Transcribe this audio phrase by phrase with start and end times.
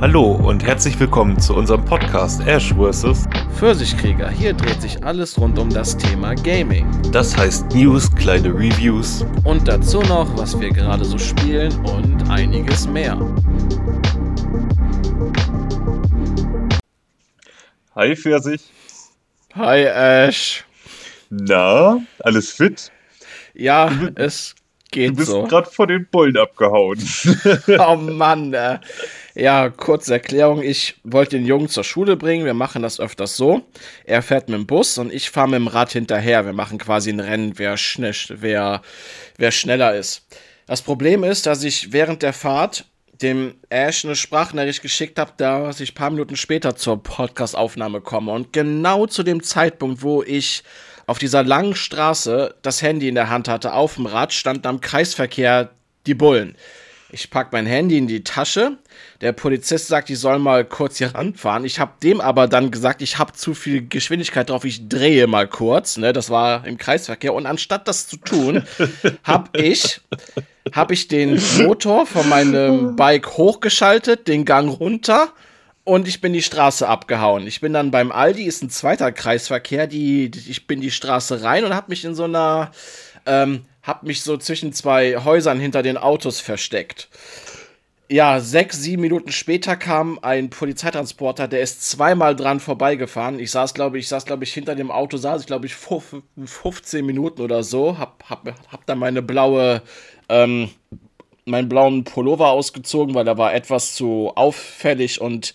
[0.00, 3.26] Hallo und herzlich willkommen zu unserem Podcast Ash vs.
[3.56, 4.28] Pfirsichkrieger.
[4.30, 6.86] Hier dreht sich alles rund um das Thema Gaming.
[7.12, 12.86] Das heißt News, kleine Reviews Und dazu noch, was wir gerade so spielen und einiges
[12.88, 13.16] mehr.
[17.94, 18.62] Hi Pfirsich.
[19.54, 20.64] Hi Ash.
[21.30, 22.90] Na, alles fit?
[23.54, 24.54] Ja, es
[24.92, 25.44] Du geht bist so.
[25.44, 26.98] gerade von den Bullen abgehauen.
[27.78, 28.52] Oh Mann.
[28.54, 28.78] Äh.
[29.34, 30.62] Ja, kurze Erklärung.
[30.62, 32.44] Ich wollte den Jungen zur Schule bringen.
[32.44, 33.62] Wir machen das öfters so.
[34.04, 36.46] Er fährt mit dem Bus und ich fahre mit dem Rad hinterher.
[36.46, 38.82] Wir machen quasi ein Rennen, wer, schnell, wer,
[39.36, 40.22] wer schneller ist.
[40.66, 42.84] Das Problem ist, dass ich während der Fahrt
[43.22, 48.30] dem Ash eine Sprachnachricht geschickt habe, dass ich ein paar Minuten später zur Podcastaufnahme komme.
[48.30, 50.62] Und genau zu dem Zeitpunkt, wo ich
[51.06, 54.80] auf dieser langen Straße das Handy in der Hand hatte, auf dem Rad, standen am
[54.80, 55.70] Kreisverkehr
[56.06, 56.56] die Bullen.
[57.10, 58.78] Ich pack mein Handy in die Tasche.
[59.20, 61.64] Der Polizist sagt, ich soll mal kurz hier ranfahren.
[61.64, 65.46] Ich habe dem aber dann gesagt, ich habe zu viel Geschwindigkeit drauf, ich drehe mal
[65.48, 65.96] kurz.
[65.96, 67.32] Ne, das war im Kreisverkehr.
[67.34, 68.64] Und anstatt das zu tun,
[69.24, 70.00] habe ich,
[70.72, 75.28] hab ich den Motor von meinem Bike hochgeschaltet, den Gang runter
[75.84, 77.46] und ich bin die Straße abgehauen.
[77.46, 81.42] Ich bin dann beim Aldi, ist ein zweiter Kreisverkehr, die, die- ich bin die Straße
[81.42, 82.70] rein und habe mich in so einer,
[83.26, 87.08] ähm, hab mich so zwischen zwei Häusern hinter den Autos versteckt.
[88.10, 93.40] Ja, sechs, sieben Minuten später kam ein Polizeitransporter, der ist zweimal dran vorbeigefahren.
[93.40, 96.22] Ich saß, glaube ich, saß, glaube ich, hinter dem Auto, saß ich, glaube ich, fuf-
[96.44, 97.96] 15 Minuten oder so.
[97.98, 99.80] Hab, hab, hab dann meine blaue,
[100.28, 100.68] ähm,
[101.46, 105.54] meinen blauen Pullover ausgezogen, weil er war etwas zu auffällig und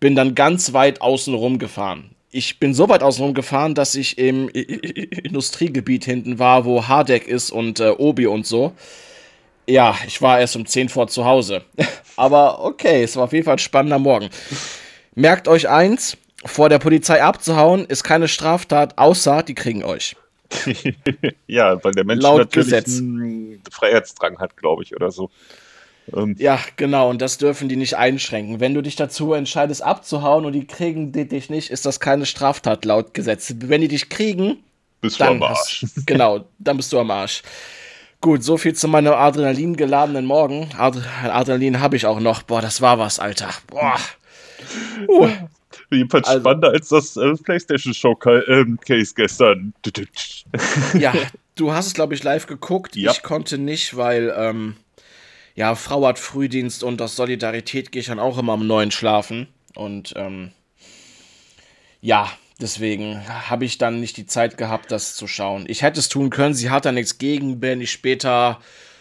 [0.00, 2.10] bin dann ganz weit außen rum gefahren.
[2.32, 7.28] Ich bin so weit außen rum gefahren, dass ich im Industriegebiet hinten war, wo Hardeck
[7.28, 8.72] ist und äh, Obi und so.
[9.68, 11.62] Ja, ich war erst um 10 vor zu Hause.
[12.16, 14.30] Aber okay, es war auf jeden Fall ein spannender Morgen.
[15.14, 20.16] Merkt euch eins, vor der Polizei abzuhauen ist keine Straftat, außer die kriegen euch.
[21.46, 22.98] ja, weil der Mensch Laut natürlich Gesetz.
[22.98, 25.30] einen Freiheitsdrang hat, glaube ich, oder so.
[26.14, 28.60] Ähm, Ja, genau, und das dürfen die nicht einschränken.
[28.60, 32.84] Wenn du dich dazu entscheidest, abzuhauen und die kriegen dich nicht, ist das keine Straftat
[32.84, 33.54] laut Gesetz.
[33.58, 34.62] Wenn die dich kriegen,
[35.00, 35.82] bist du dann am Arsch.
[35.82, 37.42] hast, genau, dann bist du am Arsch.
[38.20, 40.70] Gut, so viel zu meinem Adrenalin geladenen Morgen.
[40.76, 42.42] Ad Adrenalin habe ich auch noch.
[42.42, 43.50] Boah, das war was, Alter.
[43.68, 43.96] Boah.
[45.08, 45.28] Uh.
[45.90, 49.72] Jedenfalls Also- spannender als das äh, PlayStation Showcase ähm, Case gestern.
[50.98, 51.12] Ja,
[51.54, 52.96] du hast es, glaube ich, live geguckt.
[52.96, 53.12] Ja.
[53.12, 54.76] Ich konnte nicht, weil, ähm,
[55.54, 59.46] ja, Frau hat Frühdienst und aus Solidarität gehe ich dann auch immer um neun schlafen.
[59.74, 60.50] Und, ähm,
[62.00, 62.30] ja,
[62.60, 65.64] deswegen habe ich dann nicht die Zeit gehabt, das zu schauen.
[65.68, 68.60] Ich hätte es tun können, sie hat da nichts gegen, wenn ich später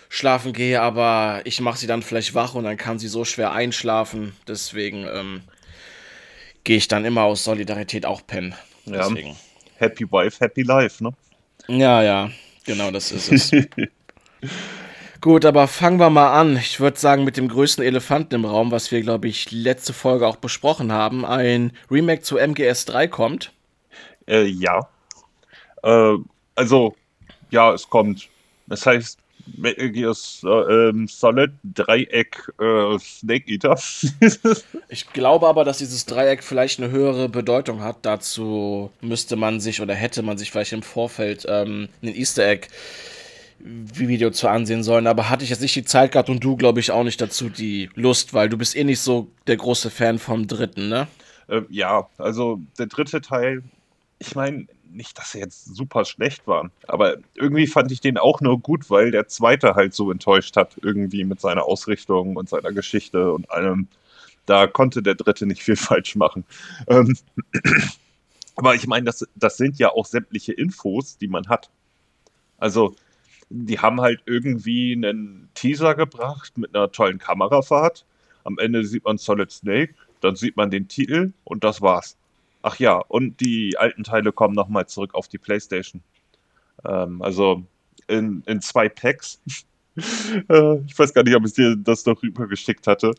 [0.10, 3.52] schlafen gehe, aber ich mache sie dann vielleicht wach und dann kann sie so schwer
[3.52, 4.34] einschlafen.
[4.48, 5.42] Deswegen, ähm,
[6.66, 8.54] gehe ich dann immer aus Solidarität auch pennen.
[8.86, 9.08] Ja.
[9.08, 9.38] Deswegen.
[9.78, 11.12] Happy Wife, Happy Life, ne?
[11.68, 12.32] Ja, ja,
[12.66, 13.52] genau das ist es.
[15.22, 16.58] Gut, aber fangen wir mal an.
[16.58, 20.28] Ich würde sagen, mit dem größten Elefanten im Raum, was wir, glaube ich, letzte Folge
[20.28, 21.26] auch besprochen haben.
[21.26, 23.52] Ein Remake zu MGS3 kommt.
[24.28, 24.88] Äh, ja.
[25.84, 26.18] Äh,
[26.56, 26.96] also,
[27.50, 28.28] ja, es kommt.
[28.68, 29.20] Das heißt,
[29.58, 33.80] Metal Gear äh, ähm, Solid Dreieck äh, Snake Eater.
[34.90, 37.98] Ich glaube aber, dass dieses Dreieck vielleicht eine höhere Bedeutung hat.
[38.04, 42.68] Dazu müsste man sich oder hätte man sich vielleicht im Vorfeld ähm, ein Easter Egg
[43.60, 46.80] Video zu ansehen sollen, aber hatte ich jetzt nicht die Zeit gehabt und du, glaube
[46.80, 50.20] ich, auch nicht dazu die Lust, weil du bist eh nicht so der große Fan
[50.20, 51.08] vom dritten, ne?
[51.48, 53.64] äh, ja, also der dritte Teil,
[54.20, 58.40] ich meine, nicht, dass er jetzt super schlecht war, aber irgendwie fand ich den auch
[58.40, 62.72] nur gut, weil der zweite halt so enttäuscht hat, irgendwie mit seiner Ausrichtung und seiner
[62.72, 63.88] Geschichte und allem.
[64.46, 66.46] Da konnte der dritte nicht viel falsch machen.
[66.88, 67.18] Ähm,
[68.56, 71.70] aber ich meine, das, das sind ja auch sämtliche Infos, die man hat.
[72.58, 72.96] Also,
[73.64, 78.06] die haben halt irgendwie einen Teaser gebracht mit einer tollen Kamerafahrt.
[78.44, 82.18] Am Ende sieht man Solid Snake, dann sieht man den Titel und das war's.
[82.62, 86.02] Ach ja, und die alten Teile kommen nochmal zurück auf die PlayStation.
[86.84, 87.64] Ähm, also
[88.08, 89.42] in, in zwei Packs.
[90.50, 93.14] äh, ich weiß gar nicht, ob ich dir das noch rübergeschickt hatte.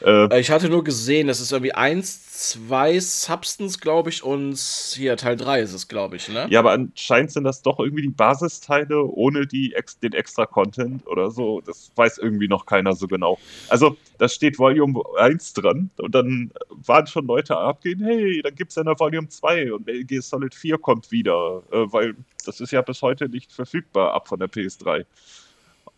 [0.00, 4.56] Äh, Äh, Ich hatte nur gesehen, das ist irgendwie 1, 2 Substance, glaube ich, und
[4.94, 6.46] hier Teil 3 ist es, glaube ich, ne?
[6.50, 11.30] ja, aber anscheinend sind das doch irgendwie die Basisteile ohne die, den extra Content oder
[11.30, 11.60] so.
[11.60, 13.38] Das weiß irgendwie noch keiner so genau.
[13.68, 18.76] Also, da steht Volume 1 dran und dann waren schon Leute abgehen, hey, dann gibt's
[18.76, 22.14] ja noch Volume 2 und Metal Gear Solid 4 kommt wieder, äh, weil
[22.46, 25.04] das ist ja bis heute nicht verfügbar ab von der PS3.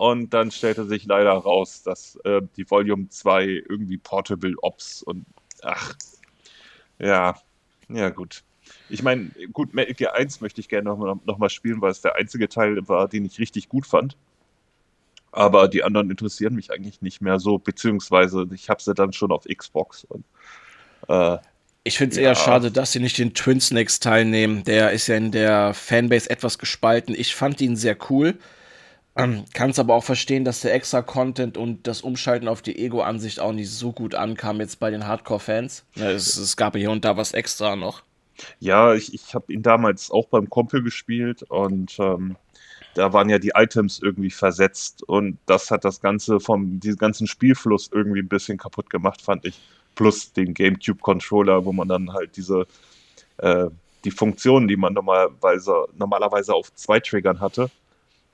[0.03, 5.25] Und dann stellte sich leider raus, dass äh, die Volume 2 irgendwie Portable Ops und
[5.63, 5.95] ach,
[6.99, 7.37] ja,
[7.89, 8.43] ja gut.
[8.89, 12.01] Ich meine, gut, Metal Gear 1 möchte ich gerne nochmal noch mal spielen, weil es
[12.01, 14.17] der einzige Teil war, den ich richtig gut fand.
[15.31, 19.31] Aber die anderen interessieren mich eigentlich nicht mehr so, beziehungsweise ich habe sie dann schon
[19.31, 20.03] auf Xbox.
[20.03, 20.25] Und,
[21.07, 21.39] äh,
[21.85, 22.31] ich finde es ja.
[22.31, 24.65] eher schade, dass sie nicht den Twin Snakes teilnehmen.
[24.65, 27.15] Der ist ja in der Fanbase etwas gespalten.
[27.17, 28.37] Ich fand ihn sehr cool.
[29.15, 32.79] Ähm, Kann es aber auch verstehen, dass der extra Content und das Umschalten auf die
[32.79, 35.85] Ego-Ansicht auch nicht so gut ankam jetzt bei den Hardcore-Fans.
[35.97, 38.03] Ja, es, es, gab hier und da was extra noch.
[38.59, 42.37] Ja, ich, ich habe ihn damals auch beim Kumpel gespielt und ähm,
[42.95, 47.27] da waren ja die Items irgendwie versetzt und das hat das Ganze vom, diesen ganzen
[47.27, 49.61] Spielfluss irgendwie ein bisschen kaputt gemacht, fand ich.
[49.95, 52.67] Plus den GameCube-Controller, wo man dann halt diese,
[53.37, 53.67] äh,
[54.05, 57.71] die Funktionen, die man normalerweise, normalerweise auf zwei Triggern hatte,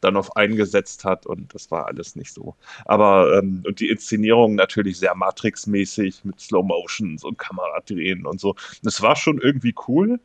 [0.01, 2.55] dann auf eingesetzt hat und das war alles nicht so.
[2.85, 8.55] Aber ähm, und die Inszenierung natürlich sehr Matrix-mäßig mit Slow Motions und Kameradrehen und so.
[8.83, 10.21] Das war schon irgendwie cool,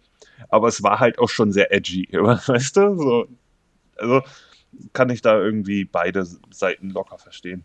[0.50, 2.98] aber es war halt auch schon sehr edgy, weißt du?
[2.98, 3.28] So,
[3.98, 4.22] also
[4.94, 7.64] kann ich da irgendwie beide Seiten locker verstehen.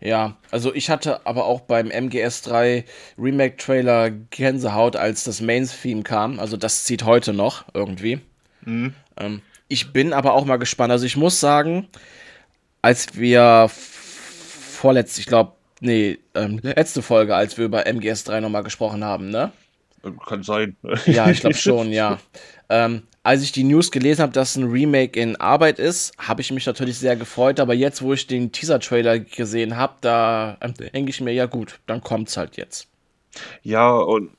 [0.00, 2.84] Ja, also ich hatte aber auch beim MGS3
[3.18, 6.40] Remake-Trailer Gänsehaut, als das Main-Theme kam.
[6.40, 8.20] Also das zieht heute noch irgendwie.
[8.64, 8.94] Mhm.
[9.18, 10.90] Ähm, ich bin aber auch mal gespannt.
[10.90, 11.86] Also ich muss sagen,
[12.82, 19.04] als wir vorletzt, ich glaube, nee, ähm, letzte Folge, als wir über MGS3 nochmal gesprochen
[19.04, 19.52] haben, ne?
[20.26, 20.76] Kann sein.
[21.06, 22.18] Ja, ich glaube schon, ja.
[22.68, 26.50] Ähm, als ich die News gelesen habe, dass ein Remake in Arbeit ist, habe ich
[26.50, 27.60] mich natürlich sehr gefreut.
[27.60, 31.78] Aber jetzt, wo ich den Teaser-Trailer gesehen habe, da ähm, denke ich mir, ja gut,
[31.86, 32.88] dann kommt's halt jetzt.
[33.62, 34.30] Ja, und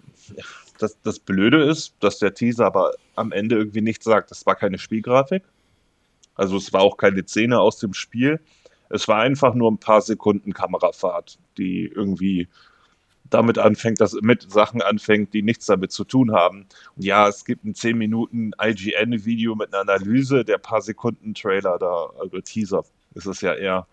[0.82, 4.32] das, das Blöde ist, dass der Teaser aber am Ende irgendwie nichts sagt.
[4.32, 5.44] Es war keine Spielgrafik.
[6.36, 8.40] Also es war auch keine Szene aus dem Spiel.
[8.90, 12.48] Es war einfach nur ein paar Sekunden Kamerafahrt, die irgendwie
[13.30, 16.68] damit anfängt, dass mit Sachen anfängt, die nichts damit zu tun haben.
[16.96, 21.80] Und ja, es gibt ein 10 Minuten IGN-Video mit einer Analyse, der paar Sekunden Trailer
[21.80, 22.84] da, also Teaser
[23.16, 23.88] ist es ja eher,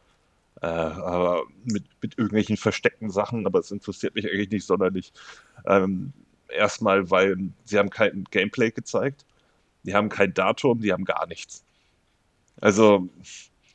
[0.61, 5.13] äh, aber mit, mit irgendwelchen versteckten Sachen, aber es interessiert mich eigentlich nicht sonderlich.
[5.67, 6.13] Ähm,
[6.49, 9.25] erstmal, weil sie haben kein Gameplay gezeigt,
[9.85, 11.65] die haben kein Datum, die haben gar nichts.
[12.61, 13.09] Also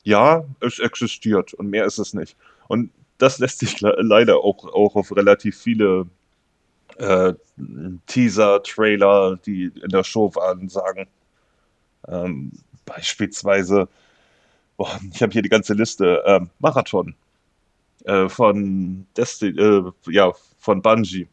[0.04, 2.36] ja, es existiert und mehr ist es nicht.
[2.68, 6.08] Und das lässt sich le leider auch, auch auf relativ viele
[6.98, 7.34] äh,
[8.08, 11.08] Teaser, Trailer, die in der Show waren, sagen.
[12.08, 12.52] Ähm,
[12.86, 13.88] beispielsweise,
[14.78, 17.16] boah, ich habe hier die ganze Liste, äh, Marathon
[18.06, 21.28] äh, von Desti äh, ja, von Bungie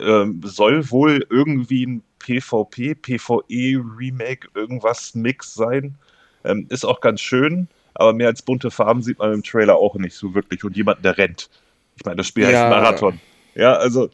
[0.00, 5.94] ähm, soll wohl irgendwie ein PvP, PvE-Remake, irgendwas Mix sein.
[6.44, 9.96] Ähm, ist auch ganz schön, aber mehr als bunte Farben sieht man im Trailer auch
[9.96, 10.62] nicht so wirklich.
[10.64, 11.50] Und jemand, der rennt.
[11.96, 12.50] Ich meine, das Spiel ja.
[12.50, 13.18] heißt Marathon.
[13.54, 14.08] Ja, also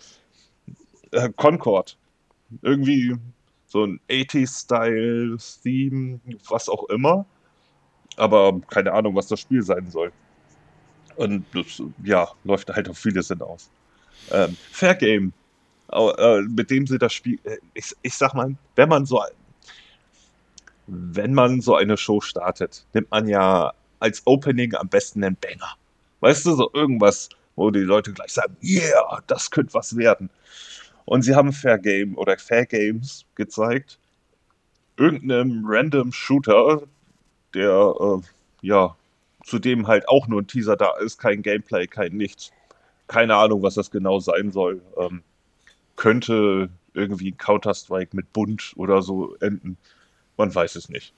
[1.11, 1.99] äh, Concord.
[2.63, 3.17] Irgendwie
[3.67, 7.27] so ein 80s-Style-Theme, was auch immer.
[8.17, 10.13] Aber keine Ahnung, was das Spiel sein soll.
[11.17, 13.69] Und das, ja, läuft halt auf viele Sinn aus.
[14.31, 15.33] Ähm, Fair Game
[16.49, 19.23] mit dem sie das Spiel, äh, ich, ich sag mal, wenn man so,
[20.87, 25.75] wenn man so eine Show startet, nimmt man ja als Opening am besten einen Banger.
[26.21, 30.31] Weißt du, so irgendwas, wo die Leute gleich sagen, yeah, das könnte was werden.
[31.05, 33.99] Und sie haben Fair Game oder Fair Games gezeigt.
[34.97, 36.83] Irgendeinem random Shooter,
[37.53, 38.21] der, äh,
[38.67, 38.97] ja,
[39.45, 42.53] zudem halt auch nur ein Teaser da ist, kein Gameplay, kein nichts.
[43.07, 44.81] Keine Ahnung, was das genau sein soll.
[44.97, 45.23] Ähm,
[45.97, 49.77] könnte irgendwie Counter-Strike mit Bund oder so enden.
[50.37, 51.13] Man weiß es nicht.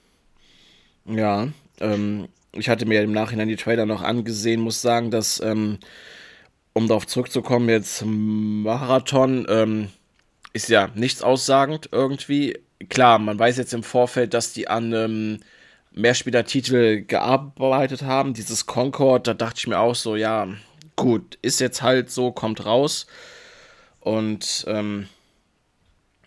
[1.04, 1.48] Ja,
[1.80, 5.78] ähm, ich hatte mir im Nachhinein die Trailer noch angesehen, muss sagen, dass, ähm,
[6.72, 9.88] um darauf zurückzukommen, jetzt Marathon ähm,
[10.52, 12.58] ist ja nichts aussagend irgendwie.
[12.88, 15.38] Klar, man weiß jetzt im Vorfeld, dass die an ähm,
[15.92, 18.34] Mehrspieler-Titel gearbeitet haben.
[18.34, 20.48] Dieses Concord, da dachte ich mir auch so, ja,
[20.94, 23.06] gut, ist jetzt halt so, kommt raus.
[24.06, 25.08] Und ähm,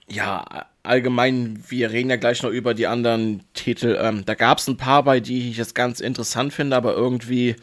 [0.09, 3.97] ja, allgemein, wir reden ja gleich noch über die anderen Titel.
[4.01, 7.55] Ähm, da gab es ein paar bei, die ich jetzt ganz interessant finde, aber irgendwie,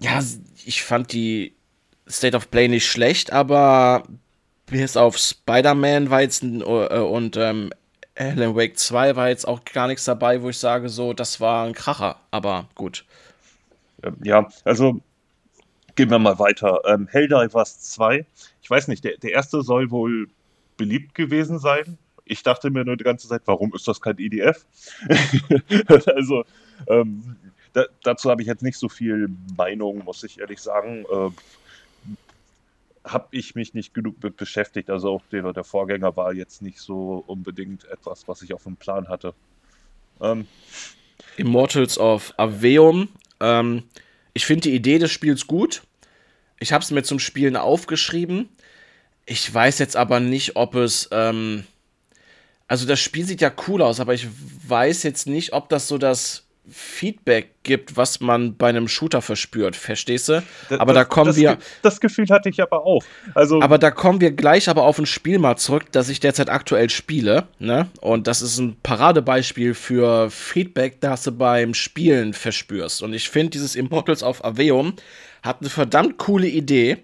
[0.00, 0.20] ja,
[0.64, 1.54] ich fand die
[2.08, 4.02] State of Play nicht schlecht, aber
[4.66, 7.70] bis auf Spider-Man war jetzt äh, und ähm,
[8.16, 11.66] Alan Wake 2 war jetzt auch gar nichts dabei, wo ich sage, so, das war
[11.66, 13.04] ein Kracher, aber gut.
[14.24, 15.00] Ja, also
[15.94, 16.80] gehen wir mal weiter.
[16.86, 18.26] Ähm, Helldivers 2,
[18.62, 20.28] ich weiß nicht, der, der erste soll wohl
[20.76, 21.98] beliebt gewesen sein.
[22.24, 24.64] Ich dachte mir nur die ganze Zeit, warum ist das kein EDF?
[26.06, 26.44] also,
[26.88, 27.36] ähm,
[27.72, 31.04] da, dazu habe ich jetzt nicht so viel Meinung, muss ich ehrlich sagen.
[31.10, 31.30] Äh,
[33.04, 34.90] habe ich mich nicht genug mit beschäftigt.
[34.90, 38.76] Also auch der, der Vorgänger war jetzt nicht so unbedingt etwas, was ich auf dem
[38.76, 39.34] Plan hatte.
[40.20, 40.46] Ähm.
[41.36, 43.08] Immortals of Aveum.
[43.40, 43.84] Ähm,
[44.32, 45.82] ich finde die Idee des Spiels gut.
[46.58, 48.48] Ich habe es mir zum Spielen aufgeschrieben.
[49.26, 51.08] Ich weiß jetzt aber nicht, ob es.
[51.12, 51.64] Ähm,
[52.68, 54.28] also das Spiel sieht ja cool aus, aber ich
[54.68, 59.76] weiß jetzt nicht, ob das so das Feedback gibt, was man bei einem Shooter verspürt,
[59.76, 60.42] verstehst du?
[60.70, 61.58] Aber das, da kommen das, wir.
[61.82, 63.02] Das Gefühl hatte ich aber auch.
[63.34, 66.48] Also aber da kommen wir gleich aber auf ein Spiel mal zurück, das ich derzeit
[66.48, 67.48] aktuell spiele.
[67.58, 67.88] Ne?
[68.00, 73.02] Und das ist ein Paradebeispiel für Feedback, das du beim Spielen verspürst.
[73.02, 74.94] Und ich finde, dieses Immortals of Aveum
[75.42, 76.98] hat eine verdammt coole Idee,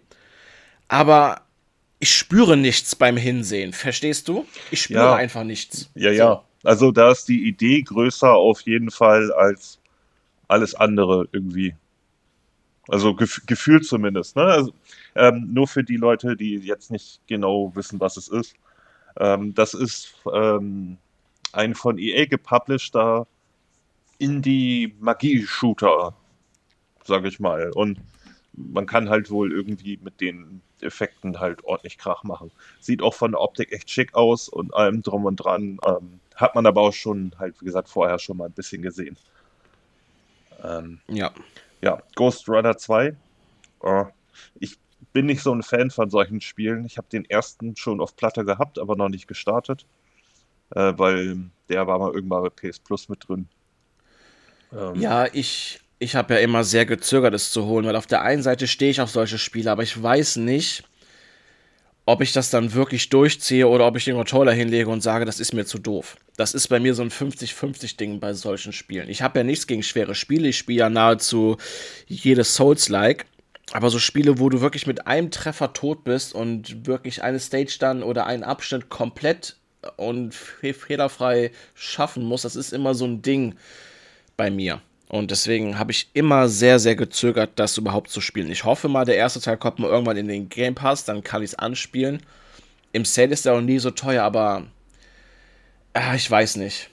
[0.88, 1.40] aber
[1.98, 3.72] ich spüre nichts beim Hinsehen.
[3.72, 4.46] Verstehst du?
[4.70, 5.14] Ich spüre ja.
[5.14, 5.90] einfach nichts.
[5.94, 6.26] Ja, ja.
[6.26, 6.42] So.
[6.66, 9.78] Also da ist die Idee größer auf jeden Fall als
[10.48, 11.76] alles andere irgendwie.
[12.88, 14.34] Also gef gefühlt zumindest.
[14.34, 14.42] Ne?
[14.42, 14.72] Also,
[15.14, 18.56] ähm, nur für die Leute, die jetzt nicht genau wissen, was es ist.
[19.16, 20.98] Ähm, das ist ähm,
[21.52, 23.28] ein von EA gepublisheder
[24.18, 26.16] Indie-Magie-Shooter,
[27.04, 27.70] sage ich mal.
[27.74, 28.00] Und
[28.56, 32.50] man kann halt wohl irgendwie mit den Effekten halt ordentlich Krach machen.
[32.80, 35.78] Sieht auch von der Optik echt schick aus und allem drum und dran.
[35.86, 39.16] Ähm, hat man aber auch schon halt, wie gesagt, vorher schon mal ein bisschen gesehen.
[40.62, 41.32] Ähm, ja.
[41.82, 43.16] Ja, Ghost Runner 2.
[43.82, 44.04] Äh,
[44.58, 44.78] ich
[45.12, 46.84] bin nicht so ein Fan von solchen Spielen.
[46.84, 49.86] Ich habe den ersten schon auf Platte gehabt, aber noch nicht gestartet.
[50.70, 53.48] Äh, weil der war mal irgendwann bei PS Plus mit drin.
[54.72, 58.22] Ähm, ja, ich ich habe ja immer sehr gezögert, es zu holen, weil auf der
[58.22, 60.84] einen Seite stehe ich auf solche Spiele, aber ich weiß nicht,
[62.04, 65.40] ob ich das dann wirklich durchziehe oder ob ich den Controller hinlege und sage, das
[65.40, 66.16] ist mir zu doof.
[66.36, 69.08] Das ist bei mir so ein 50-50-Ding bei solchen Spielen.
[69.08, 71.56] Ich habe ja nichts gegen schwere Spiele, ich spiele ja nahezu
[72.06, 73.26] jedes Souls-like.
[73.72, 77.78] Aber so Spiele, wo du wirklich mit einem Treffer tot bist und wirklich eine Stage
[77.80, 79.56] dann oder einen Abschnitt komplett
[79.96, 83.56] und fehlerfrei schaffen musst, das ist immer so ein Ding
[84.36, 84.80] bei mir.
[85.08, 88.50] Und deswegen habe ich immer sehr, sehr gezögert, das überhaupt zu spielen.
[88.50, 91.42] Ich hoffe mal, der erste Teil kommt mal irgendwann in den Game Pass, dann kann
[91.42, 92.22] ich es anspielen.
[92.92, 94.64] Im Sale ist er auch nie so teuer, aber
[95.94, 96.90] äh, ich weiß nicht.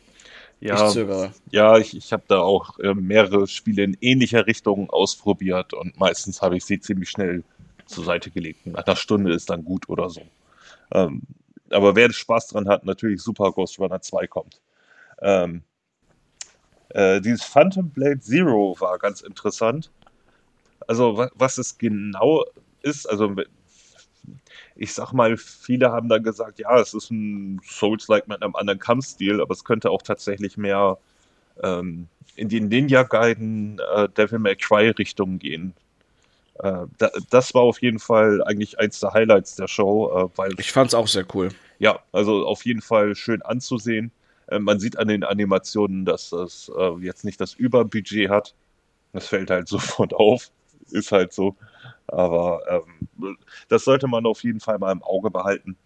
[0.60, 1.34] Ja, ich zögere.
[1.52, 6.42] Ja, ich, ich habe da auch äh, mehrere Spiele in ähnlicher Richtung ausprobiert und meistens
[6.42, 7.44] habe ich sie ziemlich schnell
[7.86, 8.66] zur Seite gelegt.
[8.66, 10.22] Nach einer Stunde ist dann gut oder so.
[10.94, 11.24] Ähm,
[11.70, 14.62] aber wer Spaß dran hat, natürlich super Ghost Runner 2 kommt.
[15.22, 15.64] Ähm,
[16.94, 19.92] äh, dieses Phantom Blade Zero war ganz interessant.
[20.88, 22.46] Also, was, es genau
[22.82, 23.36] ist, also
[24.76, 28.80] ich sag mal, viele haben dann gesagt, ja, es ist ein Souls-like mit einem anderen
[28.80, 30.98] Kampfstil, aber es könnte auch tatsächlich mehr
[31.62, 35.74] ähm, in die Ninja-Gaiden äh, Devil May Cry-Richtung gehen.
[36.60, 40.54] Äh, da, das war auf jeden Fall eigentlich eins der Highlights der Show, äh, weil.
[40.60, 41.50] Ich fand's auch sehr cool.
[41.80, 44.12] Ja, also auf jeden Fall schön anzusehen.
[44.48, 48.54] Äh, man sieht an den Animationen, dass das äh, jetzt nicht das Überbudget hat.
[49.14, 50.52] Das fällt halt sofort auf.
[50.92, 51.56] Ist halt so.
[52.08, 53.38] Aber ähm,
[53.70, 55.78] das sollte man auf jeden Fall mal im Auge behalten.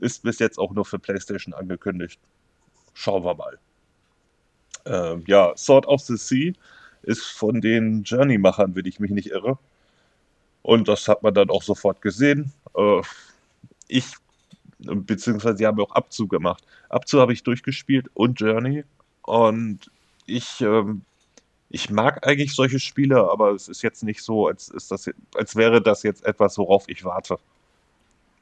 [0.00, 2.20] Ist bis jetzt auch nur für PlayStation angekündigt.
[2.94, 3.58] Schauen wir mal.
[4.86, 6.52] Ähm, ja, Sword of the Sea
[7.02, 9.58] ist von den Journey-Machern, wenn ich mich nicht irre.
[10.62, 12.52] Und das hat man dann auch sofort gesehen.
[12.76, 13.02] Äh,
[13.88, 14.14] ich
[14.86, 16.64] beziehungsweise sie haben auch Abzug gemacht.
[16.88, 18.84] Abzug habe ich durchgespielt und Journey
[19.22, 19.90] und
[20.26, 21.02] ich, ähm,
[21.70, 25.56] ich mag eigentlich solche Spiele, aber es ist jetzt nicht so, als, ist das, als
[25.56, 27.38] wäre das jetzt etwas, worauf ich warte.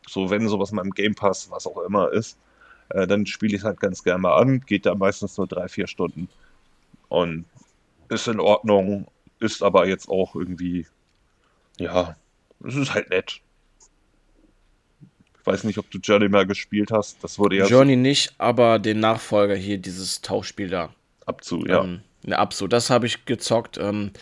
[0.06, 2.36] So, wenn sowas mal im Game Pass, was auch immer ist,
[2.90, 5.68] äh, dann spiele ich es halt ganz gerne mal an, geht da meistens nur drei,
[5.68, 6.28] vier Stunden
[7.08, 7.44] und
[8.08, 9.06] ist in Ordnung,
[9.38, 10.86] ist aber jetzt auch irgendwie,
[11.78, 12.16] ja,
[12.64, 13.40] es ist halt nett.
[15.42, 17.22] Ich weiß nicht, ob du Journey mal gespielt hast.
[17.24, 17.66] Das wurde ja.
[17.66, 20.90] Journey nicht, aber den Nachfolger hier, dieses Tauchspiel da.
[21.26, 21.82] Abzu, ja.
[21.82, 23.76] Ähm, ne, Abzu, das habe ich gezockt.
[23.76, 24.12] Ähm,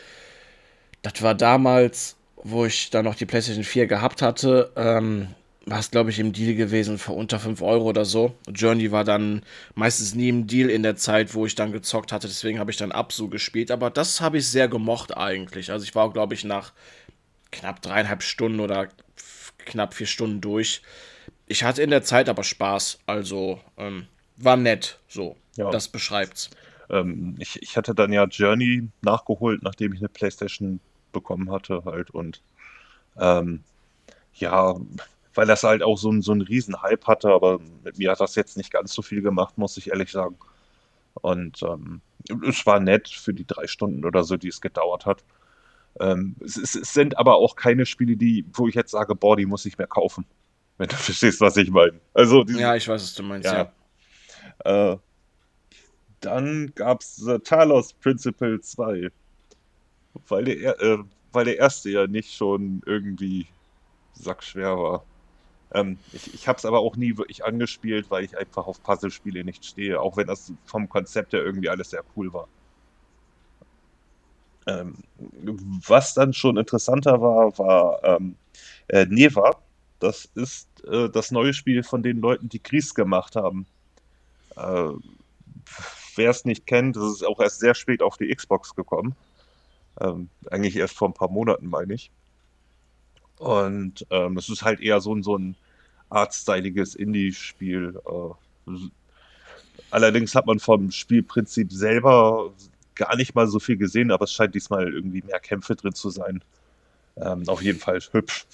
[1.03, 4.73] das war damals, wo ich da noch die PlayStation 4 gehabt hatte.
[4.77, 5.29] Ähm,
[5.67, 8.35] war es, glaube ich, im Deal gewesen für unter 5 Euro oder so.
[8.49, 9.43] Journey war dann
[9.75, 12.29] meistens nie im Deal in der Zeit, wo ich dann gezockt hatte.
[12.29, 13.71] Deswegen habe ich dann Absu gespielt.
[13.71, 15.71] Aber das habe ich sehr gemocht eigentlich.
[15.71, 16.73] Also ich war, glaube ich, nach
[17.53, 18.89] knapp dreieinhalb Stunden oder
[19.59, 20.81] knapp vier Stunden durch.
[21.51, 25.37] Ich hatte in der Zeit aber Spaß, also ähm, war nett, so.
[25.57, 25.69] Ja.
[25.73, 26.49] Das beschreibt's.
[26.89, 30.79] Ähm, ich, ich hatte dann ja Journey nachgeholt, nachdem ich eine Playstation
[31.11, 32.41] bekommen hatte, halt und
[33.19, 33.65] ähm,
[34.35, 34.77] ja,
[35.35, 38.21] weil das halt auch so, ein, so einen riesen Hype hatte, aber mit mir hat
[38.21, 40.37] das jetzt nicht ganz so viel gemacht, muss ich ehrlich sagen.
[41.15, 42.01] Und ähm,
[42.49, 45.25] es war nett für die drei Stunden oder so, die es gedauert hat.
[45.99, 49.37] Ähm, es, es, es, sind aber auch keine Spiele, die, wo ich jetzt sage, boah,
[49.37, 50.25] die muss ich mehr kaufen.
[50.81, 52.01] Wenn du verstehst, was ich meine.
[52.15, 53.71] Also diese, ja, ich weiß, was du meinst, ja.
[54.65, 54.93] ja.
[54.93, 54.99] Äh,
[56.21, 59.11] dann gab es The Talos Principle 2.
[60.27, 60.99] Weil der, äh,
[61.33, 63.47] weil der erste ja nicht schon irgendwie
[64.15, 65.05] sackschwer war.
[65.75, 69.45] Ähm, ich ich habe es aber auch nie wirklich angespielt, weil ich einfach auf Puzzlespiele
[69.45, 72.49] nicht stehe, auch wenn das vom Konzept her irgendwie alles sehr cool war.
[74.67, 74.95] Ähm,
[75.87, 78.37] was dann schon interessanter war, war ähm,
[78.89, 79.61] äh, Neva.
[80.01, 83.67] Das ist äh, das neue Spiel von den Leuten, die Gries gemacht haben.
[84.57, 84.89] Äh,
[86.17, 89.15] Wer es nicht kennt, das ist auch erst sehr spät auf die Xbox gekommen.
[90.01, 92.11] Ähm, eigentlich erst vor ein paar Monaten, meine ich.
[93.39, 95.57] Und ähm, es ist halt eher so ein, so ein
[96.11, 98.01] artstyliges Indie-Spiel.
[98.05, 98.71] Äh,
[99.91, 102.53] allerdings hat man vom Spielprinzip selber
[102.95, 106.11] gar nicht mal so viel gesehen, aber es scheint diesmal irgendwie mehr Kämpfe drin zu
[106.11, 106.43] sein.
[107.17, 108.47] Ähm, auf jeden Fall hübsch.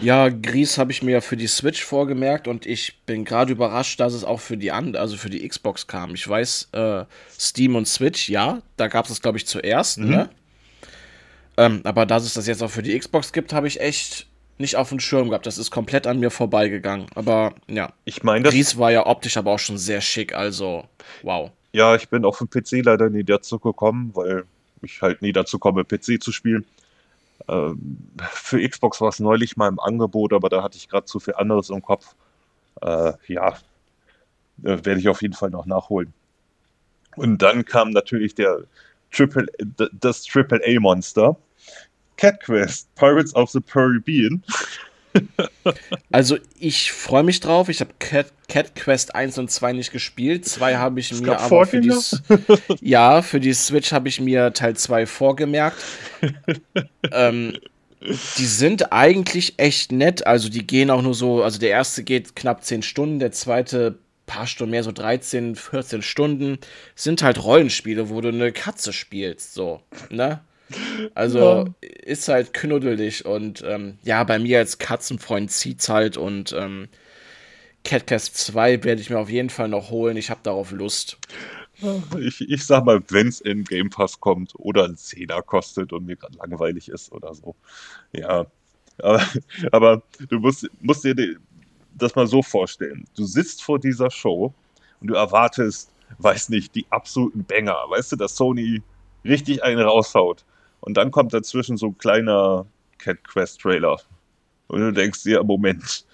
[0.00, 4.12] Ja, Gries habe ich mir für die Switch vorgemerkt und ich bin gerade überrascht, dass
[4.12, 6.14] es auch für die And also für die Xbox kam.
[6.14, 7.04] Ich weiß, äh,
[7.38, 10.08] Steam und Switch, ja, da gab es es, glaube ich, zuerst, mhm.
[10.08, 10.30] ne?
[11.56, 14.26] Ähm, aber dass es das jetzt auch für die Xbox gibt, habe ich echt
[14.58, 15.46] nicht auf dem Schirm gehabt.
[15.46, 17.06] Das ist komplett an mir vorbeigegangen.
[17.14, 17.92] Aber ja.
[18.04, 20.84] Ich meine, Gries war ja optisch aber auch schon sehr schick, also
[21.22, 21.50] wow.
[21.72, 24.44] Ja, ich bin auf dem PC leider nie dazu gekommen, weil
[24.82, 26.64] ich halt nie dazu komme, PC zu spielen.
[27.48, 27.98] Ähm,
[28.30, 31.34] für Xbox war es neulich mal im Angebot, aber da hatte ich gerade zu viel
[31.34, 32.14] anderes im Kopf.
[32.80, 33.50] Äh, ja,
[34.62, 36.12] äh, werde ich auf jeden Fall noch nachholen.
[37.16, 38.64] Und dann kam natürlich der
[39.12, 39.46] Triple,
[39.92, 41.36] das Triple A Monster.
[42.16, 44.42] Cat Quest, Pirates of the Caribbean.
[46.12, 47.68] Also ich freue mich drauf.
[47.68, 50.44] Ich habe Cat, Cat, Quest 1 und 2 nicht gespielt.
[50.44, 51.92] 2 habe ich es mir aber für die,
[52.80, 55.76] ja, für die Switch habe ich mir Teil 2 vorgemerkt.
[57.12, 57.58] ähm,
[58.00, 60.26] die sind eigentlich echt nett.
[60.26, 63.98] Also die gehen auch nur so, also der erste geht knapp 10 Stunden, der zweite
[64.26, 66.58] paar Stunden mehr, so 13, 14 Stunden.
[66.94, 70.40] Sind halt Rollenspiele, wo du eine Katze spielst, so, ne?
[71.14, 71.38] Also
[71.82, 71.88] ja.
[72.02, 76.88] ist halt knuddelig und ähm, ja, bei mir als Katzenfreund zieht's halt und ähm,
[77.84, 80.16] Catcast 2 werde ich mir auf jeden Fall noch holen.
[80.16, 81.18] Ich habe darauf Lust.
[82.18, 86.06] Ich, ich sag mal, wenn es in Game Pass kommt oder ein Zehner kostet und
[86.06, 87.54] mir gerade langweilig ist oder so.
[88.12, 88.46] Ja.
[88.98, 89.22] Aber,
[89.72, 91.14] aber du musst, musst dir
[91.94, 93.04] das mal so vorstellen.
[93.16, 94.54] Du sitzt vor dieser Show
[95.00, 97.76] und du erwartest, weiß nicht, die absoluten Banger.
[97.88, 98.82] Weißt du, dass Sony
[99.24, 100.44] richtig einen raushaut.
[100.84, 102.66] Und dann kommt dazwischen so ein kleiner
[102.98, 103.98] Cat Quest Trailer.
[104.66, 106.04] Und du denkst dir, Moment,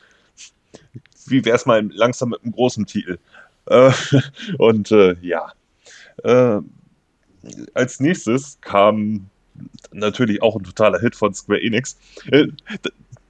[1.27, 3.19] wie wäre es mal langsam mit einem großen Titel?
[3.67, 3.91] Äh,
[4.59, 5.53] und äh, ja.
[6.23, 6.61] Äh,
[7.75, 9.29] als nächstes kam
[9.91, 11.99] natürlich auch ein totaler Hit von Square Enix.
[12.31, 12.47] Äh,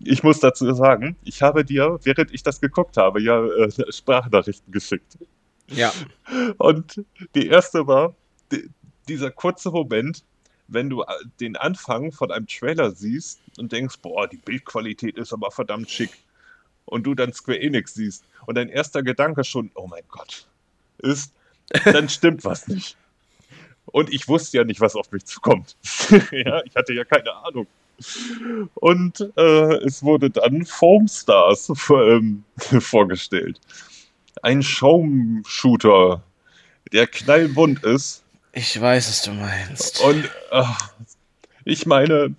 [0.01, 4.71] ich muss dazu sagen, ich habe dir, während ich das geguckt habe, ja äh, Sprachnachrichten
[4.73, 5.17] geschickt.
[5.69, 5.91] Ja.
[6.59, 7.03] Und
[7.35, 8.15] die erste war
[8.53, 8.69] die,
[9.09, 10.23] dieser kurze Moment,
[10.71, 11.07] wenn du äh,
[11.41, 16.11] den Anfang von einem Trailer siehst und denkst, boah, die Bildqualität ist aber verdammt schick.
[16.87, 20.49] Und du dann Square Enix siehst und dein erster Gedanke schon, oh mein Gott,
[20.99, 21.33] ist,
[21.85, 22.97] dann stimmt was nicht.
[23.87, 25.77] Und ich wusste ja nicht, was auf mich zukommt.
[26.33, 27.67] ja, ich hatte ja keine Ahnung.
[28.75, 33.61] Und äh, es wurde dann Foam Stars ähm, vorgestellt.
[34.43, 36.23] Ein Schaumshooter,
[36.93, 40.01] der knallbunt ist ich weiß, was du meinst.
[40.01, 40.93] Und ach,
[41.65, 42.35] ich meine,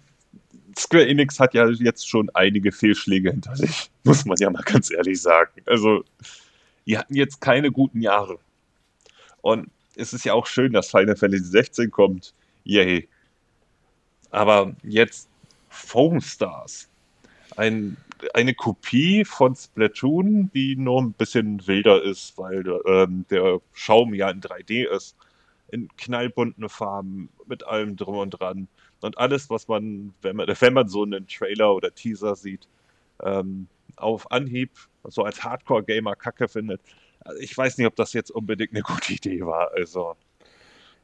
[0.77, 4.91] Square Enix hat ja jetzt schon einige Fehlschläge hinter sich, muss man ja mal ganz
[4.91, 5.61] ehrlich sagen.
[5.65, 6.03] Also,
[6.85, 8.39] die hatten jetzt keine guten Jahre.
[9.41, 12.33] Und es ist ja auch schön, dass Final Fantasy 16 kommt.
[12.63, 13.07] Yay.
[14.31, 15.29] Aber jetzt
[15.69, 16.89] Foam Stars.
[17.57, 17.97] Ein,
[18.33, 24.29] eine Kopie von Splatoon, die nur ein bisschen wilder ist, weil ähm, der Schaum ja
[24.29, 25.15] in 3D ist
[25.71, 28.67] in knallbunten Farben, mit allem drum und dran.
[29.01, 32.67] Und alles, was man, wenn man, wenn man so einen Trailer oder Teaser sieht,
[33.23, 34.71] ähm, auf Anhieb
[35.05, 36.81] so als Hardcore-Gamer Kacke findet.
[37.21, 39.71] Also ich weiß nicht, ob das jetzt unbedingt eine gute Idee war.
[39.73, 40.15] Also.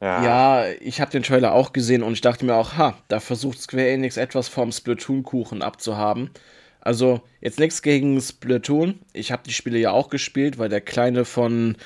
[0.00, 3.20] Ja, ja ich habe den Trailer auch gesehen und ich dachte mir auch, ha, da
[3.20, 6.30] versucht Square Enix etwas vom Splatoon-Kuchen abzuhaben.
[6.80, 9.00] Also, jetzt nichts gegen Splatoon.
[9.12, 11.76] Ich habe die Spiele ja auch gespielt, weil der Kleine von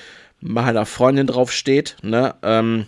[0.43, 1.95] meiner Freundin drauf steht.
[2.03, 2.35] Ne?
[2.43, 2.87] Ähm,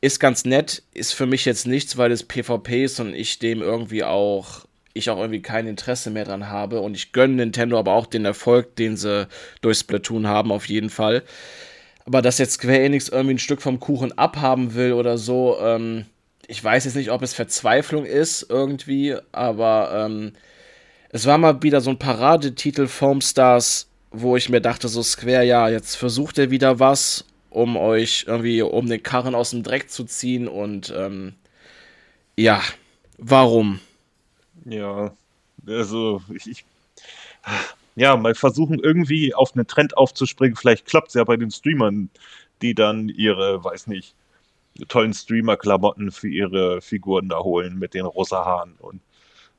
[0.00, 3.62] ist ganz nett, ist für mich jetzt nichts, weil es PvP ist und ich dem
[3.62, 6.80] irgendwie auch, ich auch irgendwie kein Interesse mehr dran habe.
[6.80, 9.28] Und ich gönne Nintendo aber auch den Erfolg, den sie
[9.60, 11.22] durch Splatoon haben, auf jeden Fall.
[12.04, 16.06] Aber dass jetzt Square Enix irgendwie ein Stück vom Kuchen abhaben will oder so, ähm,
[16.48, 20.32] ich weiß jetzt nicht, ob es Verzweiflung ist irgendwie, aber ähm,
[21.10, 25.44] es war mal wieder so ein Paradetitel Foam Stars, wo ich mir dachte, so Square,
[25.44, 29.90] ja, jetzt versucht er wieder was, um euch irgendwie um den Karren aus dem Dreck
[29.90, 31.34] zu ziehen und ähm,
[32.36, 32.62] ja,
[33.18, 33.80] warum?
[34.64, 35.12] Ja,
[35.66, 36.64] also ich, ich
[37.94, 40.56] ja, mal versuchen irgendwie auf einen Trend aufzuspringen.
[40.56, 42.08] Vielleicht klappt es ja bei den Streamern,
[42.62, 44.14] die dann ihre, weiß nicht,
[44.88, 49.00] tollen Streamer-Klamotten für ihre Figuren da holen mit den rosa Haaren und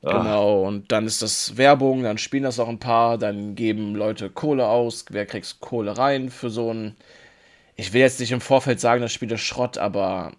[0.04, 0.18] ah.
[0.18, 4.30] Genau, und dann ist das Werbung, dann spielen das auch ein paar, dann geben Leute
[4.30, 6.96] Kohle aus, wer kriegt Kohle rein für so ein.
[7.76, 10.32] Ich will jetzt nicht im Vorfeld sagen, das Spiel ist Schrott, aber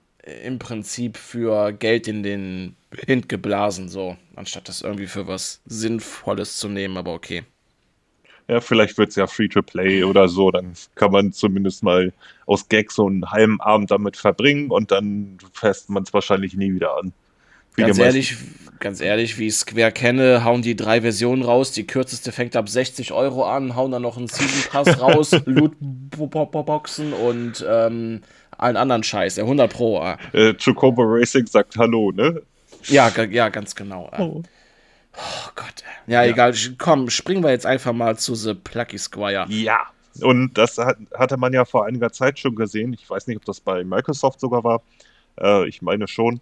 [0.43, 6.57] im Prinzip für Geld in den Wind geblasen, so, anstatt das irgendwie für was Sinnvolles
[6.57, 7.43] zu nehmen, aber okay
[8.47, 12.13] ja, vielleicht wird es ja Free-to-Play oder so, dann kann man zumindest mal
[12.45, 16.73] aus Gag so einen halben Abend damit verbringen und dann fässt man es wahrscheinlich nie
[16.73, 17.13] wieder an.
[17.75, 18.37] Ganz ehrlich,
[18.79, 21.71] ganz ehrlich, wie ich Square kenne, hauen die drei Versionen raus.
[21.71, 27.13] Die kürzeste fängt ab 60 Euro an, hauen dann noch einen Season Pass raus, Loot-Boxen
[27.13, 28.21] und ähm,
[28.57, 29.35] allen anderen Scheiß.
[29.35, 30.15] Der 100 Pro.
[30.33, 32.41] Äh, Chocobo Racing sagt Hallo, ne?
[32.83, 34.09] Ja, ja, ganz genau.
[34.17, 34.43] Oh.
[35.17, 35.83] Oh Gott.
[36.07, 36.53] Ja, ja, egal.
[36.77, 39.45] Komm, springen wir jetzt einfach mal zu The Plucky Squire.
[39.49, 39.79] Ja.
[40.21, 42.93] Und das hat, hatte man ja vor einiger Zeit schon gesehen.
[42.93, 44.81] Ich weiß nicht, ob das bei Microsoft sogar war.
[45.39, 46.39] Äh, ich meine schon.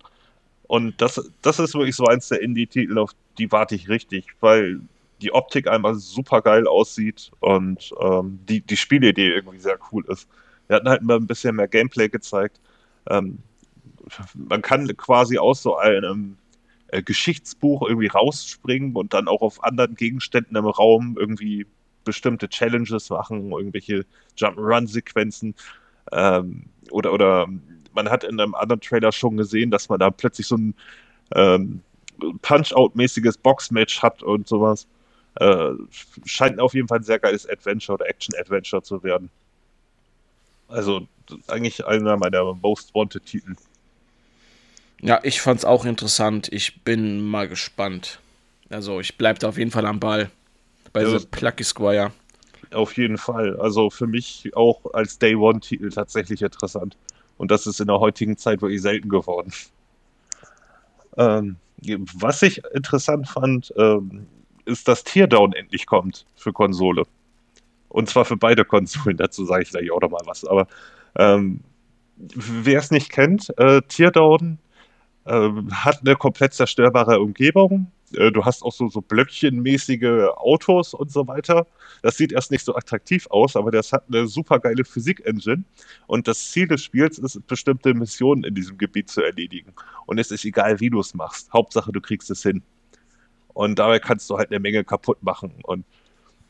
[0.73, 4.81] Und das, das ist wirklich so eins der Indie-Titel, auf die warte ich richtig, weil
[5.21, 10.27] die Optik einmal super geil aussieht und ähm, die, die Spielidee irgendwie sehr cool ist.
[10.65, 12.59] Wir hatten halt mal ein bisschen mehr Gameplay gezeigt.
[13.07, 13.37] Ähm,
[14.33, 16.37] man kann quasi aus so einem
[16.87, 21.67] äh, Geschichtsbuch irgendwie rausspringen und dann auch auf anderen Gegenständen im Raum irgendwie
[22.03, 24.07] bestimmte Challenges machen, irgendwelche
[24.37, 25.53] Jump-Run-Sequenzen.
[26.11, 27.47] Ähm, oder, oder
[27.93, 30.75] man hat in einem anderen Trailer schon gesehen, dass man da plötzlich so ein
[31.35, 31.81] ähm,
[32.41, 34.87] Punch-Out-mäßiges Box-Match hat und sowas.
[35.35, 35.71] Äh,
[36.25, 39.29] scheint auf jeden Fall ein sehr geiles Adventure oder Action-Adventure zu werden.
[40.67, 41.07] Also
[41.47, 43.55] eigentlich einer meiner Most Wanted-Titel.
[45.01, 46.49] Ja, ich fand's auch interessant.
[46.51, 48.19] Ich bin mal gespannt.
[48.69, 50.31] Also, ich bleibe da auf jeden Fall am Ball.
[50.93, 52.11] Bei ja, The Plucky Squire.
[52.71, 53.59] Auf jeden Fall.
[53.59, 56.95] Also für mich auch als Day One-Titel tatsächlich interessant.
[57.37, 59.51] Und das ist in der heutigen Zeit wirklich selten geworden.
[61.17, 61.57] Ähm,
[62.15, 64.27] was ich interessant fand, ähm,
[64.65, 67.03] ist, dass Teardown endlich kommt für Konsole.
[67.89, 69.17] Und zwar für beide Konsolen.
[69.17, 70.45] Dazu sage ich gleich auch noch mal was.
[70.45, 70.67] Aber
[71.17, 71.61] ähm,
[72.17, 74.57] wer es nicht kennt, äh, Teardown
[75.25, 77.91] ähm, hat eine komplett zerstörbare Umgebung.
[78.17, 81.67] Äh, du hast auch so, so blöckchenmäßige Autos und so weiter.
[82.01, 85.63] Das sieht erst nicht so attraktiv aus, aber das hat eine super geile Physik-Engine.
[86.07, 89.73] Und das Ziel des Spiels ist, bestimmte Missionen in diesem Gebiet zu erledigen.
[90.05, 91.51] Und es ist egal, wie du es machst.
[91.53, 92.61] Hauptsache, du kriegst es hin.
[93.53, 95.53] Und dabei kannst du halt eine Menge kaputt machen.
[95.63, 95.85] Und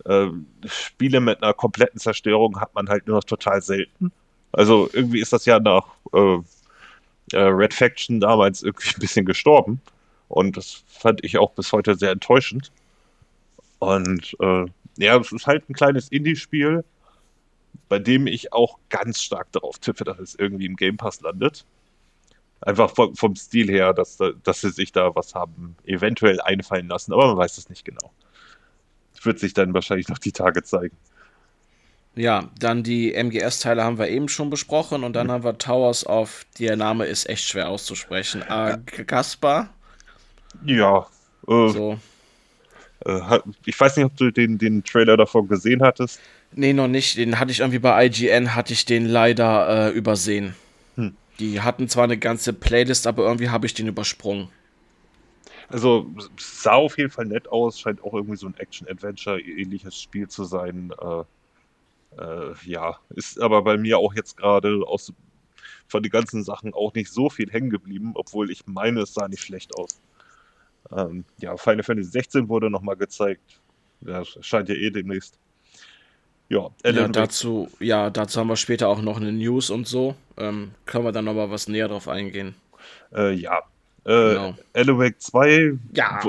[0.06, 0.28] äh,
[0.66, 4.12] Spiele mit einer kompletten Zerstörung hat man halt nur noch total selten.
[4.52, 6.38] Also irgendwie ist das ja nach äh,
[7.32, 9.82] äh, Red Faction damals irgendwie ein bisschen gestorben.
[10.34, 12.72] Und das fand ich auch bis heute sehr enttäuschend.
[13.78, 14.66] Und äh,
[14.98, 16.84] ja, es ist halt ein kleines Indie-Spiel,
[17.88, 21.66] bei dem ich auch ganz stark darauf tippe, dass es irgendwie im Game Pass landet.
[22.62, 27.14] Einfach vom, vom Stil her, dass, dass sie sich da was haben eventuell einfallen lassen,
[27.14, 28.12] aber man weiß es nicht genau.
[29.22, 30.98] Wird sich dann wahrscheinlich noch die Tage zeigen.
[32.16, 36.46] Ja, dann die MGS-Teile haben wir eben schon besprochen und dann haben wir Towers of,
[36.58, 38.42] der Name ist echt schwer auszusprechen.
[38.42, 39.70] Agaspar?
[40.66, 41.08] Ja.
[41.48, 42.00] Äh, so.
[43.06, 46.20] Äh, ich weiß nicht, ob du den, den Trailer davon gesehen hattest.
[46.52, 47.18] Nee, noch nicht.
[47.18, 50.56] Den hatte ich irgendwie bei IGN, hatte ich den leider äh, übersehen.
[50.96, 51.16] Hm.
[51.40, 54.50] Die hatten zwar eine ganze Playlist, aber irgendwie habe ich den übersprungen.
[55.70, 60.44] Also sah auf jeden Fall nett aus, scheint auch irgendwie so ein Action-Adventure-ähnliches Spiel zu
[60.44, 60.94] sein.
[61.02, 65.12] Äh, äh, ja, ist aber bei mir auch jetzt gerade aus
[65.88, 69.28] von den ganzen Sachen auch nicht so viel hängen geblieben, obwohl ich meine, es sah
[69.28, 70.00] nicht schlecht aus.
[70.92, 73.62] Ähm, ja, Final Fantasy 16 wurde nochmal gezeigt.
[74.02, 75.38] Das scheint ja eh demnächst.
[76.50, 80.16] Ja, ja, dazu, ja, dazu haben wir später auch noch eine News und so.
[80.38, 82.54] Ähm, können wir dann nochmal was näher drauf eingehen.
[83.16, 83.60] Äh, ja,
[84.06, 84.56] äh, genau.
[84.74, 86.22] Alan Wake 2, ja.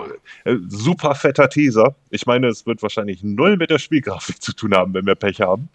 [0.45, 1.95] Äh, super fetter Teaser.
[2.11, 5.41] Ich meine, es wird wahrscheinlich null mit der Spielgrafik zu tun haben, wenn wir Pech
[5.41, 5.69] haben.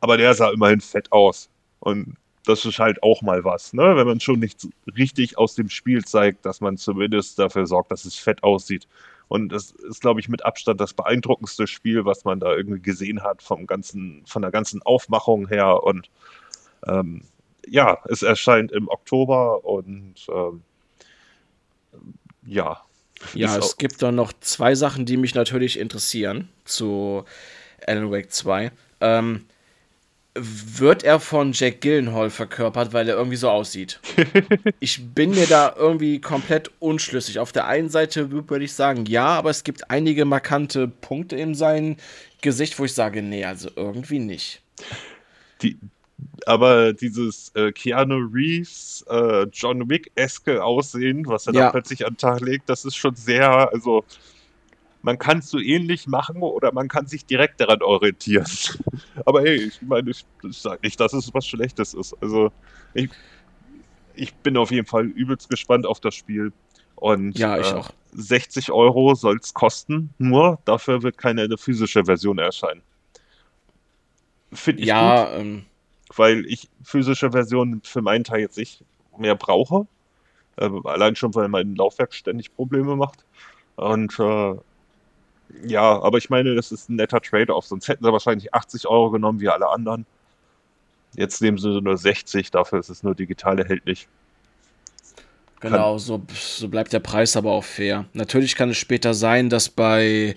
[0.00, 1.48] Aber der sah immerhin fett aus.
[1.80, 2.16] Und
[2.46, 3.96] das ist halt auch mal was, ne?
[3.96, 8.04] Wenn man schon nicht richtig aus dem Spiel zeigt, dass man zumindest dafür sorgt, dass
[8.04, 8.86] es fett aussieht.
[9.28, 13.24] Und es ist, glaube ich, mit Abstand das beeindruckendste Spiel, was man da irgendwie gesehen
[13.24, 15.82] hat, vom ganzen, von der ganzen Aufmachung her.
[15.82, 16.08] Und
[16.86, 17.22] ähm,
[17.66, 20.62] ja, es erscheint im Oktober und ähm,
[22.46, 22.80] ja.
[23.34, 27.24] Ja, es gibt dann noch zwei Sachen, die mich natürlich interessieren zu
[27.84, 28.70] Alan Wake 2.
[29.00, 29.46] Ähm,
[30.38, 34.00] wird er von Jack Gillenhall verkörpert, weil er irgendwie so aussieht.
[34.80, 37.38] ich bin mir da irgendwie komplett unschlüssig.
[37.38, 41.54] Auf der einen Seite würde ich sagen, ja, aber es gibt einige markante Punkte in
[41.54, 41.96] seinem
[42.42, 44.62] Gesicht, wo ich sage, nee, also irgendwie nicht.
[45.62, 45.78] Die,
[46.46, 51.60] aber dieses äh, Keanu Reeves, äh, John Wick-eske Aussehen, was er ja.
[51.62, 54.04] da plötzlich an den Tag legt, das ist schon sehr, also
[55.06, 58.44] man kann es so ähnlich machen oder man kann sich direkt daran orientieren.
[59.24, 62.12] Aber hey, ich meine, ich, ich sage nicht, dass es was Schlechtes ist.
[62.20, 62.50] Also
[62.92, 63.08] ich,
[64.16, 66.52] ich bin auf jeden Fall übelst gespannt auf das Spiel.
[66.96, 67.90] Und ja, ich äh, auch.
[68.14, 72.82] 60 Euro soll es kosten, nur dafür wird keine physische Version erscheinen.
[74.52, 75.66] Finde ich ja, gut, ähm,
[76.16, 78.84] weil ich physische Versionen für meinen Teil jetzt nicht
[79.16, 79.86] mehr brauche.
[80.56, 83.24] Äh, allein schon, weil mein Laufwerk ständig Probleme macht.
[83.76, 84.56] Und äh,
[85.64, 87.66] ja, aber ich meine, das ist ein netter Trade-off.
[87.66, 90.06] Sonst hätten sie wahrscheinlich 80 Euro genommen wie alle anderen.
[91.14, 94.08] Jetzt nehmen sie nur 60, dafür ist es nur digital erhältlich.
[95.60, 98.04] Genau, so, so bleibt der Preis aber auch fair.
[98.12, 100.36] Natürlich kann es später sein, dass bei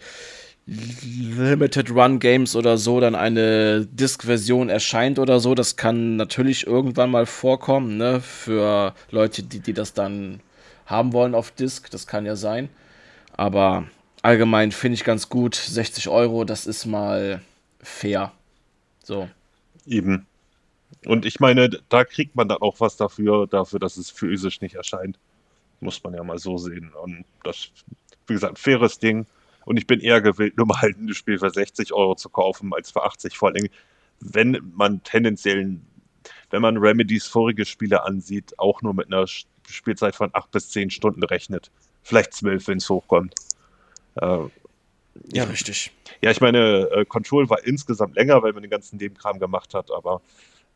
[0.65, 5.55] Limited Run Games oder so dann eine Disk-Version erscheint oder so.
[5.55, 8.21] Das kann natürlich irgendwann mal vorkommen, ne?
[8.21, 10.41] Für Leute, die, die das dann
[10.85, 11.89] haben wollen auf Disk.
[11.89, 12.69] Das kann ja sein.
[13.35, 13.85] Aber
[14.21, 15.55] allgemein finde ich ganz gut.
[15.55, 17.41] 60 Euro, das ist mal
[17.81, 18.31] fair.
[19.03, 19.29] So.
[19.85, 20.25] Eben.
[21.05, 24.75] Und ich meine, da kriegt man dann auch was dafür, dafür, dass es physisch nicht
[24.75, 25.17] erscheint.
[25.79, 26.91] Muss man ja mal so sehen.
[26.93, 27.69] Und das,
[28.27, 29.25] wie gesagt, faires Ding.
[29.65, 32.91] Und ich bin eher gewillt, nur mal ein Spiel für 60 Euro zu kaufen, als
[32.91, 33.37] für 80.
[33.37, 33.69] Vor allem,
[34.19, 35.77] wenn man tendenziell,
[36.49, 39.25] wenn man Remedies vorige Spiele ansieht, auch nur mit einer
[39.67, 41.71] Spielzeit von 8 bis 10 Stunden rechnet.
[42.03, 43.35] Vielleicht 12, wenn es hochkommt.
[44.21, 44.49] Äh,
[45.33, 45.91] ja, richtig.
[46.21, 49.91] Ja, ich meine, äh, Control war insgesamt länger, weil man den ganzen Nebenkram gemacht hat,
[49.91, 50.21] aber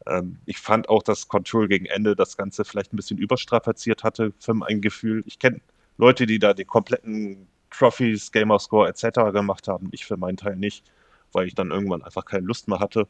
[0.06, 4.34] ähm, ich fand auch, dass Control gegen Ende das Ganze vielleicht ein bisschen überstrapaziert hatte,
[4.40, 5.24] für mein Gefühl.
[5.28, 5.62] Ich kenne
[5.98, 9.32] Leute, die da den kompletten Trophies, Gamerscore etc.
[9.32, 9.90] gemacht haben.
[9.92, 10.84] Ich für meinen Teil nicht,
[11.32, 13.08] weil ich dann irgendwann einfach keine Lust mehr hatte.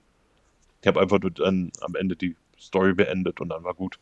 [0.82, 4.00] Ich habe einfach nur dann am Ende die Story beendet und dann war gut.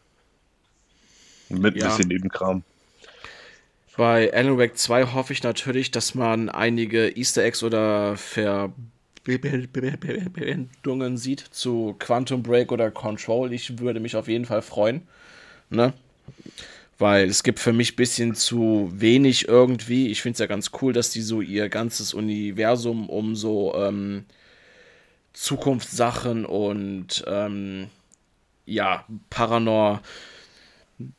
[1.49, 1.87] Mit ein ja.
[1.87, 2.63] bisschen Nebenkram.
[4.01, 8.87] Bei Alan Wake 2 hoffe ich natürlich, dass man einige Easter Eggs oder Verbindungen
[11.17, 13.53] sieht zu Quantum Break oder Control.
[13.53, 15.03] Ich würde mich auf jeden Fall freuen.
[15.69, 15.93] Ne?
[16.97, 20.07] Weil es gibt für mich ein bisschen zu wenig irgendwie.
[20.07, 24.25] Ich finde es ja ganz cool, dass die so ihr ganzes Universum um so ähm,
[25.33, 27.85] Zukunftssachen und ähm,
[28.65, 30.01] ja, Paranor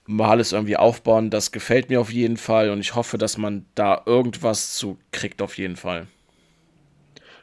[0.07, 1.31] mal alles irgendwie aufbauen.
[1.31, 5.43] Das gefällt mir auf jeden Fall und ich hoffe, dass man da irgendwas zu kriegt,
[5.43, 6.07] auf jeden Fall.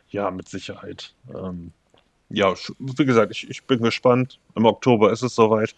[0.09, 1.13] Ja, mit Sicherheit.
[1.33, 1.71] Ähm,
[2.29, 4.39] ja, wie gesagt, ich, ich bin gespannt.
[4.55, 5.75] Im Oktober ist es soweit.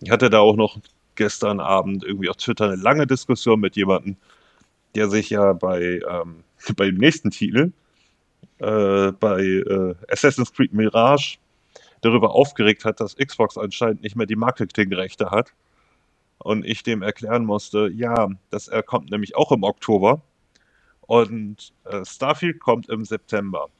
[0.00, 0.78] Ich hatte da auch noch
[1.14, 4.16] gestern Abend irgendwie auf Twitter eine lange Diskussion mit jemandem,
[4.94, 6.44] der sich ja bei, ähm,
[6.76, 7.72] bei dem nächsten Titel,
[8.58, 11.38] äh, bei äh, Assassin's Creed Mirage,
[12.00, 15.52] darüber aufgeregt hat, dass Xbox anscheinend nicht mehr die Marketingrechte hat
[16.44, 20.20] und ich dem erklären musste, ja, das er kommt nämlich auch im Oktober
[21.00, 23.70] und äh, Starfield kommt im September.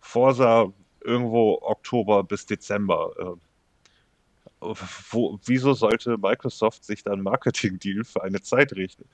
[0.00, 3.12] Forza irgendwo Oktober bis Dezember.
[3.18, 3.40] Äh,
[5.10, 9.04] wo, wieso sollte Microsoft sich dann Marketing-Deal für eine Zeit richten,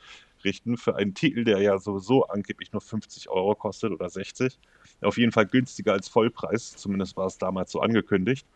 [0.44, 4.56] richten, für einen Titel, der ja sowieso angeblich nur 50 Euro kostet oder 60?
[5.02, 8.46] Auf jeden Fall günstiger als Vollpreis, zumindest war es damals so angekündigt.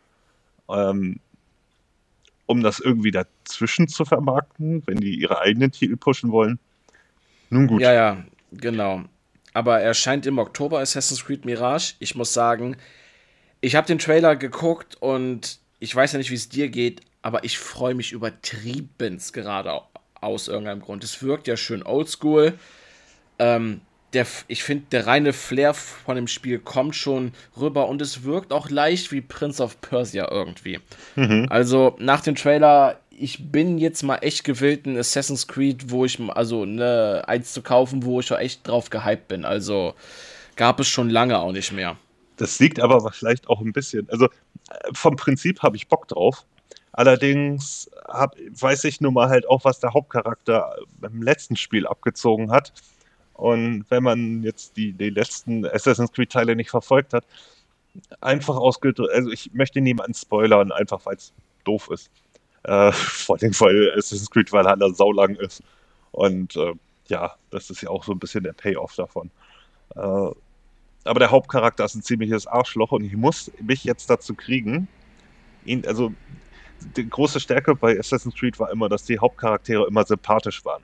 [0.71, 1.21] Ähm,
[2.49, 6.59] um das irgendwie dazwischen zu vermarkten, wenn die ihre eigenen Titel pushen wollen.
[7.51, 7.83] Nun gut.
[7.83, 9.05] Ja, ja, genau.
[9.53, 11.95] Aber er erscheint im Oktober Assassin's Creed Mirage.
[11.99, 12.77] Ich muss sagen,
[13.61, 17.45] ich habe den Trailer geguckt und ich weiß ja nicht, wie es dir geht, aber
[17.45, 19.83] ich freue mich übertrieben gerade
[20.15, 21.05] aus irgendeinem Grund.
[21.05, 22.55] Es wirkt ja schön oldschool.
[23.39, 23.83] Ähm,
[24.13, 28.53] der, ich finde, der reine Flair von dem Spiel kommt schon rüber und es wirkt
[28.53, 30.81] auch leicht wie Prince of Persia irgendwie.
[31.17, 31.47] Mhm.
[31.51, 36.19] Also nach dem Trailer, ich bin jetzt mal echt gewillt, ein Assassin's Creed, wo ich,
[36.31, 39.45] also ne, eins zu kaufen, wo ich auch echt drauf gehypt bin.
[39.45, 39.95] Also
[40.57, 41.97] gab es schon lange auch nicht mehr.
[42.37, 44.29] Das liegt aber vielleicht auch ein bisschen, also
[44.93, 46.45] vom Prinzip habe ich Bock drauf.
[46.93, 52.51] Allerdings hab, weiß ich nun mal halt auch, was der Hauptcharakter beim letzten Spiel abgezogen
[52.51, 52.73] hat.
[53.39, 57.25] Und wenn man jetzt die, die letzten Assassin's Creed-Teile nicht verfolgt hat,
[58.21, 62.11] einfach ausgedrückt, also ich möchte niemanden spoilern, einfach weil es doof ist.
[62.65, 65.63] Äh, vor allem, weil Assassin's Creed Valhalla saulang ist.
[66.11, 66.73] Und äh,
[67.07, 69.31] ja, das ist ja auch so ein bisschen der Payoff davon.
[69.95, 74.89] Äh, aber der Hauptcharakter ist ein ziemliches Arschloch und ich muss mich jetzt dazu kriegen,
[75.65, 76.13] ihn, also
[76.97, 80.83] die große Stärke bei Assassin's Creed war immer, dass die Hauptcharaktere immer sympathisch waren.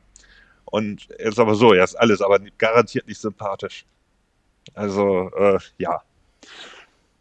[0.75, 3.87] Und er ist aber so, er ist alles, aber garantiert nicht sympathisch.
[4.75, 6.03] Also, äh, ja.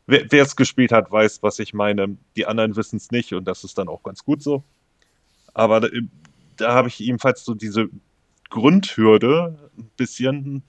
[0.08, 2.18] Wer es gespielt hat, weiß, was ich meine.
[2.36, 4.64] Die anderen wissen es nicht und das ist dann auch ganz gut so.
[5.54, 5.88] Aber da,
[6.58, 7.90] da habe ich ebenfalls so diese
[8.50, 10.64] Grundhürde, ein bisschen,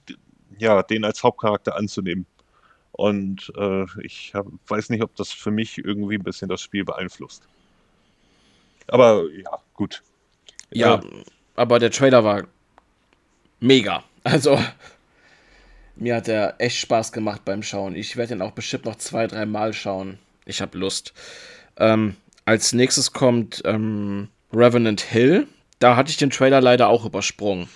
[0.59, 2.27] ja, den als Hauptcharakter anzunehmen.
[2.91, 6.85] Und äh, ich hab, weiß nicht, ob das für mich irgendwie ein bisschen das Spiel
[6.85, 7.47] beeinflusst.
[8.85, 10.03] Aber ja, gut.
[10.69, 11.23] Ja, äh,
[11.55, 12.43] aber der Trailer war
[13.59, 14.03] mega.
[14.23, 14.59] Also,
[15.95, 17.95] mir hat er echt Spaß gemacht beim Schauen.
[17.95, 20.19] Ich werde ihn auch bestimmt noch zwei, drei Mal schauen.
[20.45, 21.13] Ich habe Lust.
[21.77, 22.15] Ähm,
[22.45, 25.47] als nächstes kommt ähm, Revenant Hill.
[25.79, 27.69] Da hatte ich den Trailer leider auch übersprungen.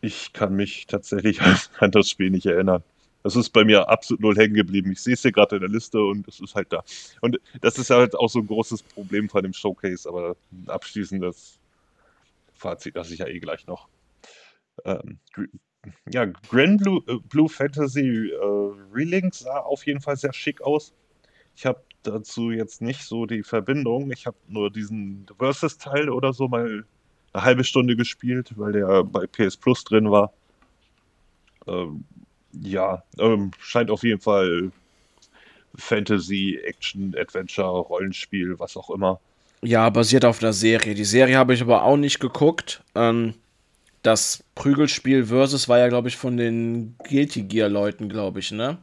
[0.00, 1.40] Ich kann mich tatsächlich
[1.78, 2.82] an das Spiel nicht erinnern.
[3.22, 4.92] Das ist bei mir absolut null hängen geblieben.
[4.92, 6.82] Ich sehe es hier gerade in der Liste und es ist halt da.
[7.20, 11.58] Und das ist halt auch so ein großes Problem von dem Showcase, aber ein abschließendes
[12.54, 13.88] Fazit, das ich ja eh gleich noch.
[14.84, 15.18] Ähm,
[16.12, 20.92] ja, Grand Blue, äh, Blue Fantasy äh, Relink sah auf jeden Fall sehr schick aus.
[21.56, 24.10] Ich habe dazu jetzt nicht so die Verbindung.
[24.10, 26.84] Ich habe nur diesen Versus-Teil oder so mal
[27.32, 30.32] eine halbe Stunde gespielt, weil der bei PS Plus drin war.
[31.66, 32.04] Ähm,
[32.52, 34.72] ja, ähm, scheint auf jeden Fall
[35.76, 39.20] Fantasy, Action, Adventure, Rollenspiel, was auch immer.
[39.62, 40.94] Ja, basiert auf der Serie.
[40.94, 42.82] Die Serie habe ich aber auch nicht geguckt.
[42.94, 43.34] Ähm,
[44.02, 48.78] das Prügelspiel Versus war ja, glaube ich, von den Guilty Gear Leuten, glaube ich, ne?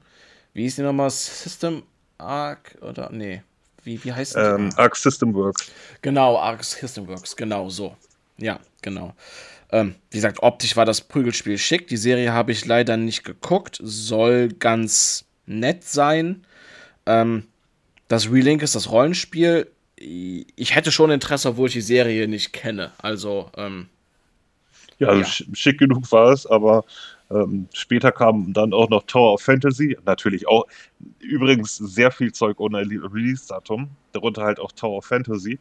[0.54, 1.10] Wie hieß die nochmal?
[1.10, 1.84] System
[2.18, 3.10] Arc oder?
[3.12, 3.44] Nee.
[3.84, 5.72] Wie, wie heißt ähm, Arc System Works.
[6.02, 7.96] Genau, Arc System Works, genau so.
[8.38, 9.14] Ja, genau.
[9.72, 11.88] Ähm, wie gesagt, optisch war das Prügelspiel schick.
[11.88, 13.80] Die Serie habe ich leider nicht geguckt.
[13.82, 16.46] Soll ganz nett sein.
[17.06, 17.48] Ähm,
[18.08, 19.70] das Relink ist das Rollenspiel.
[19.96, 22.92] Ich hätte schon Interesse, obwohl ich die Serie nicht kenne.
[23.00, 23.90] Also, ähm,
[25.00, 25.56] ja, also ja.
[25.56, 26.84] schick genug war es, aber
[27.30, 29.98] ähm, später kam dann auch noch Tower of Fantasy.
[30.06, 30.66] Natürlich auch,
[31.20, 33.90] übrigens sehr viel Zeug ohne Release-Datum.
[34.14, 35.60] Darunter halt auch Tower of Fantasy.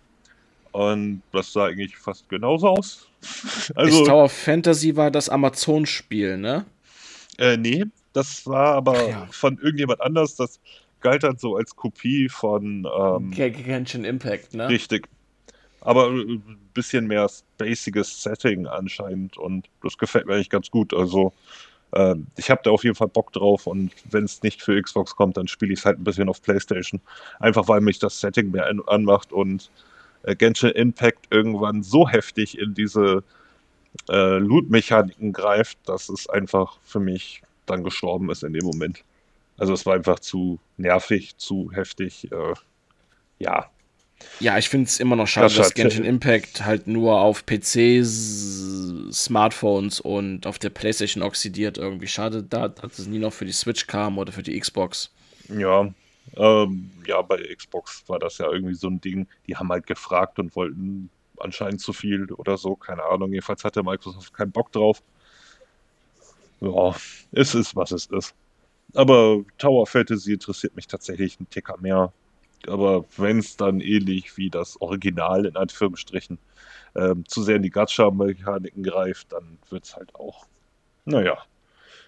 [0.73, 3.09] Und das sah eigentlich fast genauso aus.
[3.75, 6.67] also, Ist Tower of Fantasy war das Amazon-Spiel, ne?
[7.39, 9.27] Äh, nee, das war aber ja.
[9.31, 10.37] von irgendjemand anders.
[10.37, 10.61] Das
[11.01, 14.69] galt dann so als Kopie von ähm, Genshin Impact, ne?
[14.69, 15.09] Richtig.
[15.81, 20.93] Aber ein äh, bisschen mehr spaciges Setting anscheinend und das gefällt mir eigentlich ganz gut.
[20.95, 21.33] Also
[21.93, 25.15] äh, ich habe da auf jeden Fall Bock drauf und wenn es nicht für Xbox
[25.17, 27.01] kommt, dann spiele ich es halt ein bisschen auf PlayStation.
[27.39, 29.71] Einfach weil mich das Setting mehr an anmacht und
[30.23, 33.23] äh, Genshin Impact irgendwann so heftig in diese
[34.09, 39.05] äh, Loot-Mechaniken greift, dass es einfach für mich dann gestorben ist in dem Moment.
[39.59, 42.31] Also es war einfach zu nervig, zu heftig.
[42.31, 42.55] Äh,
[43.39, 43.71] ja.
[44.41, 49.13] Ja, ich finde es immer noch schade, das dass Genshin Impact halt nur auf PCs,
[49.13, 51.79] Smartphones und auf der PlayStation oxidiert.
[51.79, 55.11] Irgendwie schade, da, dass es nie noch für die Switch kam oder für die Xbox.
[55.49, 55.93] Ja,
[56.35, 59.27] ähm, ja, bei Xbox war das ja irgendwie so ein Ding.
[59.47, 63.33] Die haben halt gefragt und wollten anscheinend zu viel oder so, keine Ahnung.
[63.33, 65.03] Jedenfalls hatte Microsoft keinen Bock drauf.
[66.61, 66.95] Ja,
[67.33, 68.35] es ist, was es ist.
[68.95, 72.13] Aber Tower Fantasy interessiert mich tatsächlich einen Ticker mehr.
[72.67, 76.39] Aber wenn es dann ähnlich wie das Original in Anführungsstrichen
[76.95, 80.47] ähm, zu sehr in die Gacha-Mechaniken greift, dann wird es halt auch,
[81.05, 81.39] naja,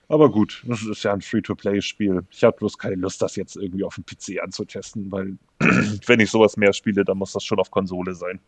[0.08, 2.24] aber gut, das ist ja ein Free-to-Play-Spiel.
[2.30, 5.36] Ich habe bloß keine Lust, das jetzt irgendwie auf dem PC anzutesten, weil
[6.06, 8.40] wenn ich sowas mehr spiele, dann muss das schon auf Konsole sein.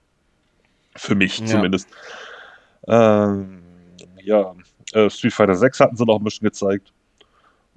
[0.97, 1.47] Für mich ja.
[1.47, 1.89] zumindest.
[2.89, 3.63] Ähm,
[4.23, 4.55] ja,
[4.95, 6.93] äh, Street Fighter 6 hatten sie noch ein bisschen gezeigt.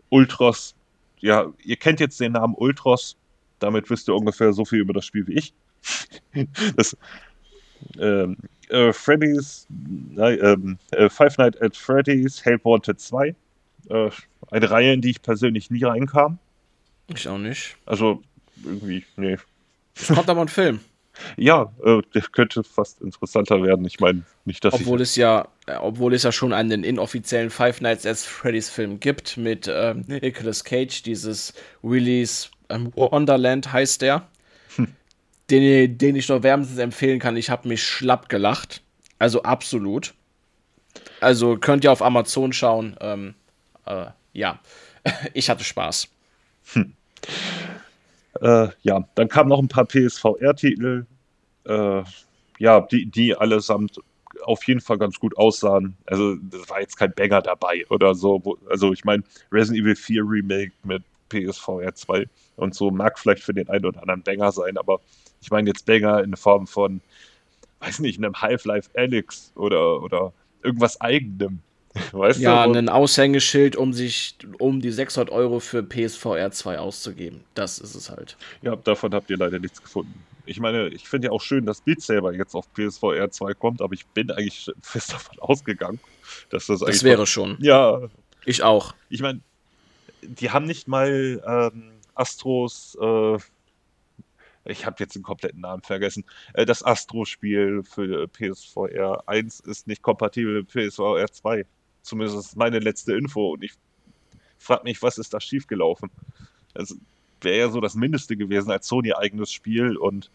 [0.10, 0.76] Ultros,
[1.20, 3.18] ja, ihr kennt jetzt den Namen Ultros,
[3.64, 5.54] damit wisst ihr ungefähr so viel über das Spiel wie ich.
[6.76, 6.96] das,
[8.00, 8.38] ähm,
[8.70, 9.68] äh, Freddy's,
[10.18, 10.56] äh,
[10.92, 13.36] äh, Five Nights at Freddy's Hell Wanted 2
[13.90, 14.10] äh,
[14.52, 16.38] eine Reihe, in die ich persönlich nie reinkam.
[17.08, 17.76] Ich auch nicht.
[17.86, 18.22] Also,
[18.64, 19.38] irgendwie, nee.
[19.96, 20.80] Es kommt aber ein Film.
[21.38, 23.86] Ja, äh, der könnte fast interessanter werden.
[23.86, 27.82] Ich meine, nicht, dass obwohl es ja, äh, obwohl es ja schon einen inoffiziellen Five
[27.82, 31.54] Nights at Freddy's Film gibt mit ähm, Nicolas Cage, dieses
[31.84, 34.28] Willy's ähm, Wonderland heißt der,
[34.76, 34.88] hm.
[35.50, 37.38] den, den ich nur wärmstens empfehlen kann.
[37.38, 38.82] Ich habe mich schlapp gelacht,
[39.20, 40.14] also absolut.
[41.22, 42.96] Also könnt ihr auf Amazon schauen.
[43.00, 43.36] Ähm,
[43.86, 44.60] äh, ja,
[45.34, 46.10] ich hatte Spaß.
[46.74, 46.94] Hm.
[48.42, 51.06] Äh, ja, dann kamen noch ein paar PSVR-Titel,
[51.66, 52.04] äh,
[52.60, 54.00] ja, die, die allesamt
[54.44, 55.96] auf jeden Fall ganz gut aussahen.
[56.06, 58.58] Also, das war jetzt kein Banger dabei oder so.
[58.70, 63.54] Also, ich meine, Resident Evil 4 Remake mit PSVR 2 und so mag vielleicht für
[63.54, 65.00] den einen oder anderen Banger sein, aber
[65.42, 67.02] ich meine jetzt Banger in Form von,
[67.80, 70.34] weiß nicht, einem Half-Life Alex oder, oder
[70.64, 71.60] irgendwas eigenem.
[72.12, 72.74] Weißt ja, du?
[72.74, 77.44] ein Aushängeschild, um sich um die 600 Euro für PSVR 2 auszugeben.
[77.54, 78.36] Das ist es halt.
[78.64, 80.14] Ja, davon habt ihr leider nichts gefunden.
[80.46, 83.82] Ich meine, ich finde ja auch schön, dass Beat Saber jetzt auf PSVR 2 kommt,
[83.82, 86.00] aber ich bin eigentlich fest davon ausgegangen,
[86.50, 86.96] dass das eigentlich.
[86.96, 87.58] Das wäre schon.
[87.60, 88.02] Ja.
[88.46, 88.94] Ich auch.
[89.10, 89.40] Ich meine,
[90.22, 92.98] die haben nicht mal ähm, Astros.
[93.02, 93.38] Äh,
[94.66, 96.26] ich habe jetzt den kompletten Namen vergessen.
[96.54, 101.66] Äh, das Astro-Spiel für PSVR 1 ist nicht kompatibel mit PSVR 2.
[102.02, 103.74] Zumindest ist meine letzte Info und ich
[104.58, 106.10] frage mich, was ist da schiefgelaufen?
[106.74, 106.96] Das
[107.42, 110.32] wäre ja so das Mindeste gewesen als Sony-eigenes Spiel und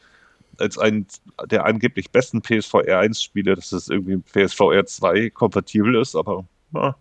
[0.58, 1.06] als ein
[1.46, 6.96] der angeblich besten PSVR 1 Spiele, dass es irgendwie PSVR 2 kompatibel ist, aber na,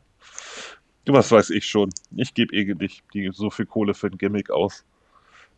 [1.13, 1.89] was weiß ich schon.
[2.15, 4.83] Ich gebe eh nicht die, so viel Kohle für ein Gimmick aus.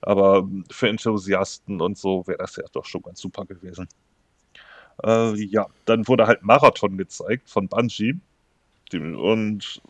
[0.02, 3.88] Aber für Enthusiasten und so wäre das ja doch schon ganz super gewesen.
[5.04, 8.20] Äh, ja, dann wurde halt Marathon gezeigt von Bungie.
[8.94, 9.82] Und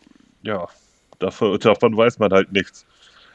[0.42, 0.68] ja,
[1.18, 2.86] dafür, davon weiß man halt nichts.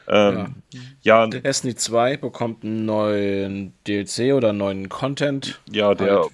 [0.08, 0.62] Ähm,
[1.02, 1.24] ja.
[1.24, 1.26] ja.
[1.26, 5.60] Destiny 2 bekommt einen neuen DLC oder einen neuen Content.
[5.70, 6.32] Ja, der halt.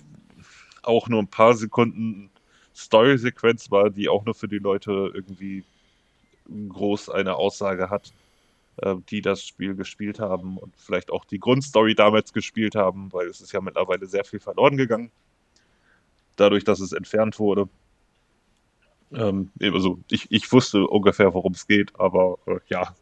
[0.83, 2.31] auch nur ein paar Sekunden
[2.75, 5.65] Story-Sequenz war, die auch nur für die Leute irgendwie
[6.49, 8.13] groß eine Aussage hat,
[8.79, 13.27] äh, die das Spiel gespielt haben und vielleicht auch die Grundstory damals gespielt haben, weil
[13.29, 15.11] es ist ja mittlerweile sehr viel verloren gegangen.
[16.37, 17.69] Dadurch, dass es entfernt wurde.
[19.13, 22.95] Ähm, also ich, ich wusste ungefähr, worum es geht, aber äh, ja,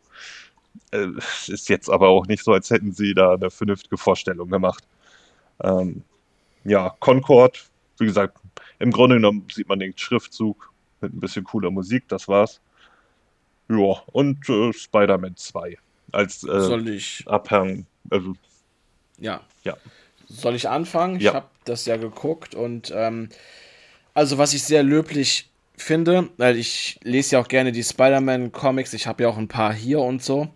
[0.91, 4.51] äh, es ist jetzt aber auch nicht so, als hätten sie da eine vernünftige Vorstellung
[4.51, 4.85] gemacht.
[5.63, 6.03] Ähm,
[6.65, 8.39] ja, Concord, wie gesagt,
[8.79, 12.61] im Grunde genommen sieht man den Schriftzug mit ein bisschen cooler Musik, das war's.
[13.71, 15.79] Ja, und äh, Spider-Man 2
[16.13, 17.87] als äh, Soll ich Abhang.
[18.11, 18.35] Also,
[19.19, 19.41] ja.
[19.65, 19.77] ja.
[20.29, 21.21] Soll ich anfangen?
[21.21, 21.31] Ja.
[21.31, 23.29] Ich habe das ja geguckt und ähm,
[24.13, 29.07] also was ich sehr löblich finde, weil ich lese ja auch gerne die Spider-Man-Comics, ich
[29.07, 30.49] habe ja auch ein paar hier und so.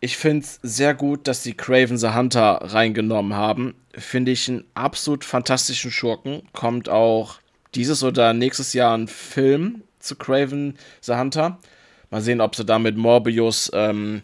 [0.00, 3.74] Ich finde es sehr gut, dass sie Craven the Hunter reingenommen haben.
[3.92, 6.42] Finde ich einen absolut fantastischen Schurken.
[6.52, 7.38] Kommt auch
[7.74, 11.58] dieses oder nächstes Jahr ein Film zu Craven the Hunter.
[12.10, 14.22] Mal sehen, ob sie damit Morbius, ähm,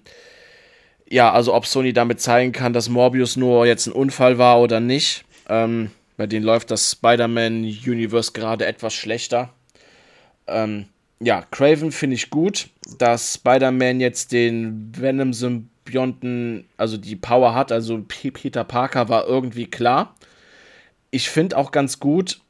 [1.08, 4.80] ja, also ob Sony damit zeigen kann, dass Morbius nur jetzt ein Unfall war oder
[4.80, 5.24] nicht.
[5.48, 9.50] Ähm, bei denen läuft das Spider-Man-Universe gerade etwas schlechter.
[10.46, 10.86] Ähm,
[11.20, 12.68] ja, Craven finde ich gut,
[12.98, 20.14] dass Spider-Man jetzt den Venom-Symbionten, also die Power hat, also Peter Parker war irgendwie klar.
[21.10, 22.40] Ich finde auch ganz gut,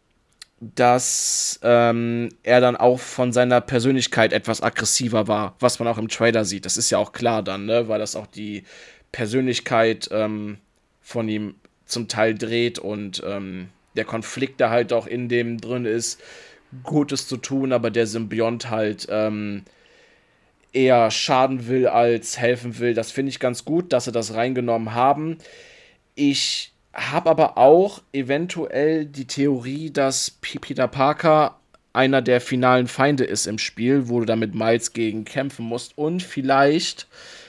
[0.61, 6.09] dass ähm, er dann auch von seiner Persönlichkeit etwas aggressiver war, was man auch im
[6.09, 6.65] Trailer sieht.
[6.65, 7.89] Das ist ja auch klar dann, ne?
[7.89, 8.65] weil das auch die
[9.13, 10.59] Persönlichkeit ähm,
[11.03, 15.85] von ihm zum Teil dreht und ähm, der Konflikt, der halt auch in dem drin
[15.85, 16.21] ist,
[16.83, 19.63] Gutes zu tun, aber der Symbiont halt ähm,
[20.73, 22.93] eher schaden will als helfen will.
[22.95, 25.39] Das finde ich ganz gut, dass sie das reingenommen haben.
[26.15, 31.57] Ich habe aber auch eventuell die Theorie, dass Peter Parker
[31.93, 35.97] einer der finalen Feinde ist im Spiel, wo du damit Miles gegen kämpfen musst.
[35.97, 37.07] Und vielleicht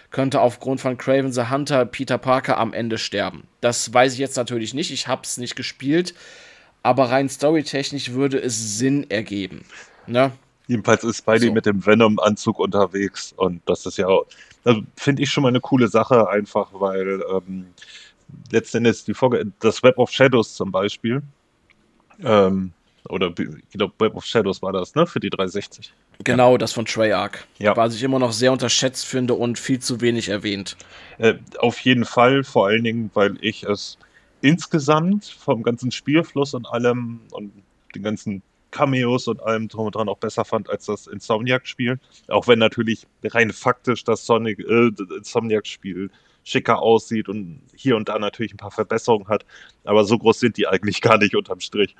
[0.09, 3.43] könnte aufgrund von Craven the Hunter Peter Parker am Ende sterben.
[3.61, 4.91] Das weiß ich jetzt natürlich nicht.
[4.91, 6.13] Ich habe es nicht gespielt.
[6.83, 9.65] Aber rein storytechnisch würde es Sinn ergeben.
[10.05, 10.31] Ne?
[10.67, 11.53] Jedenfalls ist Spidey so.
[11.53, 13.33] mit dem Venom-Anzug unterwegs.
[13.35, 14.07] Und das ist ja,
[14.63, 17.67] also finde ich schon mal eine coole Sache, einfach weil ähm,
[18.51, 21.21] letztendlich die Folge, das Web of Shadows zum Beispiel,
[22.23, 22.73] ähm,
[23.09, 25.93] oder ich glaube, Web of Shadows war das, ne, für die 360.
[26.23, 26.57] Genau, ja.
[26.57, 27.37] das von Treyarch.
[27.57, 27.75] Ja.
[27.77, 30.77] Was ich immer noch sehr unterschätzt finde und viel zu wenig erwähnt.
[31.17, 33.97] Äh, auf jeden Fall, vor allen Dingen, weil ich es
[34.41, 37.51] insgesamt vom ganzen Spielfluss und allem und
[37.95, 41.99] den ganzen Cameos und allem drum und dran auch besser fand als das Insomniac-Spiel.
[42.27, 46.09] Auch wenn natürlich rein faktisch das Sonic, äh, Insomniac-Spiel
[46.47, 49.45] schicker aussieht und hier und da natürlich ein paar Verbesserungen hat.
[49.83, 51.95] Aber so groß sind die eigentlich gar nicht unterm Strich.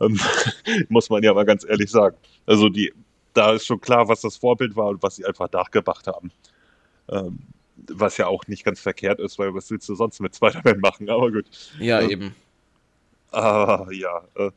[0.00, 0.18] Ähm,
[0.88, 2.16] muss man ja mal ganz ehrlich sagen.
[2.46, 2.92] Also die,
[3.34, 6.32] da ist schon klar, was das Vorbild war und was sie einfach nachgebracht haben.
[7.08, 7.38] Ähm,
[7.76, 11.08] was ja auch nicht ganz verkehrt ist, weil was willst du sonst mit Spider-Man machen?
[11.10, 11.46] Aber gut.
[11.78, 12.34] Ja, äh, eben.
[13.32, 14.22] Ah, ja.
[14.36, 14.50] Äh,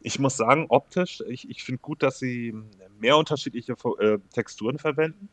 [0.00, 2.54] Ich muss sagen, optisch, ich, ich finde gut, dass sie
[3.00, 5.28] mehr unterschiedliche äh, Texturen verwenden.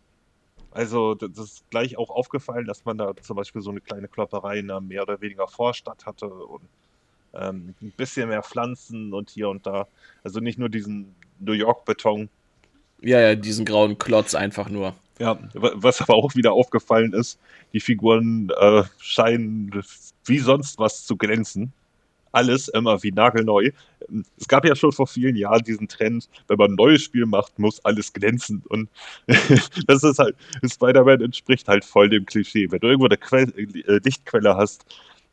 [0.72, 4.60] Also, das ist gleich auch aufgefallen, dass man da zum Beispiel so eine kleine Klopperei
[4.60, 6.62] in einer mehr oder weniger Vorstadt hatte und
[7.34, 9.88] ähm, ein bisschen mehr Pflanzen und hier und da.
[10.24, 12.30] Also nicht nur diesen New York-Beton.
[13.02, 14.96] Ja, ja, diesen grauen Klotz einfach nur.
[15.20, 17.40] Ja, was aber auch wieder aufgefallen ist,
[17.74, 19.84] die Figuren äh, scheinen
[20.26, 21.74] wie sonst was zu glänzen.
[22.32, 23.72] Alles immer wie nagelneu.
[24.38, 27.60] Es gab ja schon vor vielen Jahren diesen Trend, wenn man ein neues Spiel macht,
[27.60, 28.64] muss alles glänzen.
[28.70, 28.90] Und
[29.88, 32.72] das ist halt, Spider-Man entspricht halt voll dem Klischee.
[32.72, 34.86] Wenn du irgendwo eine Quell, äh, Lichtquelle hast,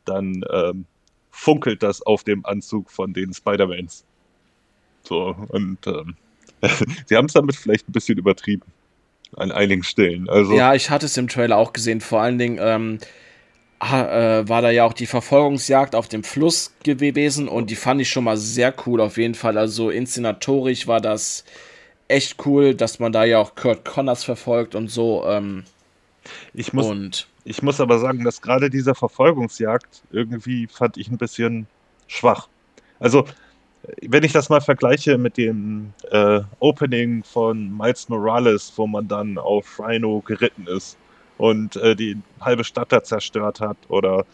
[0.05, 0.85] dann ähm,
[1.31, 4.03] funkelt das auf dem Anzug von den Spider-Mans.
[5.03, 6.15] So, und ähm,
[7.05, 8.65] sie haben es damit vielleicht ein bisschen übertrieben
[9.35, 10.29] an einigen Stellen.
[10.29, 12.01] Also, ja, ich hatte es im Trailer auch gesehen.
[12.01, 13.05] Vor allen Dingen ähm, äh,
[13.79, 18.25] war da ja auch die Verfolgungsjagd auf dem Fluss gewesen und die fand ich schon
[18.25, 19.57] mal sehr cool auf jeden Fall.
[19.57, 21.45] Also inszenatorisch war das
[22.09, 25.25] echt cool, dass man da ja auch Kurt Connors verfolgt und so.
[25.25, 25.63] Ähm,
[26.53, 31.17] ich, muss, und ich muss aber sagen, dass gerade diese Verfolgungsjagd irgendwie fand ich ein
[31.17, 31.67] bisschen
[32.07, 32.49] schwach.
[32.99, 33.25] Also
[34.01, 39.37] wenn ich das mal vergleiche mit dem äh, Opening von Miles Morales, wo man dann
[39.37, 40.97] auf Rhino geritten ist
[41.39, 44.25] und äh, die halbe Stadt da zerstört hat, oder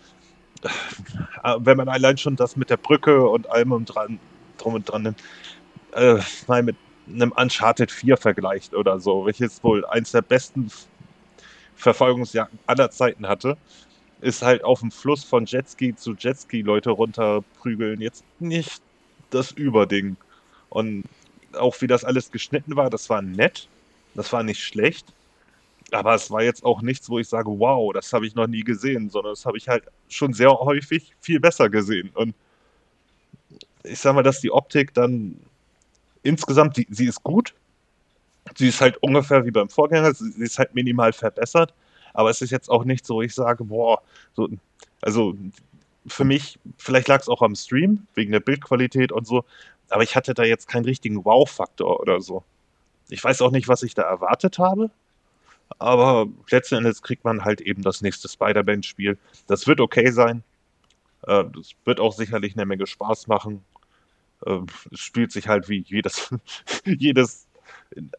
[1.43, 4.19] äh, wenn man allein schon das mit der Brücke und allem und dran,
[4.57, 5.23] drum und dran nimmt,
[5.93, 6.75] äh, mal mit
[7.07, 10.71] einem Uncharted 4 vergleicht oder so, welches wohl eins der besten
[11.75, 13.55] Verfolgungsjagden aller Zeiten hatte,
[14.21, 18.81] ist halt auf dem Fluss von Jetski zu Jetski Leute runterprügeln jetzt nicht
[19.29, 20.17] das Überding.
[20.69, 21.03] Und
[21.53, 23.67] auch wie das alles geschnitten war, das war nett,
[24.15, 25.13] das war nicht schlecht,
[25.91, 28.63] aber es war jetzt auch nichts, wo ich sage, wow, das habe ich noch nie
[28.63, 32.09] gesehen, sondern das habe ich halt schon sehr häufig viel besser gesehen.
[32.13, 32.33] Und
[33.83, 35.39] ich sage mal, dass die Optik dann
[36.23, 37.53] insgesamt, die, sie ist gut,
[38.57, 41.73] sie ist halt ungefähr wie beim Vorgänger, sie ist halt minimal verbessert,
[42.13, 44.01] aber es ist jetzt auch nicht so, ich sage, boah,
[44.33, 44.49] so,
[45.01, 45.35] also
[46.07, 49.43] für mich, vielleicht lag es auch am Stream, wegen der Bildqualität und so,
[49.89, 52.43] aber ich hatte da jetzt keinen richtigen Wow-Faktor oder so.
[53.09, 54.89] Ich weiß auch nicht, was ich da erwartet habe,
[55.79, 59.17] aber letzten Endes kriegt man halt eben das nächste Spider-Man-Spiel.
[59.47, 60.43] Das wird okay sein.
[61.23, 63.63] Äh, das wird auch sicherlich eine Menge Spaß machen.
[64.45, 64.59] Äh,
[64.91, 66.33] es spielt sich halt wie jedes,
[66.85, 67.47] jedes,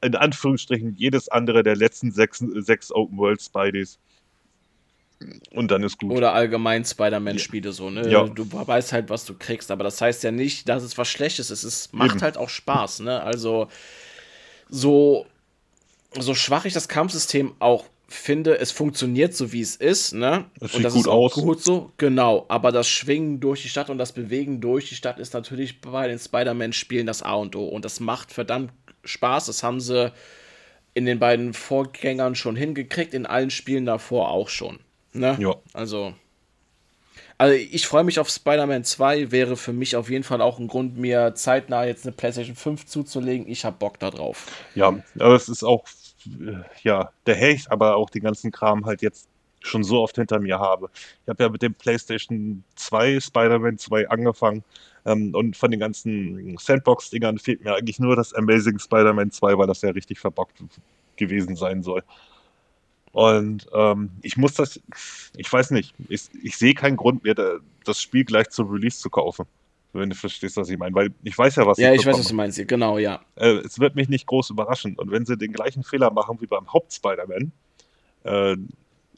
[0.03, 3.99] in Anführungsstrichen, jedes andere der letzten sechs, sechs Open World Spideys.
[5.53, 6.12] Und dann ist gut.
[6.12, 8.07] Oder allgemein Spider-Man-Spiele so, ne?
[8.11, 8.24] Ja.
[8.24, 11.51] Du weißt halt, was du kriegst, aber das heißt ja nicht, dass es was Schlechtes
[11.51, 11.64] ist.
[11.64, 12.22] Es macht Eben.
[12.22, 13.22] halt auch Spaß, ne?
[13.22, 13.68] Also,
[14.68, 15.26] so,
[16.18, 20.44] so schwach ich das Kampfsystem auch finde, es funktioniert so, wie es ist, ne?
[20.61, 21.42] Das sieht und das gut ist auch aus.
[21.42, 22.46] gut so, genau.
[22.48, 26.07] Aber das Schwingen durch die Stadt und das Bewegen durch die Stadt ist natürlich bei
[26.07, 27.66] den Spider-Man-Spielen das A und O.
[27.66, 28.72] Und das macht verdammt
[29.04, 29.46] Spaß.
[29.46, 30.12] Das haben sie
[30.94, 34.78] in den beiden Vorgängern schon hingekriegt, in allen Spielen davor auch schon.
[35.12, 35.36] Ne?
[35.40, 35.57] Ja.
[35.72, 36.14] Also.
[37.38, 40.68] Also ich freue mich auf Spider-Man 2, wäre für mich auf jeden Fall auch ein
[40.68, 43.48] Grund, mir zeitnah jetzt eine PlayStation 5 zuzulegen.
[43.48, 44.46] Ich habe Bock da drauf.
[44.74, 44.88] Ja,
[45.18, 45.84] aber es ist auch,
[46.82, 49.28] ja, der Hecht, aber auch den ganzen Kram halt jetzt
[49.60, 50.88] schon so oft hinter mir habe.
[50.94, 54.64] Ich habe ja mit dem PlayStation 2, Spider-Man 2 angefangen
[55.04, 59.66] ähm, und von den ganzen Sandbox-Dingern fehlt mir eigentlich nur das Amazing Spider-Man 2, weil
[59.66, 60.62] das ja richtig verbockt
[61.16, 62.02] gewesen sein soll.
[63.16, 64.78] Und ähm, ich muss das,
[65.38, 67.34] ich weiß nicht, ich, ich sehe keinen Grund mehr,
[67.82, 69.46] das Spiel gleich zum Release zu kaufen.
[69.94, 70.94] Wenn du verstehst, was ich meine.
[70.94, 72.68] Weil ich weiß ja, was Ja, ich, ich weiß, was du meinst.
[72.68, 73.22] Genau, ja.
[73.36, 74.96] Äh, es wird mich nicht groß überraschen.
[74.96, 77.52] Und wenn sie den gleichen Fehler machen wie beim Haupt-Spider-Man,
[78.24, 78.56] äh,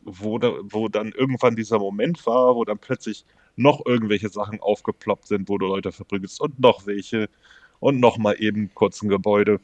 [0.05, 3.24] wo, da, wo dann irgendwann dieser Moment war, wo dann plötzlich
[3.57, 7.28] noch irgendwelche Sachen aufgeploppt sind, wo du Leute verprügelst und noch welche
[7.80, 9.59] und noch mal eben kurz ein Gebäude.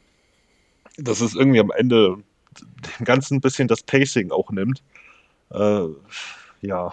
[0.97, 2.18] Das ist irgendwie am Ende
[2.61, 4.83] dem Ganzen ein bisschen das Pacing auch nimmt.
[5.51, 5.87] Äh,
[6.61, 6.93] ja.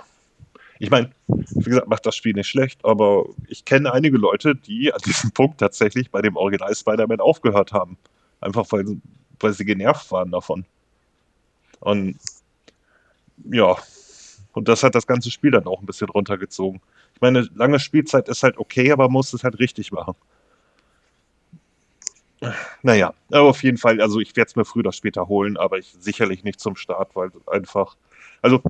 [0.80, 4.92] Ich meine, wie gesagt, macht das Spiel nicht schlecht, aber ich kenne einige Leute, die
[4.94, 7.98] an diesem Punkt tatsächlich bei dem Original Spider-Man aufgehört haben.
[8.40, 8.98] Einfach weil,
[9.40, 10.66] weil sie genervt waren davon.
[11.80, 12.18] Und
[13.52, 13.76] ja,
[14.54, 16.82] und das hat das ganze Spiel dann auch ein bisschen runtergezogen.
[17.16, 20.16] Ich meine, lange Spielzeit ist halt okay, aber man muss es halt richtig machen.
[22.82, 25.78] Naja, aber auf jeden Fall, also ich werde es mir früher oder später holen, aber
[25.78, 27.96] ich sicherlich nicht zum Start, weil einfach,
[28.42, 28.62] also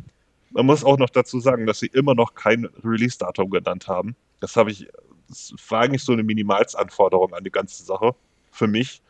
[0.51, 4.15] man muss auch noch dazu sagen, dass sie immer noch kein Release-Datum genannt haben.
[4.41, 4.87] Das habe ich,
[5.29, 8.13] das war eigentlich so eine Minimalsanforderung an die ganze Sache
[8.51, 9.01] für mich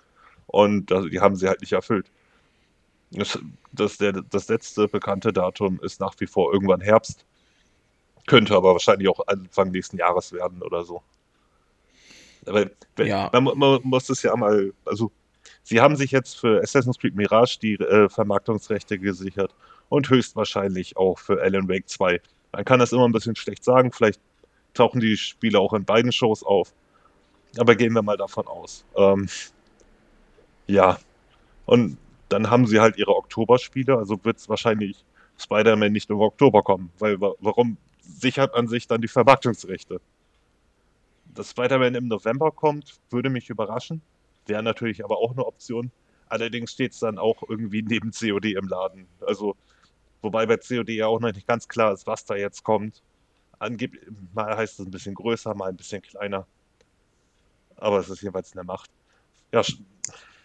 [0.48, 2.12] und die haben sie halt nicht erfüllt.
[3.12, 3.40] Das,
[3.72, 7.26] das, der, das letzte bekannte Datum ist nach wie vor irgendwann Herbst.
[8.28, 11.02] Könnte aber wahrscheinlich auch Anfang nächsten Jahres werden oder so.
[12.46, 12.66] Aber
[13.00, 13.30] ja.
[13.34, 15.12] man, man, muss es ja mal, also
[15.64, 19.54] sie haben sich jetzt für Assassin's Creed Mirage die äh, Vermarktungsrechte gesichert
[19.90, 22.20] und höchstwahrscheinlich auch für Alan Wake 2.
[22.54, 24.20] Man kann das immer ein bisschen schlecht sagen, vielleicht
[24.74, 26.74] tauchen die Spiele auch in beiden Shows auf.
[27.58, 28.86] Aber gehen wir mal davon aus.
[28.96, 29.28] Ähm,
[30.68, 30.98] ja.
[31.66, 31.98] Und
[32.30, 35.04] dann haben sie halt ihre Oktoberspiele, also wird es wahrscheinlich
[35.38, 40.00] Spider-Man nicht im Oktober kommen, weil warum sichert man sich dann die Vermarktungsrechte?
[41.34, 44.02] Dass Spider-Man im November kommt, würde mich überraschen.
[44.46, 45.92] Wäre natürlich aber auch eine Option.
[46.28, 49.08] Allerdings steht es dann auch irgendwie neben COD im Laden.
[49.26, 49.56] Also,
[50.22, 53.02] wobei bei COD ja auch noch nicht ganz klar ist, was da jetzt kommt.
[53.60, 54.02] Angeblich,
[54.34, 56.48] mal heißt es ein bisschen größer, mal ein bisschen kleiner.
[57.78, 58.90] Aber es ist jeweils eine Macht.
[59.52, 59.62] Ja,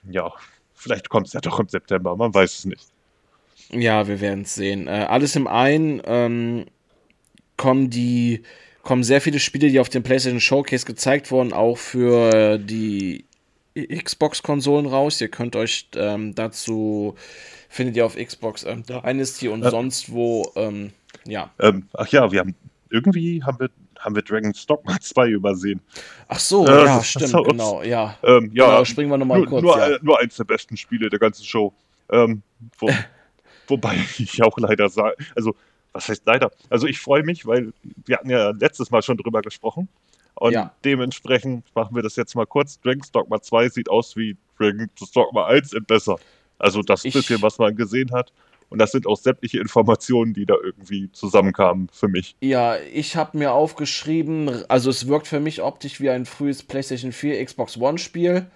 [0.09, 0.32] ja
[0.74, 2.87] vielleicht kommt es ja doch im September, man weiß es nicht.
[3.70, 4.87] Ja, wir werden es sehen.
[4.87, 6.66] Äh, alles im einen ähm,
[7.57, 8.43] kommen die
[8.87, 13.24] kommen sehr viele Spiele, die auf dem PlayStation Showcase gezeigt wurden, auch für die
[13.76, 15.20] Xbox-Konsolen raus.
[15.20, 17.16] Ihr könnt euch ähm, dazu
[17.68, 19.70] findet ihr auf Xbox ähm, Dynasty und ja.
[19.70, 20.53] sonst wo.
[20.55, 20.93] Ähm,
[21.26, 21.51] ja.
[21.59, 22.55] Ähm, ach ja, wir haben
[22.89, 25.80] irgendwie haben wir haben wir Dragon's Dogma 2 übersehen.
[26.28, 28.16] Ach so, äh, ja, stimmt, so, genau, ja.
[28.22, 29.62] Ähm, ja, genau, springen wir nochmal kurz.
[29.62, 29.99] Nur, ja.
[30.01, 31.74] nur eins der besten Spiele der ganzen Show.
[32.11, 32.43] Ähm,
[32.78, 32.89] wo,
[33.66, 35.57] wobei ich auch leider sage, also
[35.97, 36.51] was heißt leider?
[36.70, 37.72] Also ich freue mich, weil
[38.05, 39.88] wir hatten ja letztes Mal schon drüber gesprochen.
[40.34, 40.72] Und ja.
[40.84, 42.78] dementsprechend machen wir das jetzt mal kurz.
[42.80, 46.18] Dragon's Dogma 2 sieht aus wie Dragon's Dogma 1 in besser.
[46.59, 48.32] Also das ich, bisschen, was man gesehen hat.
[48.68, 52.36] Und das sind auch sämtliche Informationen, die da irgendwie zusammenkamen für mich.
[52.40, 57.12] Ja, ich habe mir aufgeschrieben, also es wirkt für mich optisch wie ein frühes PlayStation
[57.12, 58.47] 4, Xbox One Spiel.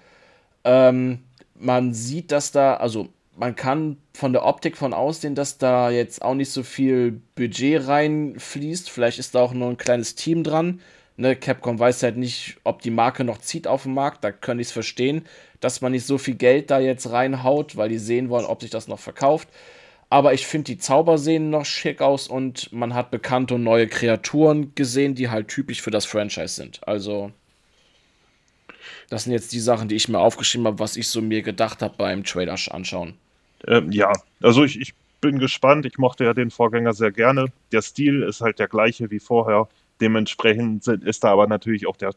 [0.65, 1.21] Ähm,
[1.55, 3.09] man sieht, dass da, also
[3.41, 7.87] man kann von der Optik von aussehen, dass da jetzt auch nicht so viel Budget
[7.87, 8.91] reinfließt.
[8.91, 10.81] Vielleicht ist da auch nur ein kleines Team dran.
[11.17, 14.25] Ne, Capcom weiß halt nicht, ob die Marke noch zieht auf dem Markt.
[14.25, 15.25] Da kann ich es verstehen,
[15.61, 18.71] dass man nicht so viel Geld da jetzt reinhaut, weil die sehen wollen, ob sich
[18.71, 19.49] das noch verkauft.
[20.11, 23.89] Aber ich finde, die Zauber sehen noch schick aus und man hat bekannte und neue
[23.89, 26.87] Kreaturen gesehen, die halt typisch für das Franchise sind.
[26.87, 27.33] Also,
[29.09, 31.81] das sind jetzt die Sachen, die ich mir aufgeschrieben habe, was ich so mir gedacht
[31.81, 33.15] habe beim Trailer anschauen.
[33.67, 35.87] Ähm, ja, also ich, ich bin gespannt.
[35.87, 37.47] Ich mochte ja den Vorgänger sehr gerne.
[37.73, 39.69] Der Stil ist halt der gleiche wie vorher.
[40.01, 42.13] Dementsprechend ist da aber natürlich auch der,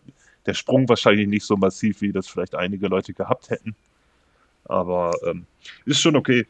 [0.45, 3.75] der Sprung wahrscheinlich nicht so massiv, wie das vielleicht einige Leute gehabt hätten.
[4.65, 5.45] Aber ähm,
[5.85, 6.45] ist schon okay.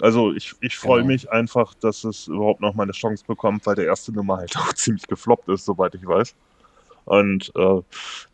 [0.00, 1.08] Also ich, ich freue genau.
[1.08, 4.56] mich einfach, dass es überhaupt noch mal eine Chance bekommt, weil der erste Nummer halt
[4.56, 6.34] auch ziemlich gefloppt ist, soweit ich weiß.
[7.04, 7.80] Und äh,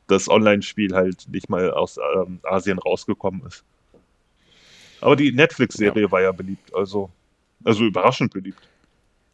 [0.07, 3.65] das Online-Spiel halt nicht mal aus ähm, Asien rausgekommen ist.
[5.05, 6.11] Aber die Netflix-Serie ja.
[6.11, 7.11] war ja beliebt, also,
[7.63, 8.67] also überraschend beliebt.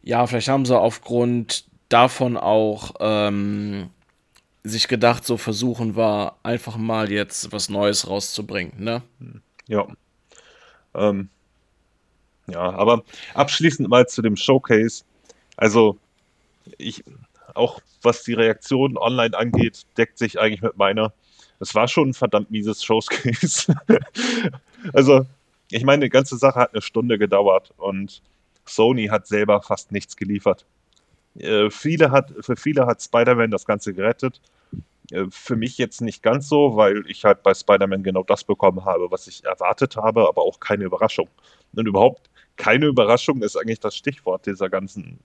[0.03, 3.89] Ja, vielleicht haben sie aufgrund davon auch ähm,
[4.65, 9.01] sich gedacht, so versuchen wir einfach mal jetzt was Neues rauszubringen, ne?
[9.69, 9.87] Ja.
[10.93, 11.29] Ähm,
[12.47, 13.03] ja, aber
[13.33, 15.05] abschließend mal zu dem Showcase.
[15.55, 15.97] Also,
[16.79, 17.01] ich,
[17.53, 21.13] auch was die Reaktion online angeht, deckt sich eigentlich mit meiner.
[21.61, 23.73] Es war schon ein verdammt mieses Showcase.
[24.93, 25.25] also,
[25.71, 28.21] ich meine, die ganze Sache hat eine Stunde gedauert und
[28.65, 30.65] Sony hat selber fast nichts geliefert.
[31.35, 34.41] Äh, viele hat, für viele hat Spider-Man das Ganze gerettet.
[35.11, 38.85] Äh, für mich jetzt nicht ganz so, weil ich halt bei Spider-Man genau das bekommen
[38.85, 41.29] habe, was ich erwartet habe, aber auch keine Überraschung.
[41.73, 45.19] Und überhaupt keine Überraschung ist eigentlich das Stichwort dieser ganzen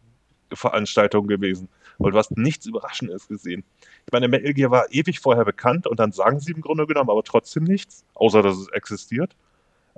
[0.52, 1.68] Veranstaltung gewesen.
[1.98, 3.64] Weil du hast nichts Überraschendes gesehen.
[4.06, 7.10] Ich meine, Metal Gear war ewig vorher bekannt und dann sagen sie im Grunde genommen
[7.10, 9.34] aber trotzdem nichts, außer dass es existiert.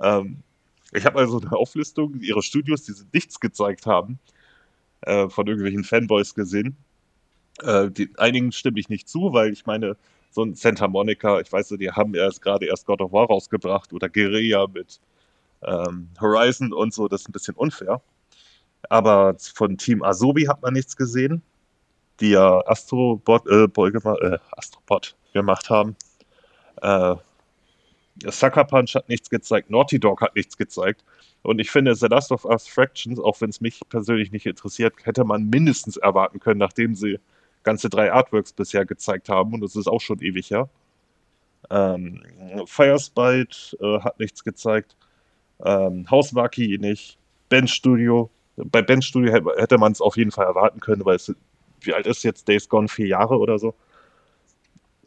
[0.01, 0.43] Ähm,
[0.91, 4.19] ich habe also eine Auflistung ihrer Studios, die sie nichts gezeigt haben,
[5.01, 6.77] äh, von irgendwelchen Fanboys gesehen.
[7.61, 9.97] Äh, die, einigen stimme ich nicht zu, weil ich meine,
[10.31, 13.93] so ein Santa Monica, ich weiß, die haben erst gerade erst God of War rausgebracht
[13.93, 14.99] oder Guerilla mit
[15.63, 18.01] ähm, Horizon und so, das ist ein bisschen unfair.
[18.89, 21.41] Aber von Team Asobi hat man nichts gesehen,
[22.19, 25.95] die ja Astrobot, äh, äh, Astrobot gemacht haben.
[26.81, 27.15] Äh,
[28.25, 31.03] Sucker Punch hat nichts gezeigt, Naughty Dog hat nichts gezeigt.
[31.41, 34.93] Und ich finde, The Last of Us Fractions, auch wenn es mich persönlich nicht interessiert,
[35.03, 37.19] hätte man mindestens erwarten können, nachdem sie
[37.63, 39.53] ganze drei Artworks bisher gezeigt haben.
[39.53, 40.69] Und das ist auch schon ewig her.
[41.69, 42.21] Ähm,
[42.65, 44.95] Firespite äh, hat nichts gezeigt.
[45.63, 47.17] Ähm, Hauswaki nicht.
[47.47, 48.29] Bench Studio.
[48.57, 51.33] Bei Bench Studio hätte man es auf jeden Fall erwarten können, weil es,
[51.81, 52.87] wie alt ist jetzt Days Gone?
[52.87, 53.73] Vier Jahre oder so.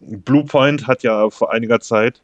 [0.00, 2.22] Bluepoint hat ja vor einiger Zeit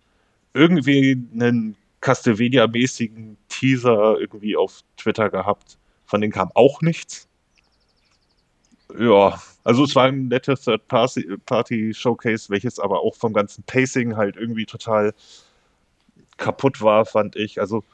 [0.55, 5.79] irgendwie einen Castlevania-mäßigen Teaser irgendwie auf Twitter gehabt.
[6.07, 7.29] Von denen kam auch nichts.
[8.99, 14.65] Ja, also es war ein nettes Third-Party-Showcase, welches aber auch vom ganzen Pacing halt irgendwie
[14.65, 15.13] total
[16.39, 17.61] kaputt war, fand ich.
[17.61, 17.85] Also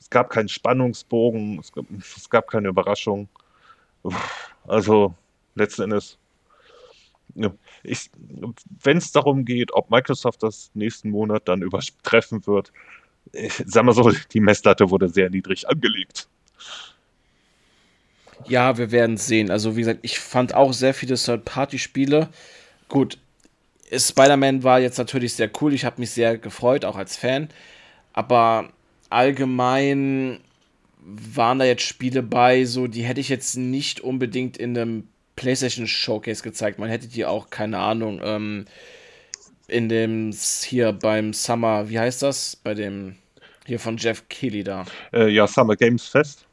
[0.00, 3.28] es gab keinen Spannungsbogen, es gab, es gab keine Überraschung.
[4.66, 5.14] Also
[5.54, 6.16] letzten Endes,
[7.42, 12.72] wenn es darum geht, ob Microsoft das nächsten Monat dann übertreffen wird,
[13.32, 16.28] ich sag mal so, die Messlatte wurde sehr niedrig angelegt.
[18.46, 19.50] Ja, wir werden sehen.
[19.50, 22.28] Also, wie gesagt, ich fand auch sehr viele Third-Party-Spiele.
[22.88, 23.18] Gut,
[23.92, 25.74] Spider-Man war jetzt natürlich sehr cool.
[25.74, 27.48] Ich habe mich sehr gefreut, auch als Fan.
[28.12, 28.70] Aber
[29.10, 30.40] allgemein
[31.00, 35.08] waren da jetzt Spiele bei, so die hätte ich jetzt nicht unbedingt in einem
[35.38, 36.80] PlayStation Showcase gezeigt.
[36.80, 38.64] Man hätte die auch, keine Ahnung, ähm,
[39.68, 40.32] in dem
[40.64, 42.56] hier beim Summer, wie heißt das?
[42.56, 43.14] Bei dem
[43.64, 44.84] hier von Jeff Keighley da.
[45.12, 46.44] Äh, ja, Summer Games Fest.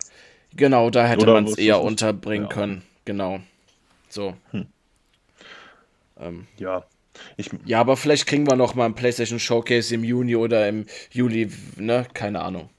[0.56, 2.54] Genau, da hätte man es eher unterbringen ja.
[2.54, 2.84] können.
[3.06, 3.40] Genau.
[4.08, 4.36] So.
[4.52, 4.68] Hm.
[6.20, 6.86] Ähm, ja.
[7.38, 10.86] Ich, ja, aber vielleicht kriegen wir noch mal ein PlayStation Showcase im Juni oder im
[11.10, 12.06] Juli, ne?
[12.14, 12.70] Keine Ahnung.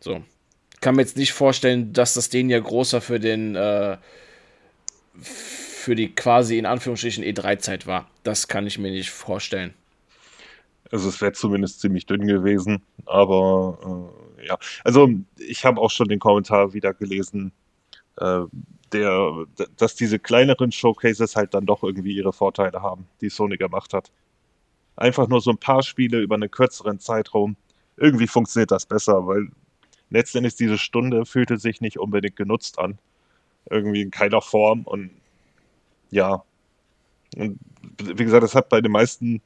[0.00, 0.24] So.
[0.80, 3.96] Kann mir jetzt nicht vorstellen, dass das den ja großer für den, äh,
[5.20, 8.08] für die quasi in Anführungsstrichen E3-Zeit war.
[8.22, 9.74] Das kann ich mir nicht vorstellen.
[10.90, 14.10] Also es wäre zumindest ziemlich dünn gewesen, aber
[14.40, 14.58] äh, ja.
[14.84, 15.08] Also
[15.38, 17.52] ich habe auch schon den Kommentar wieder gelesen,
[18.18, 18.42] äh,
[18.92, 19.46] der,
[19.78, 24.12] dass diese kleineren Showcases halt dann doch irgendwie ihre Vorteile haben, die Sony gemacht hat.
[24.96, 27.56] Einfach nur so ein paar Spiele über einen kürzeren Zeitraum.
[27.96, 29.48] Irgendwie funktioniert das besser, weil
[30.10, 32.98] letztendlich diese Stunde fühlte sich nicht unbedingt genutzt an.
[33.70, 35.10] Irgendwie in keiner Form und
[36.10, 36.44] ja.
[37.36, 37.58] Und
[37.98, 39.40] wie gesagt, das hat bei den meisten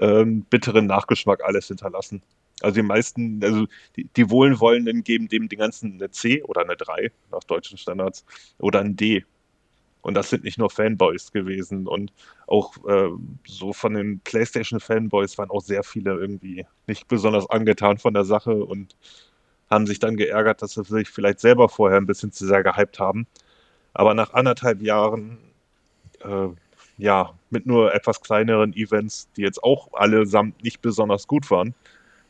[0.00, 2.22] ähm, bitteren Nachgeschmack alles hinterlassen.
[2.62, 6.76] Also die meisten, also die, die Wohlwollenden geben dem den ganzen eine C oder eine
[6.76, 8.24] 3 nach deutschen Standards
[8.58, 9.24] oder ein D.
[10.02, 11.86] Und das sind nicht nur Fanboys gewesen.
[11.86, 12.12] Und
[12.46, 13.10] auch äh,
[13.46, 18.64] so von den PlayStation-Fanboys waren auch sehr viele irgendwie nicht besonders angetan von der Sache
[18.64, 18.96] und
[19.70, 22.98] haben sich dann geärgert, dass sie sich vielleicht selber vorher ein bisschen zu sehr gehypt
[22.98, 23.26] haben.
[23.92, 25.38] Aber nach anderthalb Jahren
[26.20, 26.48] äh,
[27.00, 31.74] ja, mit nur etwas kleineren Events, die jetzt auch allesamt nicht besonders gut waren,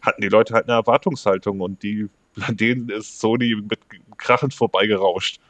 [0.01, 2.09] hatten die Leute halt eine Erwartungshaltung und die,
[2.41, 3.81] an denen ist Sony mit
[4.17, 5.41] krachend vorbeigerauscht.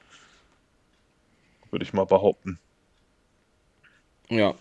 [1.71, 2.59] Würde ich mal behaupten.
[4.29, 4.55] Ja.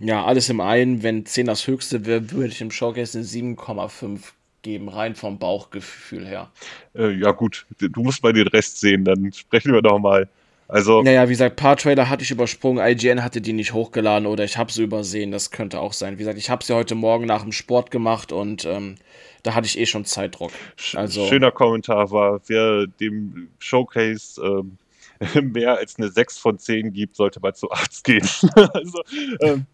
[0.00, 4.20] Ja, alles im einen, wenn 10 das höchste wäre, würde ich im Showcase eine 7,5
[4.62, 6.50] geben, rein vom Bauchgefühl her.
[6.94, 10.28] Äh, ja, gut, du musst mal den Rest sehen, dann sprechen wir doch mal.
[10.66, 14.44] Also, naja, wie gesagt, paar Trailer hatte ich übersprungen, IGN hatte die nicht hochgeladen oder
[14.44, 16.14] ich habe sie übersehen, das könnte auch sein.
[16.14, 18.96] Wie gesagt, ich habe sie heute Morgen nach dem Sport gemacht und ähm,
[19.42, 20.52] da hatte ich eh schon Zeitdruck.
[20.94, 24.78] Also, Schöner Kommentar war, wer dem Showcase ähm,
[25.52, 28.26] mehr als eine 6 von 10 gibt, sollte mal zu Arzt gehen.
[28.72, 29.02] also,
[29.42, 29.66] ähm,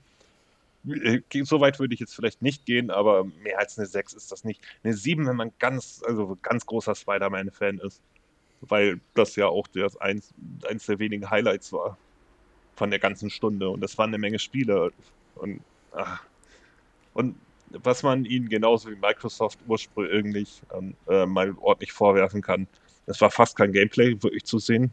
[0.88, 4.32] äh, so weit würde ich jetzt vielleicht nicht gehen, aber mehr als eine 6 ist
[4.32, 4.61] das nicht.
[4.82, 8.01] Eine 7, wenn man ganz, also ganz großer Spider-Man-Fan ist
[8.61, 10.35] weil das ja auch das eins,
[10.69, 11.97] eins der wenigen Highlights war
[12.77, 14.93] von der ganzen Stunde und das waren eine Menge Spiele
[15.37, 15.61] und
[15.93, 16.23] ach.
[17.15, 17.37] und
[17.71, 22.67] was man ihnen genauso wie Microsoft ursprünglich ähm, äh, mal ordentlich vorwerfen kann,
[23.07, 24.93] es war fast kein Gameplay wirklich zu sehen.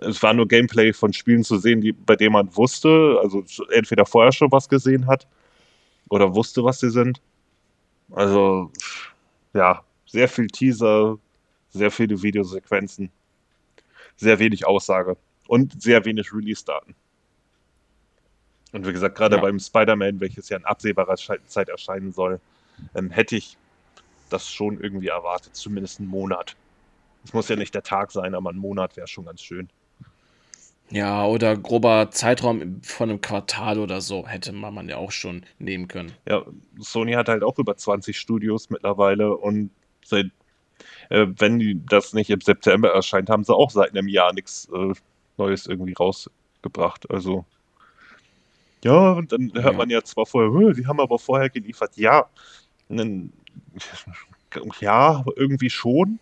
[0.00, 4.04] Es war nur Gameplay von Spielen zu sehen, die, bei denen man wusste, also entweder
[4.04, 5.26] vorher schon was gesehen hat
[6.08, 7.20] oder wusste, was sie sind.
[8.10, 8.70] Also,
[9.54, 11.18] ja, sehr viel Teaser,
[11.70, 13.10] sehr viele Videosequenzen,
[14.16, 15.16] sehr wenig Aussage
[15.46, 16.94] und sehr wenig Release-Daten.
[18.72, 19.42] Und wie gesagt, gerade ja.
[19.42, 22.40] beim Spider-Man, welches ja in absehbarer Zeit erscheinen soll,
[22.94, 23.56] ähm, hätte ich
[24.28, 26.54] das schon irgendwie erwartet, zumindest einen Monat.
[27.24, 29.68] Es muss ja nicht der Tag sein, aber ein Monat wäre schon ganz schön.
[30.90, 35.86] Ja, oder grober Zeitraum von einem Quartal oder so hätte man ja auch schon nehmen
[35.86, 36.12] können.
[36.26, 36.44] Ja,
[36.78, 39.70] Sony hat halt auch über 20 Studios mittlerweile und
[40.02, 40.30] seit
[41.10, 44.92] äh, wenn das nicht im September erscheint, haben sie auch seit einem Jahr nichts äh,
[45.36, 47.10] Neues irgendwie rausgebracht.
[47.10, 47.44] Also
[48.84, 52.26] ja, und dann hört man ja zwar vorher, die haben aber vorher geliefert, ja,
[52.88, 53.32] dann,
[54.80, 56.20] ja, irgendwie schon.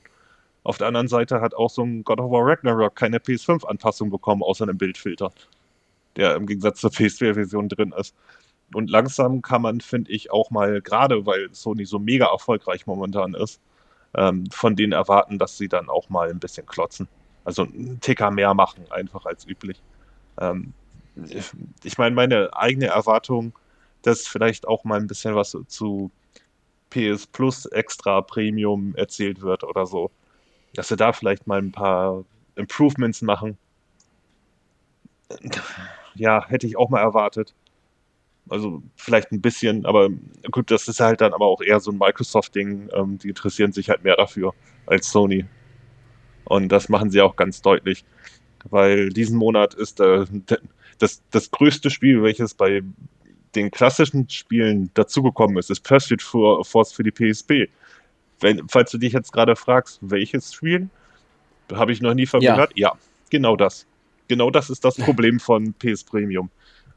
[0.65, 4.43] Auf der anderen Seite hat auch so ein God of War Ragnarok keine PS5-Anpassung bekommen,
[4.43, 5.33] außer einem Bildfilter,
[6.17, 8.15] der im Gegensatz zur PS4-Version drin ist.
[8.75, 13.35] Und langsam kann man, finde ich, auch mal, gerade weil Sony so mega erfolgreich momentan
[13.35, 13.61] ist,
[14.17, 17.09] ähm, von denen erwarten, dass sie dann auch mal ein bisschen klotzen.
[17.45, 19.81] Also einen Ticker mehr machen, einfach als üblich.
[20.41, 20.73] Ähm,
[21.85, 23.53] ich, meine, meine eigene Erwartung,
[24.03, 26.11] dass vielleicht auch mal ein bisschen was zu
[26.91, 30.11] PS Plus extra Premium erzählt wird oder so.
[30.75, 32.25] Dass sie da vielleicht mal ein paar
[32.57, 33.59] Improvements machen.
[36.15, 37.55] ja, hätte ich auch mal erwartet.
[38.49, 40.09] Also vielleicht ein bisschen, aber
[40.51, 42.91] gut, das ist halt dann aber auch eher so ein Microsoft-Ding.
[42.93, 44.55] Ähm, die interessieren sich halt mehr dafür
[44.87, 45.45] als Sony.
[46.45, 48.05] Und das machen sie auch ganz deutlich,
[48.71, 50.25] weil diesen Monat ist äh,
[50.99, 52.83] das, das größte Spiel, welches bei
[53.57, 57.69] den klassischen Spielen dazugekommen ist, ist Pursuit Force für die PSP.
[58.41, 60.89] Wenn, falls du dich jetzt gerade fragst, welches Spiel,
[61.73, 62.55] habe ich noch nie von ja.
[62.55, 62.73] gehört.
[62.77, 62.93] Ja,
[63.31, 63.87] genau das.
[64.29, 66.51] Genau das ist das Problem von PS Premium.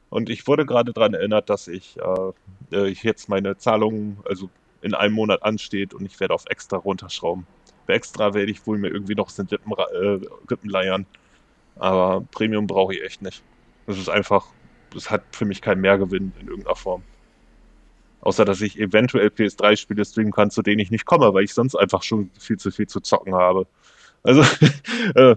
[0.09, 4.49] Und ich wurde gerade daran erinnert, dass ich, äh, äh, ich jetzt meine Zahlung, also
[4.81, 7.45] in einem Monat ansteht und ich werde auf extra runterschrauben.
[7.85, 11.05] Bei extra werde ich wohl mir irgendwie noch den Rippen, äh, Rippen leiern.
[11.75, 13.43] Aber Premium brauche ich echt nicht.
[13.87, 14.47] Das ist einfach,
[14.93, 17.03] das hat für mich keinen Mehrgewinn in irgendeiner Form.
[18.21, 21.75] Außer, dass ich eventuell PS3-Spiele streamen kann, zu denen ich nicht komme, weil ich sonst
[21.75, 23.65] einfach schon viel zu viel zu zocken habe.
[24.23, 24.41] Also,
[25.15, 25.35] äh,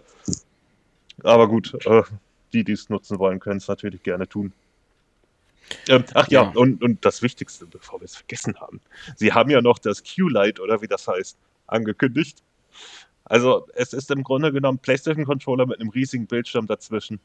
[1.23, 2.03] aber gut, äh,
[2.53, 4.53] die, die es nutzen wollen, können es natürlich gerne tun.
[5.89, 8.81] Ähm, ach ja, ja, Und, und das Wichtigste, bevor wir es vergessen haben.
[9.17, 11.37] Sie haben ja noch das Q-Light, oder wie das heißt,
[11.67, 12.43] angekündigt.
[13.25, 17.21] Also, es ist im Grunde genommen PlayStation-Controller mit einem riesigen Bildschirm dazwischen.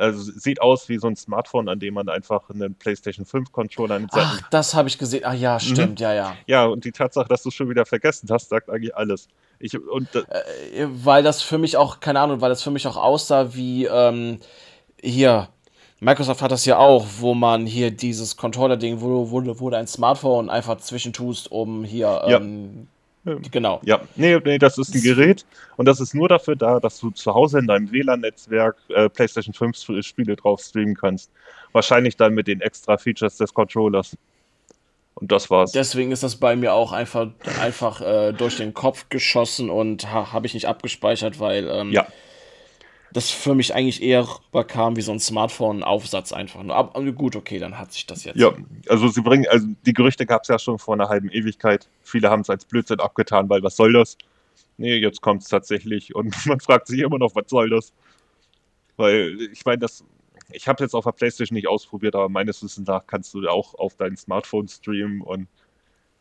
[0.00, 3.98] Also sieht aus wie so ein Smartphone, an dem man einfach einen PlayStation 5 Controller
[3.98, 5.24] mit Ach, das habe ich gesehen.
[5.24, 5.60] Ach ja, mhm.
[5.60, 6.04] stimmt, mhm.
[6.04, 6.36] ja, ja.
[6.46, 9.28] Ja, und die Tatsache, dass du es schon wieder vergessen hast, sagt eigentlich alles.
[9.58, 12.96] Ich, und, äh, weil das für mich auch, keine Ahnung, weil das für mich auch
[12.96, 14.40] aussah wie ähm,
[15.02, 15.48] hier.
[16.00, 19.86] Microsoft hat das ja auch, wo man hier dieses Controller-Ding, wo, wo, wo du ein
[19.86, 22.38] Smartphone einfach zwischentust, um hier ja.
[22.38, 22.88] ähm,
[23.24, 23.80] Genau.
[23.84, 25.44] Ja, nee, nee, das ist ein Gerät
[25.76, 29.52] und das ist nur dafür da, dass du zu Hause in deinem WLAN-Netzwerk äh, PlayStation
[29.52, 31.30] 5 Spiele drauf streamen kannst.
[31.72, 34.16] Wahrscheinlich dann mit den extra Features des Controllers.
[35.16, 35.72] Und das war's.
[35.72, 37.28] Deswegen ist das bei mir auch einfach,
[37.60, 42.06] einfach äh, durch den Kopf geschossen und ha, habe ich nicht abgespeichert, weil ähm, ja
[43.12, 44.26] das für mich eigentlich eher
[44.68, 46.76] kam wie so ein Smartphone-Aufsatz einfach nur.
[46.76, 48.36] Aber gut, okay, dann hat sich das jetzt.
[48.36, 48.52] Ja,
[48.88, 51.88] also sie bringen, also die Gerüchte gab es ja schon vor einer halben Ewigkeit.
[52.02, 54.16] Viele haben es als Blödsinn abgetan, weil was soll das?
[54.76, 57.92] Nee, jetzt kommt es tatsächlich und man fragt sich immer noch, was soll das?
[58.96, 60.04] Weil ich meine, das,
[60.52, 63.74] ich habe jetzt auf der Playstation nicht ausprobiert, aber meines Wissens nach kannst du auch
[63.74, 65.48] auf dein Smartphone streamen und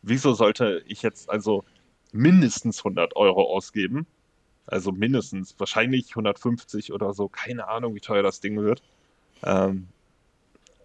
[0.02, 1.64] wieso sollte ich jetzt also
[2.12, 4.08] mindestens 100 Euro ausgeben?
[4.70, 7.28] Also mindestens, wahrscheinlich 150 oder so.
[7.28, 8.84] Keine Ahnung, wie teuer das Ding wird.
[9.44, 9.88] Ähm,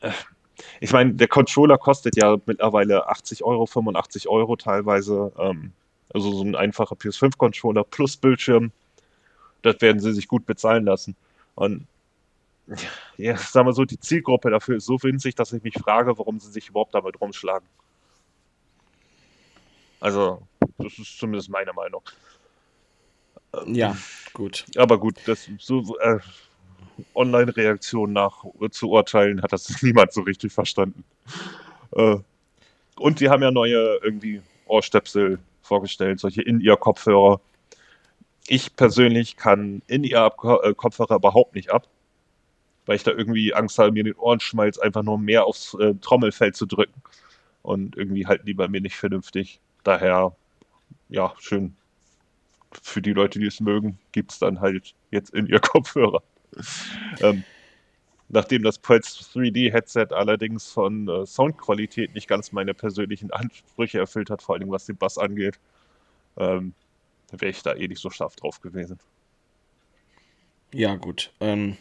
[0.01, 0.11] äh,
[0.81, 5.33] ich meine, der Controller kostet ja mittlerweile 80 Euro, 85 Euro teilweise.
[5.39, 5.73] Ähm,
[6.15, 8.73] also so ein einfacher PS5-Controller plus Bildschirm.
[9.61, 11.15] Das werden sie sich gut bezahlen lassen.
[11.55, 11.87] Und
[13.19, 16.41] ja, sagen wir so, die Zielgruppe dafür ist so winzig, dass ich mich frage, warum
[16.41, 17.69] sie sich überhaupt damit rumschlagen.
[20.01, 20.43] Also,
[20.79, 22.03] das ist zumindest meine Meinung.
[23.67, 23.97] Ja,
[24.33, 24.65] gut.
[24.77, 26.19] Aber gut, das so äh,
[27.15, 31.05] Online-Reaktion nach zu urteilen, hat das niemand so richtig verstanden.
[31.93, 32.17] Äh,
[32.97, 37.41] und sie haben ja neue irgendwie Ohrstöpsel vorgestellt, solche In-Ear-Kopfhörer.
[38.47, 41.89] Ich persönlich kann In-Ear-Kopfhörer überhaupt nicht ab,
[42.87, 46.53] weil ich da irgendwie Angst habe, mir den Ohrenschmalz einfach nur mehr aufs äh, Trommelfell
[46.53, 47.03] zu drücken.
[47.63, 49.61] Und irgendwie halten die bei mir nicht vernünftig.
[49.83, 50.37] Daher,
[51.09, 51.75] ja, schön
[52.83, 56.23] für die Leute, die es mögen, gibt es dann halt jetzt in ihr Kopfhörer.
[57.21, 57.45] ähm,
[58.29, 64.43] nachdem das Pulse 3D-Headset allerdings von äh, Soundqualität nicht ganz meine persönlichen Ansprüche erfüllt hat,
[64.43, 65.59] vor allem was den Bass angeht,
[66.37, 66.75] ähm,
[67.31, 68.99] wäre ich da eh nicht so scharf drauf gewesen.
[70.73, 71.33] Ja, gut.
[71.41, 71.77] Ähm,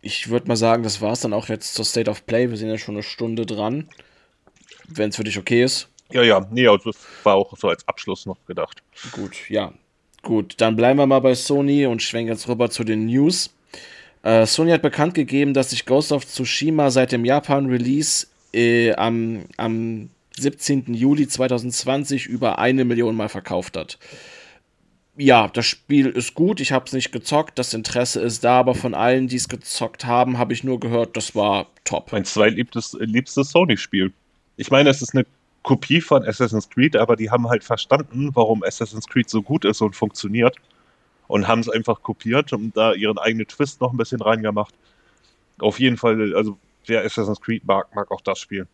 [0.00, 2.50] ich würde mal sagen, das war es dann auch jetzt zur State of Play.
[2.50, 3.88] Wir sind ja schon eine Stunde dran.
[4.86, 5.88] Wenn es für dich okay ist.
[6.10, 8.82] Ja, ja, nee, also das war auch so als Abschluss noch gedacht.
[9.12, 9.72] Gut, ja.
[10.22, 13.50] Gut, dann bleiben wir mal bei Sony und schwenken jetzt rüber zu den News.
[14.22, 19.44] Äh, Sony hat bekannt gegeben, dass sich Ghost of Tsushima seit dem Japan-Release äh, am,
[19.56, 20.94] am 17.
[20.94, 23.98] Juli 2020 über eine Million Mal verkauft hat.
[25.16, 28.76] Ja, das Spiel ist gut, ich habe es nicht gezockt, das Interesse ist da, aber
[28.76, 32.12] von allen, die es gezockt haben, habe ich nur gehört, das war top.
[32.12, 34.12] Mein zweitliebstes liebstes Sony-Spiel.
[34.56, 35.26] Ich meine, es ist eine
[35.62, 39.80] Kopie von Assassin's Creed, aber die haben halt verstanden, warum Assassin's Creed so gut ist
[39.80, 40.56] und funktioniert
[41.26, 44.74] und haben es einfach kopiert und da ihren eigenen Twist noch ein bisschen reingemacht.
[45.58, 48.66] Auf jeden Fall, also wer Assassin's Creed mag, mag auch das Spiel.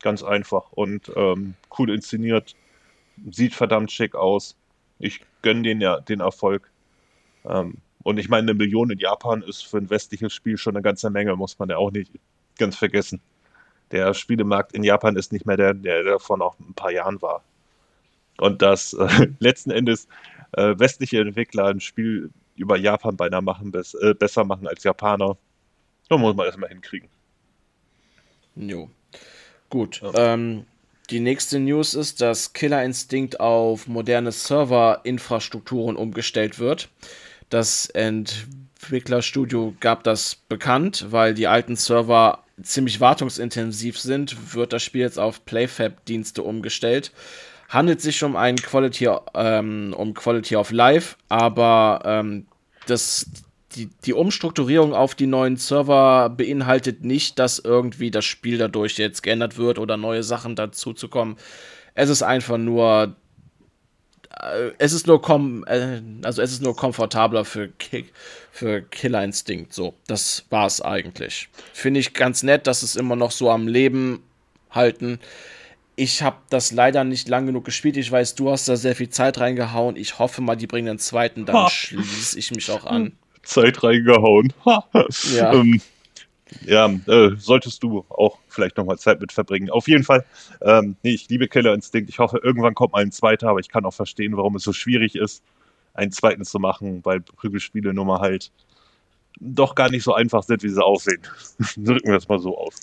[0.00, 2.54] Ganz einfach und ähm, cool inszeniert,
[3.30, 4.56] sieht verdammt schick aus.
[5.00, 6.70] Ich gönne den ja den Erfolg.
[7.44, 7.74] Ähm,
[8.04, 11.10] und ich meine, eine Million in Japan ist für ein westliches Spiel schon eine ganze
[11.10, 12.12] Menge, muss man ja auch nicht
[12.56, 13.20] ganz vergessen
[13.90, 17.20] der Spielemarkt in Japan ist nicht mehr der, der, der vor noch ein paar Jahren
[17.22, 17.42] war.
[18.38, 20.08] Und dass äh, letzten Endes
[20.52, 25.36] äh, westliche Entwickler ein Spiel über Japan beinahe machen, bes äh, besser machen als Japaner,
[26.08, 27.08] Da muss man erstmal hinkriegen.
[28.56, 28.90] Jo.
[29.70, 30.00] Gut.
[30.02, 30.34] Ja.
[30.34, 30.66] Ähm,
[31.10, 36.90] die nächste News ist, dass Killer Instinct auf moderne Serverinfrastrukturen umgestellt wird.
[37.48, 37.90] Das
[38.80, 45.18] Entwicklerstudio gab das bekannt, weil die alten Server ziemlich wartungsintensiv sind, wird das Spiel jetzt
[45.18, 47.12] auf Playfab-Dienste umgestellt.
[47.68, 52.46] Handelt sich um ein Quality, ähm, um Quality of Life, aber ähm,
[52.86, 53.26] das,
[53.72, 59.22] die, die Umstrukturierung auf die neuen Server beinhaltet nicht, dass irgendwie das Spiel dadurch jetzt
[59.22, 61.36] geändert wird oder neue Sachen dazu zu kommen.
[61.94, 63.16] Es ist einfach nur
[64.78, 68.12] es ist nur kom äh, also es ist nur komfortabler für, Kick,
[68.52, 69.72] für Killer Instinct.
[69.72, 71.48] So, das war's eigentlich.
[71.72, 74.22] Finde ich ganz nett, dass es immer noch so am Leben
[74.70, 75.18] halten.
[75.96, 77.96] Ich habe das leider nicht lang genug gespielt.
[77.96, 79.96] Ich weiß, du hast da sehr viel Zeit reingehauen.
[79.96, 83.12] Ich hoffe mal, die bringen den zweiten, dann schließe ich mich auch an.
[83.42, 84.52] Zeit reingehauen.
[85.34, 85.52] ja.
[85.52, 85.80] ähm,
[86.64, 89.70] ja, äh, solltest du auch vielleicht nochmal Zeit mit verbringen.
[89.70, 90.24] Auf jeden Fall,
[90.62, 92.08] ähm, nee, ich liebe Killer Instinct.
[92.08, 94.72] Ich hoffe, irgendwann kommt mal ein zweiter, aber ich kann auch verstehen, warum es so
[94.72, 95.42] schwierig ist,
[95.94, 98.50] einen zweiten zu machen, weil Prügelspiele nun mal halt
[99.40, 101.22] doch gar nicht so einfach sind, wie sie aussehen.
[101.76, 102.80] Drücken wir das mal so aus.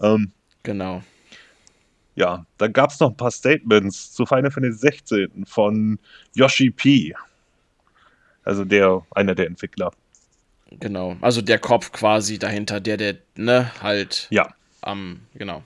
[0.00, 0.32] Ähm,
[0.62, 1.02] genau.
[2.14, 5.98] Ja, dann gab es noch ein paar Statements zu Final Fantasy 16 von
[6.34, 7.14] Yoshi P.
[8.42, 9.92] Also der, einer der Entwickler.
[10.70, 14.26] Genau, also der Kopf quasi dahinter, der, der, ne, halt.
[14.30, 14.48] Ja.
[14.82, 15.62] Am, ähm, genau.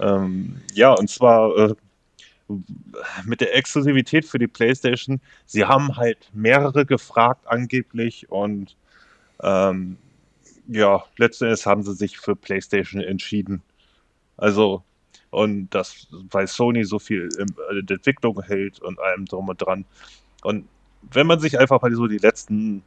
[0.00, 1.74] Ähm, ja, und zwar äh,
[3.24, 5.20] mit der Exklusivität für die PlayStation.
[5.46, 8.76] Sie haben halt mehrere gefragt, angeblich, und
[9.42, 9.96] ähm,
[10.68, 13.62] ja, letzten Endes haben sie sich für PlayStation entschieden.
[14.36, 14.82] Also,
[15.30, 19.84] und das, weil Sony so viel in der Entwicklung hält und allem drum und dran.
[20.42, 20.68] Und
[21.12, 22.82] wenn man sich einfach mal so die letzten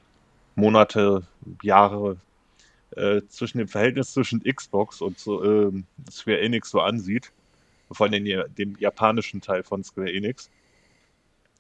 [0.58, 1.22] Monate,
[1.62, 2.18] Jahre
[2.96, 5.72] äh, zwischen dem Verhältnis zwischen Xbox und so, äh,
[6.12, 7.32] Square Enix so ansieht,
[7.92, 10.50] vor allem dem, japanischen Teil von Square Enix,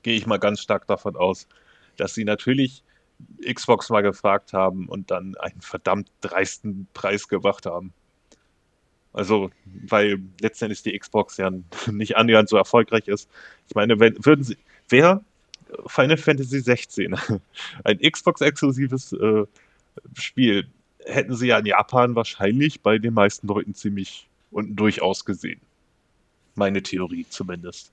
[0.01, 1.47] gehe ich mal ganz stark davon aus,
[1.95, 2.83] dass sie natürlich
[3.45, 7.93] Xbox mal gefragt haben und dann einen verdammt dreisten Preis gemacht haben.
[9.13, 11.51] Also, weil letztendlich die Xbox ja
[11.91, 13.29] nicht annähernd so erfolgreich ist.
[13.67, 14.57] Ich meine, wenn, würden sie,
[14.89, 15.23] wer
[15.87, 17.15] Final Fantasy 16,
[17.83, 19.45] ein Xbox-exklusives äh,
[20.15, 20.67] Spiel,
[21.05, 25.61] hätten sie ja in Japan wahrscheinlich bei den meisten Leuten ziemlich unten durchaus gesehen.
[26.55, 27.91] Meine Theorie zumindest.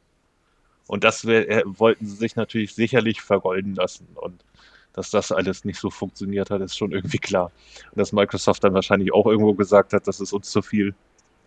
[0.86, 4.06] Und das äh, wollten sie sich natürlich sicherlich vergolden lassen.
[4.14, 4.44] Und
[4.92, 7.50] dass das alles nicht so funktioniert hat, ist schon irgendwie klar.
[7.90, 10.94] Und dass Microsoft dann wahrscheinlich auch irgendwo gesagt hat, das ist uns zu viel,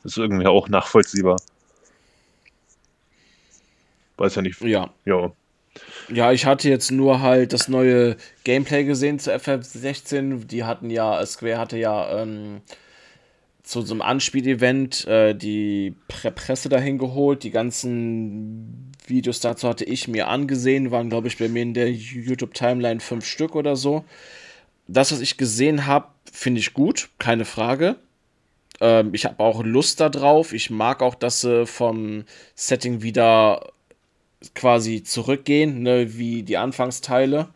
[0.04, 1.38] ist irgendwie auch nachvollziehbar.
[4.18, 4.62] Weiß ja nicht.
[4.62, 4.90] Ja.
[5.06, 5.32] Ja.
[6.10, 10.46] Ja, ich hatte jetzt nur halt das neue Gameplay gesehen zu FF16.
[10.46, 12.62] Die hatten ja, Square hatte ja ähm,
[13.64, 17.44] zu so einem Anspielevent äh, die Pre Presse dahin geholt.
[17.44, 21.92] Die ganzen Videos dazu hatte ich mir angesehen, waren glaube ich bei mir in der
[21.92, 24.06] YouTube-Timeline fünf Stück oder so.
[24.88, 27.98] Das, was ich gesehen habe, finde ich gut, keine Frage.
[28.80, 30.54] Ähm, ich habe auch Lust darauf.
[30.54, 32.24] Ich mag auch, dass sie vom
[32.56, 33.74] Setting wieder
[34.56, 37.48] quasi zurückgehen, ne, wie die Anfangsteile.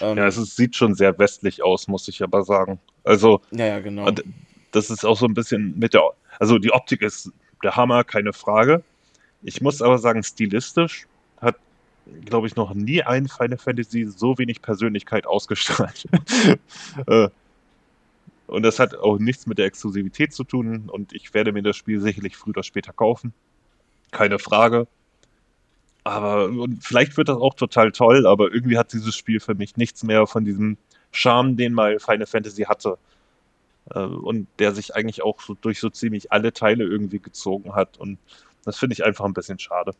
[0.00, 2.78] Ähm, ja, es ist, sieht schon sehr westlich aus, muss ich aber sagen.
[3.04, 4.10] Also, ja, ja, genau.
[4.72, 6.02] Das ist auch so ein bisschen mit der,
[6.38, 7.30] also die Optik ist
[7.62, 8.82] der Hammer, keine Frage.
[9.42, 11.06] Ich muss aber sagen, stilistisch
[11.40, 11.56] hat,
[12.24, 16.06] glaube ich, noch nie ein Final Fantasy so wenig Persönlichkeit ausgestrahlt.
[17.06, 17.28] Äh,
[18.46, 21.76] und das hat auch nichts mit der Exklusivität zu tun und ich werde mir das
[21.76, 23.32] Spiel sicherlich früher oder später kaufen.
[24.12, 24.86] Keine Frage.
[26.06, 29.76] Aber und vielleicht wird das auch total toll, aber irgendwie hat dieses Spiel für mich
[29.76, 30.76] nichts mehr von diesem
[31.10, 32.96] Charme, den mal Final Fantasy hatte.
[33.90, 37.98] Äh, und der sich eigentlich auch so durch so ziemlich alle Teile irgendwie gezogen hat.
[37.98, 38.18] Und
[38.64, 39.96] das finde ich einfach ein bisschen schade.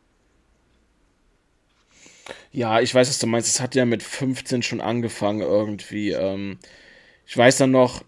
[2.53, 3.49] Ja, ich weiß, was du meinst.
[3.49, 6.13] Es hat ja mit 15 schon angefangen irgendwie.
[6.13, 6.61] Ähm,
[7.27, 8.05] ich weiß dann noch,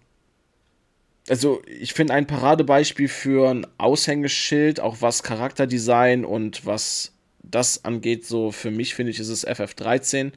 [1.27, 7.11] also ich finde ein Paradebeispiel für ein Aushängeschild, auch was Charakterdesign und was
[7.41, 10.31] das angeht, so für mich finde ich, ist es FF13.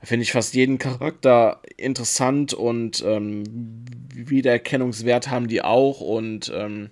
[0.00, 3.44] Da finde ich fast jeden Charakter interessant und ähm,
[4.12, 6.00] Wiedererkennungswert haben die auch.
[6.00, 6.90] Und ähm,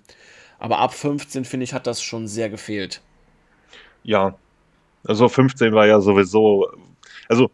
[0.59, 3.01] aber ab 15 finde ich, hat das schon sehr gefehlt.
[4.03, 4.35] Ja,
[5.03, 6.71] also 15 war ja sowieso,
[7.27, 7.51] also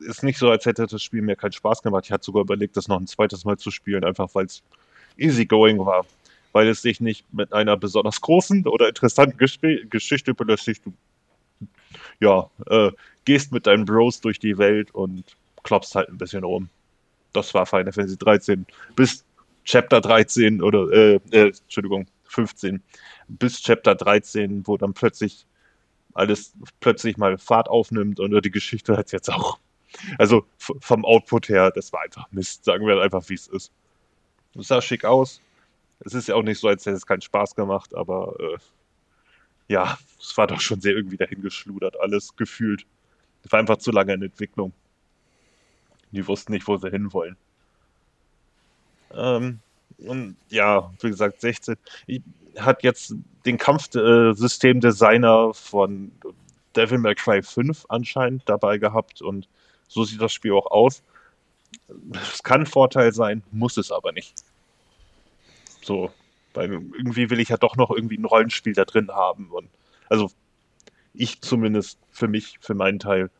[0.00, 2.04] ist nicht so, als hätte das Spiel mir keinen Spaß gemacht.
[2.06, 4.62] Ich hatte sogar überlegt, das noch ein zweites Mal zu spielen, einfach weil es
[5.16, 6.06] easygoing war.
[6.52, 10.82] Weil es sich nicht mit einer besonders großen oder interessanten Geschichte belästigt.
[12.20, 12.90] Ja, äh,
[13.24, 16.68] gehst mit deinen Bros durch die Welt und klopfst halt ein bisschen rum.
[17.32, 18.66] Das war Final Fantasy 13.
[18.96, 19.24] Bis
[19.64, 22.82] Chapter 13 oder, äh, äh, Entschuldigung, 15,
[23.28, 25.46] bis Chapter 13, wo dann plötzlich
[26.14, 29.58] alles plötzlich mal Fahrt aufnimmt und die Geschichte hat jetzt auch.
[30.18, 33.72] Also vom Output her, das war einfach Mist, sagen wir einfach, wie es ist.
[34.56, 35.40] Es sah schick aus.
[36.00, 38.58] Es ist ja auch nicht so, als hätte es keinen Spaß gemacht, aber äh,
[39.68, 42.86] ja, es war doch schon sehr irgendwie dahingeschludert, alles gefühlt.
[43.44, 44.72] Es war einfach zu lange in Entwicklung.
[46.10, 47.36] Die wussten nicht, wo sie hinwollen.
[49.12, 49.60] Ähm,
[49.98, 51.76] und ja, wie gesagt, 16
[52.58, 56.12] hat jetzt den Kampfsystemdesigner von
[56.76, 59.48] Devil May Cry 5 anscheinend dabei gehabt und
[59.88, 61.02] so sieht das Spiel auch aus.
[62.12, 64.34] Es kann Vorteil sein, muss es aber nicht.
[65.82, 66.10] So,
[66.54, 69.50] weil irgendwie will ich ja doch noch irgendwie ein Rollenspiel da drin haben.
[69.50, 69.68] Und
[70.08, 70.30] also
[71.12, 73.30] ich zumindest für mich, für meinen Teil,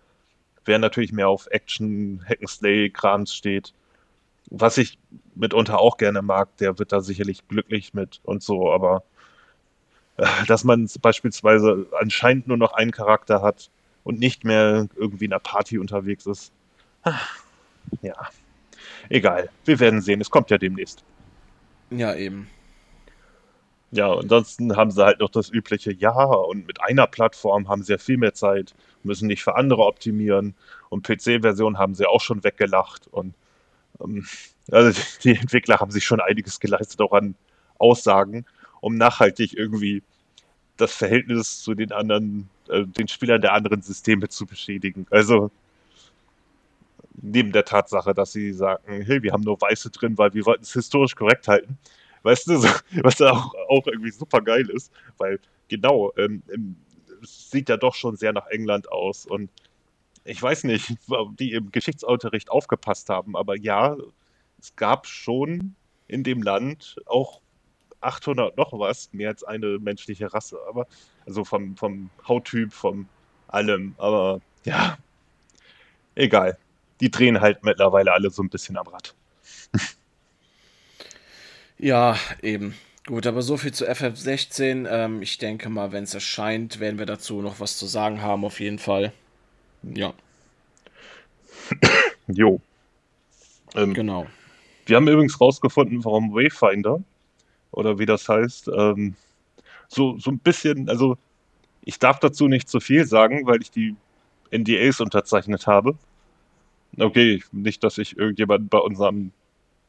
[0.65, 3.73] wer natürlich mehr auf Action, Hack'n'Slay, Krams steht,
[4.51, 4.99] was ich
[5.35, 9.03] mitunter auch gerne mag, der wird da sicherlich glücklich mit und so, aber
[10.17, 13.71] äh, dass man beispielsweise anscheinend nur noch einen Charakter hat
[14.05, 16.53] und nicht mehr irgendwie in einer Party unterwegs ist.
[18.03, 18.15] Ja,
[19.09, 19.51] egal.
[19.65, 20.21] Wir werden sehen.
[20.21, 21.05] Es kommt ja demnächst.
[21.91, 22.49] Ja, eben.
[23.95, 27.93] Ja, ansonsten haben sie halt noch das übliche Ja und mit einer Plattform haben sie
[27.93, 28.75] ja viel mehr Zeit,
[29.05, 30.55] müssen nicht für andere optimieren
[30.89, 33.35] und PC-Version haben sie auch schon weggelacht und
[34.01, 34.27] ähm,
[34.73, 37.37] also die Entwickler haben sich schon einiges geleistet, auch an
[37.79, 38.47] Aussagen,
[38.81, 40.03] um nachhaltig irgendwie
[40.77, 45.07] das Verhältnis zu den anderen, äh, den Spielern der anderen Systeme zu beschädigen.
[45.11, 45.53] Also
[47.23, 50.65] neben der Tatsache, dass sie sagen, hey, wir haben nur Weiße drin, weil wir wollten
[50.65, 51.79] es historisch korrekt halten,
[52.25, 52.69] Weißt du, so,
[53.03, 56.43] was auch, auch irgendwie super geil ist, weil genau, ähm,
[57.23, 59.51] es sieht ja doch schon sehr nach England aus und
[60.25, 60.97] ich weiß nicht,
[61.39, 63.97] die im Geschichtsunterricht aufgepasst haben, aber ja,
[64.59, 65.75] es gab schon
[66.09, 67.43] in dem Land auch
[68.01, 70.87] 800 noch was, mehr als eine menschliche Rasse, aber
[71.27, 73.07] also vom, vom Hauttyp, vom
[73.49, 74.97] allem, aber ja,
[76.15, 76.57] egal.
[77.01, 79.15] Die drehen halt mittlerweile alle so ein bisschen am Rad.
[81.79, 82.75] Ja, eben.
[83.07, 84.89] Gut, aber so viel zu FF16.
[84.89, 88.45] Ähm, ich denke mal, wenn es erscheint, werden wir dazu noch was zu sagen haben,
[88.45, 89.13] auf jeden Fall.
[89.83, 90.15] Ja.
[92.27, 92.59] Jo.
[93.75, 94.27] Ähm, genau.
[94.87, 97.03] Wir haben übrigens rausgefunden, warum Wayfinder,
[97.71, 99.15] oder wie das heißt, ähm,
[99.89, 101.19] so, so ein bisschen, also
[101.85, 103.95] ich darf dazu nicht zu viel sagen, weil ich die
[104.51, 105.99] NDAs unterzeichnet habe.
[106.99, 109.33] Okay, nicht, dass ich irgendjemand bei unserem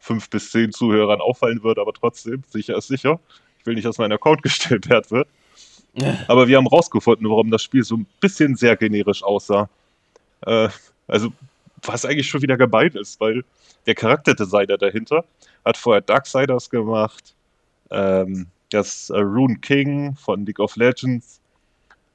[0.05, 3.19] fünf bis zehn Zuhörern auffallen würde, aber trotzdem, sicher ist sicher.
[3.59, 5.27] Ich will nicht, dass mein Account gesperrt wird.
[6.27, 9.69] Aber wir haben rausgefunden, warum das Spiel so ein bisschen sehr generisch aussah.
[10.41, 10.67] Äh,
[11.07, 11.31] also,
[11.83, 13.45] was eigentlich schon wieder gemein ist, weil
[13.87, 15.23] der Charakterdesigner dahinter
[15.63, 17.33] hat vorher Darksiders gemacht,
[17.91, 21.39] ähm, das äh, Rune King von League of Legends.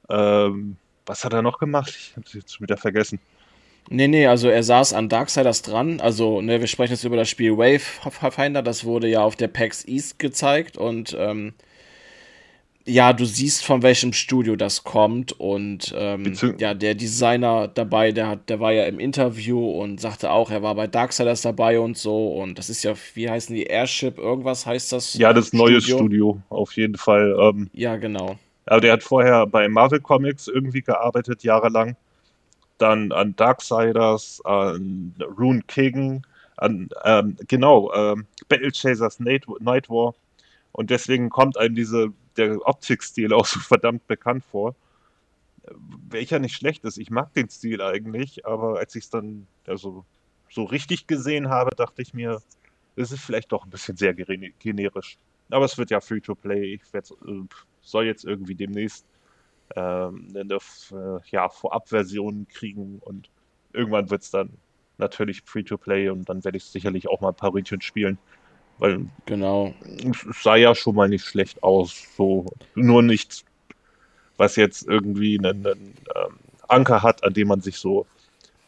[0.09, 0.77] Ähm,
[1.07, 1.89] was hat er noch gemacht?
[1.89, 3.19] Ich habe es jetzt schon wieder vergessen.
[3.93, 5.99] Nee, nee, also er saß an Darksiders dran.
[5.99, 8.61] Also, ne, wir sprechen jetzt über das Spiel Wavefinder.
[8.61, 11.53] Das wurde ja auf der PAX East gezeigt und ähm,
[12.85, 15.33] ja, du siehst, von welchem Studio das kommt.
[15.33, 20.31] Und ähm, ja, der Designer dabei, der, hat, der war ja im Interview und sagte
[20.31, 22.29] auch, er war bei Darksiders dabei und so.
[22.29, 24.17] Und das ist ja, wie heißen die Airship?
[24.17, 25.15] Irgendwas heißt das?
[25.15, 25.65] Ja, das Studio?
[25.65, 27.35] neue Studio, auf jeden Fall.
[27.39, 28.37] Ähm, ja, genau.
[28.67, 31.97] Aber der hat vorher bei Marvel Comics irgendwie gearbeitet, jahrelang
[32.81, 36.25] dann an Darksiders, an Rune King,
[36.57, 40.13] an, ähm, genau, ähm, Battle Chasers Night, Night War.
[40.71, 44.75] Und deswegen kommt einem diese, der Optikstil auch so verdammt bekannt vor.
[46.09, 46.97] Welcher nicht schlecht ist.
[46.97, 50.05] Ich mag den Stil eigentlich, aber als ich es dann also,
[50.49, 52.41] so richtig gesehen habe, dachte ich mir,
[52.95, 55.17] es ist vielleicht doch ein bisschen sehr generisch.
[55.49, 56.73] Aber es wird ja Free-to-Play.
[56.75, 57.01] Ich äh,
[57.81, 59.05] soll jetzt irgendwie demnächst
[59.79, 60.57] eine
[60.91, 63.29] äh, ja, Vorabversion kriegen und
[63.73, 64.51] irgendwann wird es dann
[64.97, 68.17] natürlich Free-to-Play und dann werde ich sicherlich auch mal ein paar Ründchen spielen.
[68.77, 69.73] Weil genau.
[70.11, 72.07] es sah ja schon mal nicht schlecht aus.
[72.15, 73.45] So, nur nichts,
[74.37, 76.37] was jetzt irgendwie einen, einen ähm,
[76.67, 78.07] Anker hat, an dem man sich so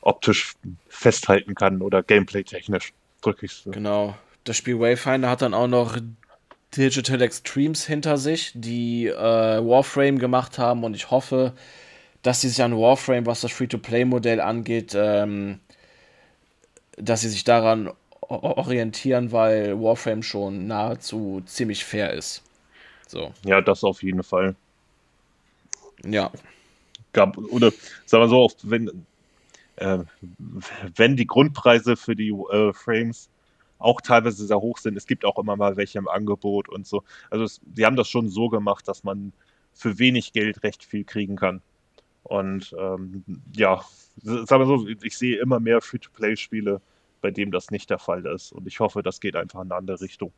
[0.01, 0.53] optisch
[0.87, 2.93] festhalten kann oder gameplay-technisch.
[3.21, 3.71] Drücke ich so.
[3.71, 4.15] Genau.
[4.43, 5.97] Das Spiel Wayfinder hat dann auch noch
[6.75, 11.53] Digital Extremes hinter sich, die äh, Warframe gemacht haben und ich hoffe,
[12.21, 15.59] dass sie sich an Warframe, was das Free-to-Play-Modell angeht, ähm,
[16.97, 17.91] dass sie sich daran
[18.21, 22.41] orientieren, weil Warframe schon nahezu ziemlich fair ist.
[23.07, 23.33] So.
[23.45, 24.55] Ja, das auf jeden Fall.
[26.05, 26.31] Ja.
[27.11, 27.71] Gab, oder
[28.05, 29.05] sagen wir so, wenn,
[29.75, 29.99] äh,
[30.95, 33.29] wenn die Grundpreise für die äh, Frames
[33.83, 34.97] auch teilweise sehr hoch sind.
[34.97, 37.03] Es gibt auch immer mal welche im Angebot und so.
[37.29, 39.33] Also es, sie haben das schon so gemacht, dass man
[39.73, 41.61] für wenig Geld recht viel kriegen kann.
[42.23, 43.23] Und ähm,
[43.55, 43.83] ja,
[44.21, 46.81] sagen wir so, ich sehe immer mehr Free-to-Play-Spiele,
[47.21, 48.53] bei dem das nicht der Fall ist.
[48.53, 50.31] Und ich hoffe, das geht einfach in eine andere Richtung.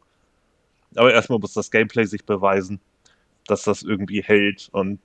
[0.95, 2.80] Aber erstmal muss das Gameplay sich beweisen,
[3.45, 4.69] dass das irgendwie hält.
[4.72, 4.99] Und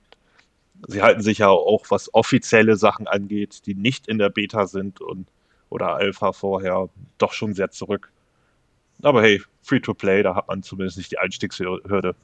[0.87, 5.01] sie halten sich ja auch, was offizielle Sachen angeht, die nicht in der Beta sind
[5.01, 5.27] und
[5.69, 8.11] oder Alpha vorher, doch schon sehr zurück.
[9.03, 12.15] Aber hey, Free-to-Play, da hat man zumindest nicht die Einstiegshürde.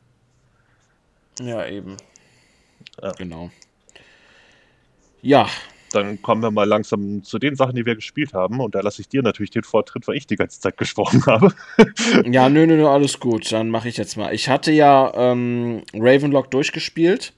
[1.40, 1.98] Ja, eben.
[3.02, 3.12] Ja.
[3.12, 3.52] Genau.
[5.22, 5.48] Ja.
[5.92, 8.60] Dann kommen wir mal langsam zu den Sachen, die wir gespielt haben.
[8.60, 11.54] Und da lasse ich dir natürlich den Vortritt, weil ich die ganze Zeit gesprochen habe.
[12.26, 13.52] ja, nö, nö, nö, alles gut.
[13.52, 14.34] Dann mache ich jetzt mal.
[14.34, 17.34] Ich hatte ja ähm, Ravenlock durchgespielt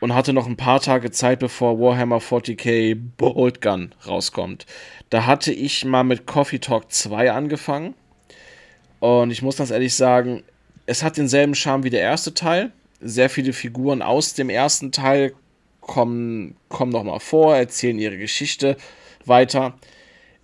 [0.00, 4.66] und hatte noch ein paar Tage Zeit, bevor Warhammer 40k Bolt Gun rauskommt.
[5.10, 7.94] Da hatte ich mal mit Coffee Talk 2 angefangen.
[9.04, 10.44] Und ich muss ganz ehrlich sagen,
[10.86, 12.72] es hat denselben Charme wie der erste Teil.
[13.02, 15.34] Sehr viele Figuren aus dem ersten Teil
[15.82, 18.78] kommen, kommen nochmal vor, erzählen ihre Geschichte
[19.26, 19.74] weiter.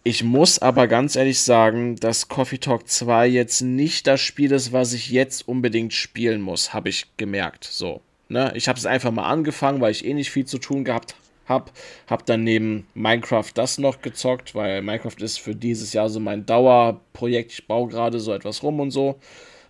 [0.03, 4.74] Ich muss aber ganz ehrlich sagen, dass Coffee Talk 2 jetzt nicht das Spiel ist,
[4.74, 7.65] was ich jetzt unbedingt spielen muss, habe ich gemerkt.
[7.65, 8.53] So, ne?
[8.57, 11.15] Ich habe es einfach mal angefangen, weil ich eh nicht viel zu tun gehabt
[11.51, 11.70] habe.
[12.06, 16.47] Habe dann neben Minecraft das noch gezockt, weil Minecraft ist für dieses Jahr so mein
[16.47, 17.52] Dauerprojekt.
[17.52, 19.16] Ich baue gerade so etwas rum und so.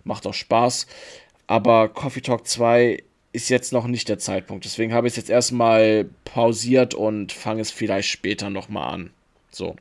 [0.05, 0.87] Macht auch Spaß.
[1.47, 3.03] Aber Coffee Talk 2
[3.33, 4.65] ist jetzt noch nicht der Zeitpunkt.
[4.65, 9.09] Deswegen habe ich es jetzt erstmal pausiert und fange es vielleicht später nochmal an.
[9.49, 9.75] So.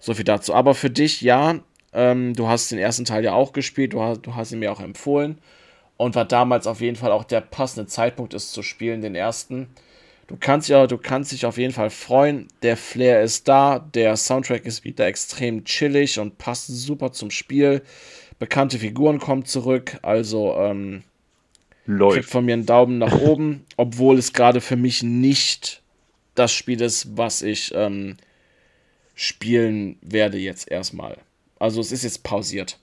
[0.00, 0.54] So viel dazu.
[0.54, 1.60] Aber für dich, ja,
[1.92, 4.72] ähm, du hast den ersten Teil ja auch gespielt, du hast, du hast ihn mir
[4.72, 5.38] auch empfohlen.
[5.96, 9.68] Und war damals auf jeden Fall auch der passende Zeitpunkt, es zu spielen, den ersten.
[10.30, 12.46] Du kannst ja, du kannst dich auf jeden Fall freuen.
[12.62, 17.82] Der Flair ist da, der Soundtrack ist wieder extrem chillig und passt super zum Spiel.
[18.38, 21.02] Bekannte Figuren kommen zurück, also ähm,
[21.84, 22.14] Läuft.
[22.14, 25.82] Kriegt von mir einen Daumen nach oben, obwohl es gerade für mich nicht
[26.36, 28.16] das Spiel ist, was ich ähm,
[29.16, 31.16] spielen werde jetzt erstmal.
[31.58, 32.78] Also es ist jetzt pausiert.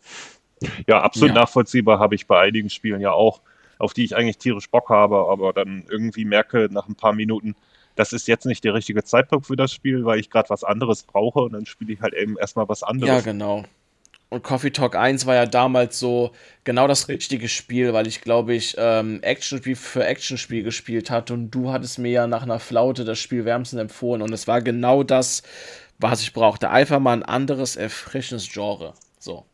[0.86, 1.36] Ja, absolut ja.
[1.36, 3.40] nachvollziehbar habe ich bei einigen Spielen ja auch,
[3.79, 7.55] auf die ich eigentlich tierisch Bock habe, aber dann irgendwie merke nach ein paar Minuten,
[7.95, 11.03] das ist jetzt nicht der richtige Zeitpunkt für das Spiel, weil ich gerade was anderes
[11.03, 13.09] brauche und dann spiele ich halt eben erstmal was anderes.
[13.09, 13.63] Ja, genau.
[14.29, 16.31] Und Coffee Talk 1 war ja damals so
[16.65, 21.49] genau das richtige Spiel, weil ich glaube ich ähm, Actionspiel für Actionspiel gespielt hatte und
[21.51, 25.03] du hattest mir ja nach einer Flaute das Spiel wärmstens empfohlen und es war genau
[25.03, 25.43] das,
[25.97, 26.69] was ich brauchte.
[26.69, 28.93] Einfach mal ein anderes, erfrischendes Genre.
[29.17, 29.45] So.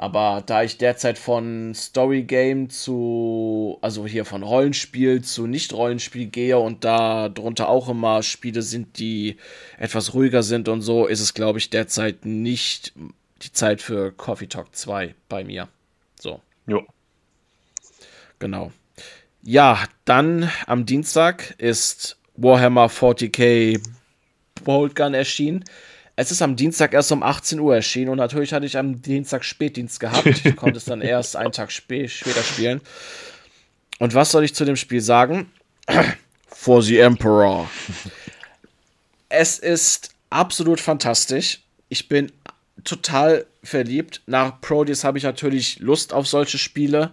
[0.00, 6.56] Aber da ich derzeit von Story Game zu, also hier von Rollenspiel zu Nicht-Rollenspiel gehe
[6.56, 9.38] und da drunter auch immer Spiele sind, die
[9.76, 12.92] etwas ruhiger sind und so, ist es, glaube ich, derzeit nicht
[13.42, 15.68] die Zeit für Coffee Talk 2 bei mir.
[16.20, 16.40] So.
[16.68, 16.86] Jo.
[18.38, 18.70] Genau.
[19.42, 23.82] Ja, dann am Dienstag ist Warhammer 40k
[24.62, 25.64] Bolt Gun erschienen.
[26.20, 29.44] Es ist am Dienstag erst um 18 Uhr erschienen und natürlich hatte ich am Dienstag
[29.44, 30.26] Spätdienst gehabt.
[30.26, 32.80] Ich konnte es dann erst einen Tag spä später spielen.
[34.00, 35.48] Und was soll ich zu dem Spiel sagen?
[36.48, 37.70] For the Emperor.
[39.28, 41.60] Es ist absolut fantastisch.
[41.88, 42.32] Ich bin
[42.82, 44.20] total verliebt.
[44.26, 47.12] Nach Proteus habe ich natürlich Lust auf solche Spiele.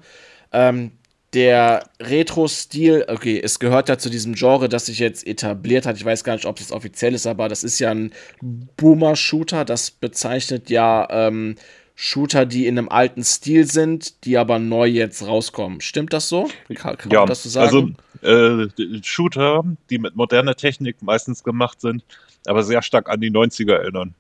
[0.52, 0.94] Ähm,
[1.34, 5.97] der Retro-Stil, okay, es gehört ja zu diesem Genre, das sich jetzt etabliert hat.
[5.97, 9.65] Ich weiß gar nicht, ob es offiziell ist, aber das ist ja ein Boomer-Shooter.
[9.65, 11.56] Das bezeichnet ja ähm,
[11.95, 15.81] Shooter, die in einem alten Stil sind, die aber neu jetzt rauskommen.
[15.81, 16.49] Stimmt das so?
[16.76, 17.97] Kann, kann ja, man das so sagen?
[18.22, 22.03] Also äh, Shooter, die mit moderner Technik meistens gemacht sind,
[22.45, 24.14] aber sehr stark an die 90er erinnern.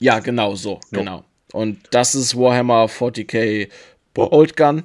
[0.00, 0.98] Ja, genau so, jo.
[0.98, 1.24] genau.
[1.52, 3.68] Und das ist Warhammer 40k
[4.12, 4.84] Bolt Gun.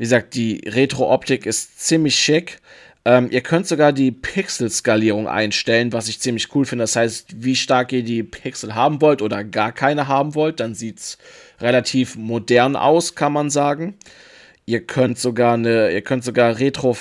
[0.00, 2.62] Wie gesagt, die Retro-Optik ist ziemlich schick.
[3.04, 6.84] Ähm, ihr könnt sogar die Pixel-Skalierung einstellen, was ich ziemlich cool finde.
[6.84, 10.74] Das heißt, wie stark ihr die Pixel haben wollt oder gar keine haben wollt, dann
[10.74, 11.18] sieht es
[11.60, 13.94] relativ modern aus, kann man sagen.
[14.64, 16.96] Ihr könnt sogar eine, ihr könnt sogar Retro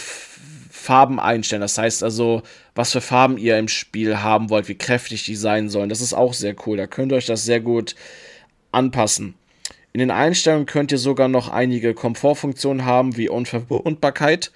[0.70, 1.62] Farben einstellen.
[1.62, 2.44] Das heißt also,
[2.76, 5.88] was für Farben ihr im Spiel haben wollt, wie kräftig die sein sollen.
[5.88, 6.76] Das ist auch sehr cool.
[6.76, 7.96] Da könnt ihr euch das sehr gut
[8.74, 9.36] anpassen.
[10.00, 14.54] In den Einstellungen könnt ihr sogar noch einige Komfortfunktionen haben, wie Unverwundbarkeit,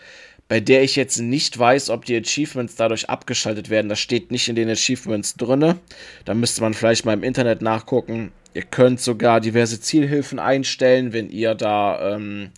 [0.47, 3.89] bei der ich jetzt nicht weiß, ob die Achievements dadurch abgeschaltet werden.
[3.89, 5.75] Das steht nicht in den Achievements drin.
[6.23, 8.31] Da müsste man vielleicht mal im Internet nachgucken.
[8.53, 12.51] Ihr könnt sogar diverse Zielhilfen einstellen, wenn ihr da ähm,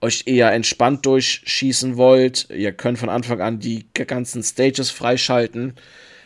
[0.00, 5.74] euch eher entspannt durchschießen wollt, ihr könnt von Anfang an die ganzen Stages freischalten,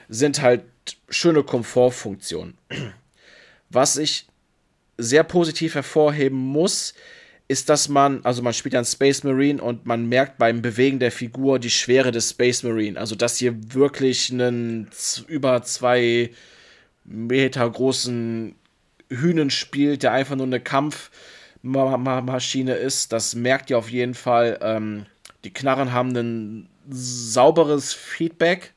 [0.08, 0.62] sind halt
[1.10, 2.56] schöne Komfortfunktionen.
[3.68, 4.29] Was ich
[5.02, 6.94] sehr positiv hervorheben muss,
[7.48, 11.00] ist, dass man, also man spielt ja einen Space Marine und man merkt beim Bewegen
[11.00, 12.96] der Figur die Schwere des Space Marine.
[12.98, 14.88] Also, dass hier wirklich einen
[15.26, 16.30] über zwei
[17.04, 18.54] Meter großen
[19.08, 23.12] Hühnen spielt, der einfach nur eine Kampfmaschine ist.
[23.12, 24.60] Das merkt ihr auf jeden Fall.
[24.62, 25.06] Ähm,
[25.42, 28.74] die Knarren haben ein sauberes Feedback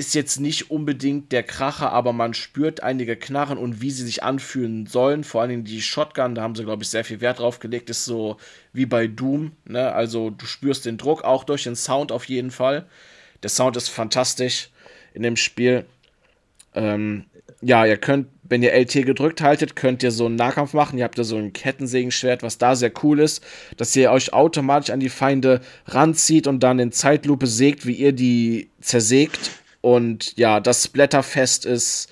[0.00, 4.22] ist jetzt nicht unbedingt der Kracher, aber man spürt einige Knarren und wie sie sich
[4.22, 5.24] anfühlen sollen.
[5.24, 7.90] Vor allen Dingen die Shotgun, da haben sie, glaube ich, sehr viel Wert drauf gelegt,
[7.90, 8.38] ist so
[8.72, 9.52] wie bei Doom.
[9.66, 9.92] Ne?
[9.92, 12.86] Also du spürst den Druck auch durch den Sound auf jeden Fall.
[13.42, 14.70] Der Sound ist fantastisch
[15.12, 15.84] in dem Spiel.
[16.74, 17.26] Ähm,
[17.60, 20.98] ja, ihr könnt, wenn ihr LT gedrückt haltet, könnt ihr so einen Nahkampf machen.
[20.98, 23.44] Ihr habt da so ein Kettensägenschwert, was da sehr cool ist,
[23.76, 28.12] dass ihr euch automatisch an die Feinde ranzieht und dann in Zeitlupe sägt, wie ihr
[28.12, 32.08] die zersägt und ja, das Splatterfest ist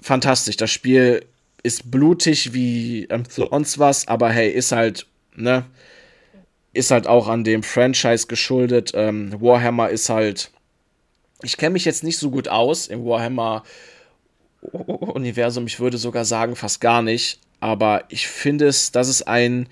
[0.00, 0.56] fantastisch.
[0.56, 1.24] Das Spiel
[1.62, 5.64] ist blutig wie ähm, sonst was, aber hey, ist halt, ne,
[6.72, 8.92] ist halt auch an dem Franchise geschuldet.
[8.94, 10.50] Ähm, Warhammer ist halt,
[11.42, 13.64] ich kenne mich jetzt nicht so gut aus im Warhammer
[14.62, 15.66] Universum.
[15.66, 17.40] Ich würde sogar sagen, fast gar nicht.
[17.60, 19.68] Aber ich finde es, dass es ein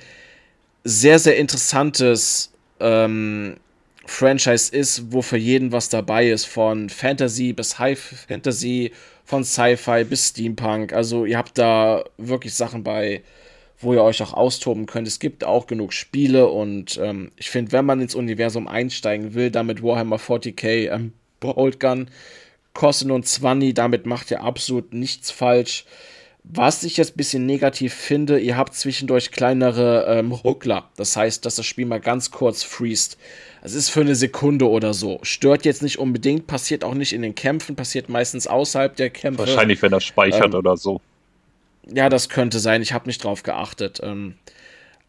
[0.85, 3.57] sehr, sehr interessantes ähm,
[4.09, 8.93] Franchise ist, wo für jeden was dabei ist, von Fantasy bis High Fantasy,
[9.25, 10.95] von Sci-Fi bis Steampunk.
[10.95, 13.23] Also ihr habt da wirklich Sachen bei,
[13.79, 15.07] wo ihr euch auch austoben könnt.
[15.07, 19.51] Es gibt auch genug Spiele und ähm, ich finde, wenn man ins Universum einsteigen will,
[19.51, 22.09] damit Warhammer 40k ähm, Bolt Gun
[22.73, 25.85] kostet nur 20, damit macht ihr absolut nichts falsch.
[26.45, 30.89] Was ich jetzt ein bisschen negativ finde, ihr habt zwischendurch kleinere ähm, Ruckler.
[30.97, 33.19] Das heißt, dass das Spiel mal ganz kurz freest.
[33.63, 35.19] Es ist für eine Sekunde oder so.
[35.23, 39.41] Stört jetzt nicht unbedingt, passiert auch nicht in den Kämpfen, passiert meistens außerhalb der Kämpfe.
[39.41, 41.01] Wahrscheinlich, wenn er speichert ähm, oder so.
[41.93, 42.83] Ja, das könnte sein.
[42.83, 44.01] Ich habe nicht drauf geachtet.
[44.03, 44.35] Ähm,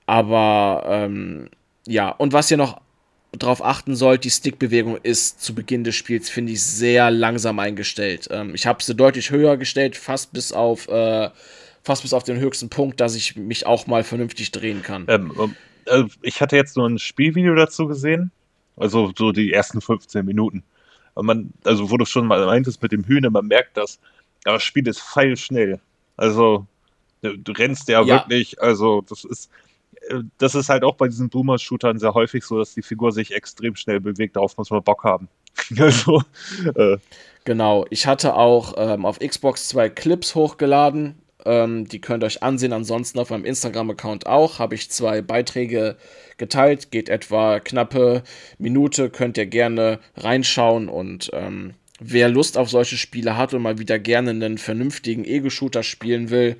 [0.05, 1.49] aber ähm,
[1.87, 2.81] ja, und was ihr noch
[3.37, 8.27] drauf achten sollt, die Stickbewegung ist zu Beginn des Spiels, finde ich, sehr langsam eingestellt.
[8.31, 11.29] Ähm, ich habe sie deutlich höher gestellt, fast bis auf äh,
[11.83, 15.05] fast bis auf den höchsten Punkt, dass ich mich auch mal vernünftig drehen kann.
[15.07, 15.55] Ähm,
[15.85, 18.31] äh, ich hatte jetzt nur ein Spielvideo dazu gesehen
[18.79, 20.63] also so die ersten 15 Minuten.
[21.13, 23.99] Und man, also wo du schon mal meintest mit dem Hühner, man merkt das,
[24.45, 25.79] aber das Spiel ist feilschnell.
[26.17, 26.65] Also
[27.21, 29.49] du, du rennst ja, ja, wirklich, also das ist,
[30.07, 33.33] äh, das ist halt auch bei diesen Boomer-Shootern sehr häufig so, dass die Figur sich
[33.33, 35.27] extrem schnell bewegt, darauf muss man Bock haben.
[35.77, 36.23] also,
[36.75, 36.97] äh.
[37.45, 42.43] Genau, ich hatte auch ähm, auf Xbox zwei Clips hochgeladen, ähm, die könnt ihr euch
[42.43, 42.73] ansehen.
[42.73, 45.97] Ansonsten auf meinem Instagram-Account auch habe ich zwei Beiträge
[46.37, 46.91] geteilt.
[46.91, 48.23] Geht etwa knappe
[48.57, 49.09] Minute.
[49.09, 50.89] Könnt ihr gerne reinschauen.
[50.89, 55.83] Und ähm, wer Lust auf solche Spiele hat und mal wieder gerne einen vernünftigen Ego-Shooter
[55.83, 56.57] spielen will,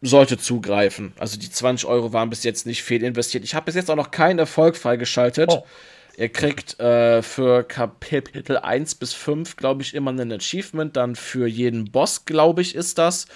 [0.00, 1.12] sollte zugreifen.
[1.18, 3.44] Also die 20 Euro waren bis jetzt nicht fehlinvestiert.
[3.44, 5.50] Ich habe bis jetzt auch noch keinen Erfolg freigeschaltet.
[5.50, 5.64] Oh.
[6.16, 10.96] Ihr kriegt äh, für Kapitel 1 bis 5, glaube ich, immer ein Achievement.
[10.96, 13.26] Dann für jeden Boss, glaube ich, ist das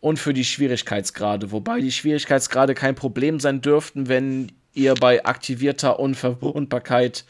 [0.00, 1.52] und für die Schwierigkeitsgrade.
[1.52, 7.24] Wobei die Schwierigkeitsgrade kein Problem sein dürften, wenn ihr bei aktivierter Unverwundbarkeit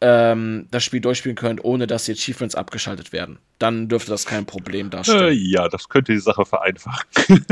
[0.00, 3.38] ähm, das Spiel durchspielen könnt, ohne dass die Achievements abgeschaltet werden.
[3.58, 5.28] Dann dürfte das kein Problem darstellen.
[5.28, 7.06] Äh, ja, das könnte die Sache vereinfachen.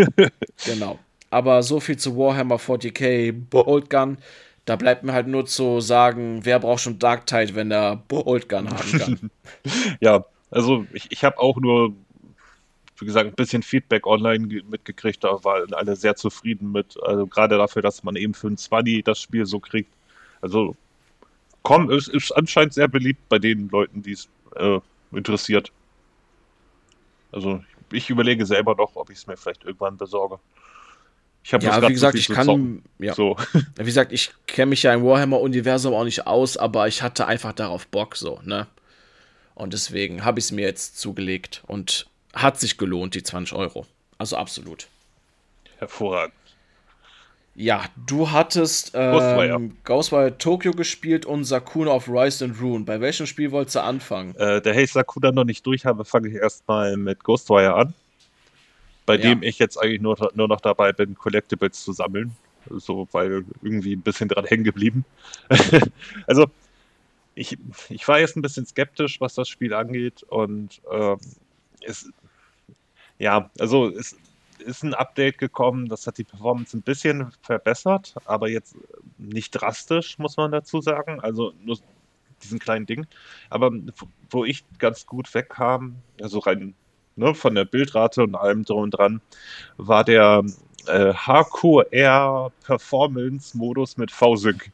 [0.64, 0.98] genau.
[1.30, 4.18] Aber so viel zu Warhammer 40k Bolt Gun.
[4.64, 8.48] Da bleibt mir halt nur zu sagen, wer braucht schon Dark Tide, wenn er Bolt
[8.48, 9.30] Gun haben kann.
[10.00, 11.94] ja, also ich, ich habe auch nur
[13.02, 16.96] wie gesagt, ein bisschen Feedback online mitgekriegt, da waren alle sehr zufrieden mit.
[17.02, 19.90] Also gerade dafür, dass man eben für ein 20 das Spiel so kriegt.
[20.40, 20.76] Also
[21.62, 24.78] komm, es ist anscheinend sehr beliebt bei den Leuten, die es äh,
[25.10, 25.72] interessiert.
[27.32, 30.38] Also ich überlege selber noch, ob ich es mir vielleicht irgendwann besorge.
[31.42, 33.14] Ich habe ja, wie gesagt, ich kann, ja.
[33.14, 33.36] So.
[33.74, 37.52] Wie gesagt, ich kenne mich ja im Warhammer-Universum auch nicht aus, aber ich hatte einfach
[37.52, 38.68] darauf Bock, so, ne?
[39.56, 43.86] Und deswegen habe ich es mir jetzt zugelegt und hat sich gelohnt, die 20 Euro.
[44.18, 44.86] Also absolut.
[45.78, 46.34] Hervorragend.
[47.54, 49.70] Ja, du hattest ähm, Ghostwire.
[49.84, 52.84] Ghostwire Tokyo gespielt und Sakuna of Rise and Rune.
[52.84, 54.34] Bei welchem Spiel wolltest du anfangen?
[54.36, 57.94] Äh, der ich Sakuna noch nicht durch habe, fange ich erstmal mit Ghostwire an.
[59.04, 59.22] Bei ja.
[59.22, 62.34] dem ich jetzt eigentlich nur, nur noch dabei bin, Collectibles zu sammeln.
[62.70, 65.04] So, weil irgendwie ein bisschen dran hängen geblieben.
[66.26, 66.46] also,
[67.34, 71.18] ich, ich war jetzt ein bisschen skeptisch, was das Spiel angeht und ähm,
[71.84, 72.08] es
[73.22, 74.16] ja, also es
[74.58, 78.74] ist ein Update gekommen, das hat die Performance ein bisschen verbessert, aber jetzt
[79.16, 81.20] nicht drastisch, muss man dazu sagen.
[81.20, 81.78] Also nur
[82.42, 83.06] diesen kleinen Ding.
[83.48, 83.70] Aber
[84.28, 86.74] wo ich ganz gut wegkam, also rein
[87.14, 89.20] ne, von der Bildrate und allem drum und dran,
[89.76, 90.42] war der
[90.88, 94.72] äh, HQR Performance Modus mit V-Sync.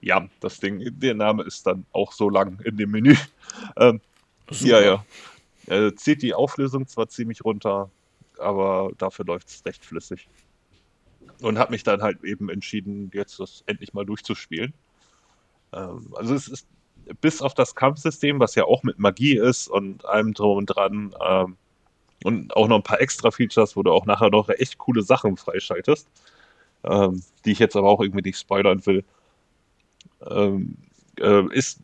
[0.00, 3.16] Ja, das Ding, der Name ist dann auch so lang in dem Menü.
[3.76, 4.00] Ähm,
[4.48, 5.04] ja, ja.
[5.66, 7.90] Äh, zieht die Auflösung zwar ziemlich runter,
[8.38, 10.28] aber dafür läuft es recht flüssig.
[11.40, 14.74] Und habe mich dann halt eben entschieden, jetzt das endlich mal durchzuspielen.
[15.72, 16.66] Ähm, also es ist
[17.20, 21.14] bis auf das Kampfsystem, was ja auch mit Magie ist und allem drum und dran,
[21.24, 21.56] ähm,
[22.24, 25.36] und auch noch ein paar extra Features, wo du auch nachher noch echt coole Sachen
[25.36, 26.08] freischaltest,
[26.84, 29.04] ähm, die ich jetzt aber auch irgendwie nicht spoilern will.
[30.28, 30.76] Ähm,
[31.18, 31.80] äh, ist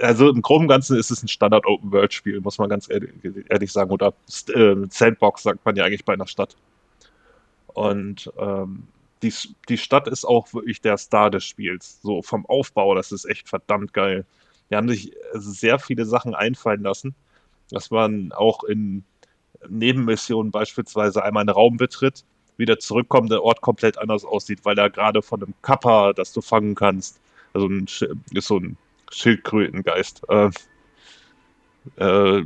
[0.00, 3.10] also im Groben Ganzen ist es ein Standard Open World Spiel, muss man ganz ehrlich,
[3.48, 3.90] ehrlich sagen.
[3.90, 4.12] Oder
[4.54, 6.56] äh, Sandbox sagt man ja eigentlich bei einer Stadt.
[7.68, 8.84] Und ähm,
[9.22, 9.32] die,
[9.68, 12.00] die Stadt ist auch wirklich der Star des Spiels.
[12.02, 14.24] So vom Aufbau, das ist echt verdammt geil.
[14.70, 17.14] Die haben sich sehr viele Sachen einfallen lassen,
[17.70, 19.04] dass man auch in
[19.68, 22.24] Nebenmissionen beispielsweise einmal einen Raum betritt,
[22.56, 26.40] wieder zurückkommt, der Ort komplett anders aussieht, weil er gerade von einem Kappa, das du
[26.40, 27.20] fangen kannst,
[27.52, 27.86] also ein,
[28.32, 28.76] ist so ein
[29.10, 30.50] Schildkrötengeist, äh,
[31.96, 32.44] äh,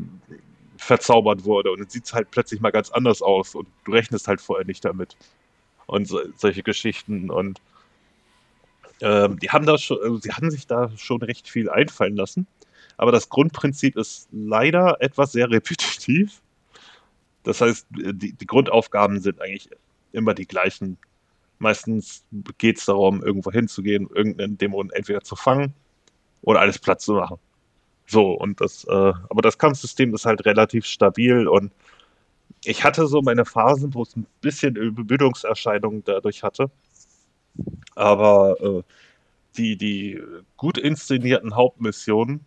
[0.77, 1.70] verzaubert wurde.
[1.70, 4.66] Und dann sieht es halt plötzlich mal ganz anders aus und du rechnest halt vorher
[4.66, 5.16] nicht damit.
[5.86, 7.31] Und so, solche Geschichten.
[7.31, 7.61] Und
[9.01, 12.47] ähm, die haben da schon, also sie haben sich da schon recht viel einfallen lassen.
[12.97, 16.41] Aber das Grundprinzip ist leider etwas sehr repetitiv.
[17.43, 19.69] Das heißt, die, die Grundaufgaben sind eigentlich
[20.12, 20.97] immer die gleichen.
[21.59, 22.24] Meistens
[22.59, 25.74] geht es darum, irgendwo hinzugehen, irgendeinen Dämon entweder zu fangen
[26.45, 27.39] oder alles Platz zu machen.
[28.07, 31.73] So, und das, äh, aber das Kampfsystem ist halt relativ stabil und
[32.65, 36.71] ich hatte so meine Phasen, wo es ein bisschen Übermüdungserscheinungen dadurch hatte.
[37.95, 38.83] Aber äh,
[39.57, 40.21] die, die
[40.57, 42.45] gut inszenierten Hauptmissionen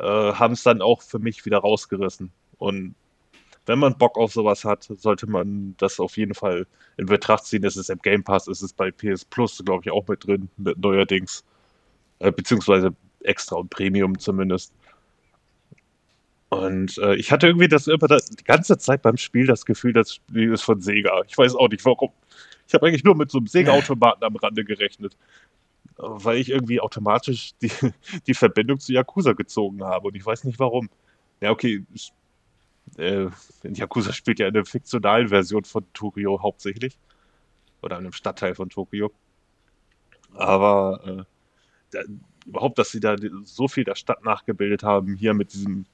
[0.00, 2.32] äh, haben es dann auch für mich wieder rausgerissen.
[2.58, 2.94] Und
[3.66, 7.64] wenn man Bock auf sowas hat, sollte man das auf jeden Fall in Betracht ziehen.
[7.64, 10.48] Es ist im Game Pass, es ist bei PS Plus, glaube ich, auch mit drin,
[10.56, 11.44] neuerdings.
[12.18, 12.94] Äh, beziehungsweise
[13.24, 14.72] extra und Premium zumindest.
[16.50, 20.14] Und äh, ich hatte irgendwie das über die ganze Zeit beim Spiel das Gefühl, das
[20.14, 21.22] Spiel ist von Sega.
[21.26, 22.10] Ich weiß auch nicht warum.
[22.68, 25.16] Ich habe eigentlich nur mit so einem Sega-Automaten am Rande gerechnet.
[25.96, 27.70] Weil ich irgendwie automatisch die,
[28.26, 30.08] die Verbindung zu Yakuza gezogen habe.
[30.08, 30.88] Und ich weiß nicht warum.
[31.40, 31.84] Ja, okay.
[32.96, 33.26] Äh,
[33.64, 36.96] Yakuza spielt ja in der fiktionalen Version von Tokio hauptsächlich.
[37.82, 39.12] Oder in einem Stadtteil von Tokio.
[40.34, 41.26] Aber
[41.92, 42.04] äh,
[42.46, 45.86] überhaupt, dass sie da so viel der Stadt nachgebildet haben, hier mit diesem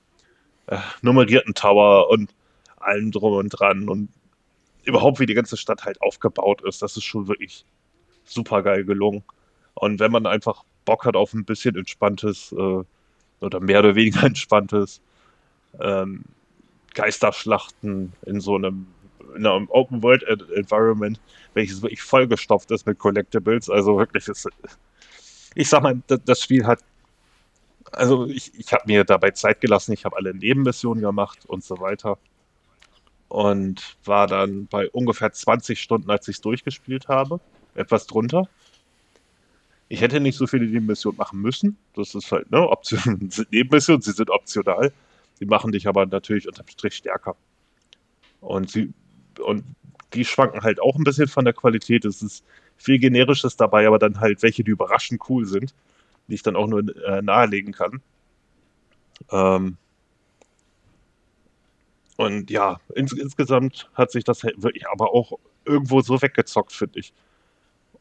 [0.66, 2.34] äh, nummerierten Tower und
[2.76, 4.08] allem drum und dran und
[4.84, 7.64] überhaupt, wie die ganze Stadt halt aufgebaut ist, das ist schon wirklich
[8.24, 9.22] super geil gelungen.
[9.74, 12.82] Und wenn man einfach Bock hat auf ein bisschen entspanntes äh,
[13.40, 15.00] oder mehr oder weniger entspanntes
[15.80, 16.24] ähm,
[16.94, 18.86] Geisterschlachten in so einem,
[19.36, 20.22] in einem Open World
[20.54, 21.20] Environment,
[21.54, 24.48] welches wirklich vollgestopft ist mit Collectibles, also wirklich ist
[25.54, 26.80] ich sag mal, das Spiel hat,
[27.92, 31.80] also ich, ich habe mir dabei Zeit gelassen, ich habe alle Nebenmissionen gemacht und so
[31.80, 32.18] weiter.
[33.28, 37.40] Und war dann bei ungefähr 20 Stunden, als ich es durchgespielt habe,
[37.74, 38.48] etwas drunter.
[39.88, 41.76] Ich hätte nicht so viele Nebenmissionen machen müssen.
[41.94, 44.92] Das ist halt, ne, Option, Nebenmissionen, sie sind optional.
[45.40, 47.36] Die machen dich aber natürlich unterm Strich stärker.
[48.40, 48.92] Und sie,
[49.40, 49.64] und
[50.12, 52.04] die schwanken halt auch ein bisschen von der Qualität.
[52.04, 52.44] Es ist
[52.80, 55.74] viel Generisches dabei, aber dann halt welche, die überraschend cool sind,
[56.28, 58.00] die ich dann auch nur äh, nahelegen kann.
[59.30, 59.76] Ähm
[62.16, 67.00] und ja, ins insgesamt hat sich das halt wirklich aber auch irgendwo so weggezockt, finde
[67.00, 67.12] ich.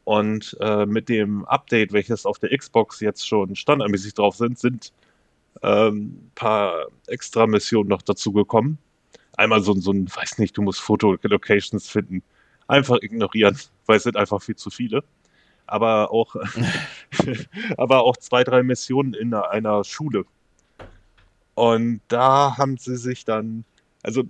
[0.04, 4.92] Und äh, mit dem Update, welches auf der Xbox jetzt schon standardmäßig drauf sind, sind
[5.62, 8.78] ein ähm, paar extra Missionen noch dazu gekommen.
[9.36, 12.22] Einmal so, so ein, weiß nicht, du musst Fotolocations finden
[12.70, 15.02] einfach ignorieren, weil es sind einfach viel zu viele.
[15.66, 16.36] Aber auch,
[17.76, 20.24] aber auch zwei, drei Missionen in einer Schule.
[21.54, 23.64] Und da haben sie sich dann,
[24.02, 24.24] also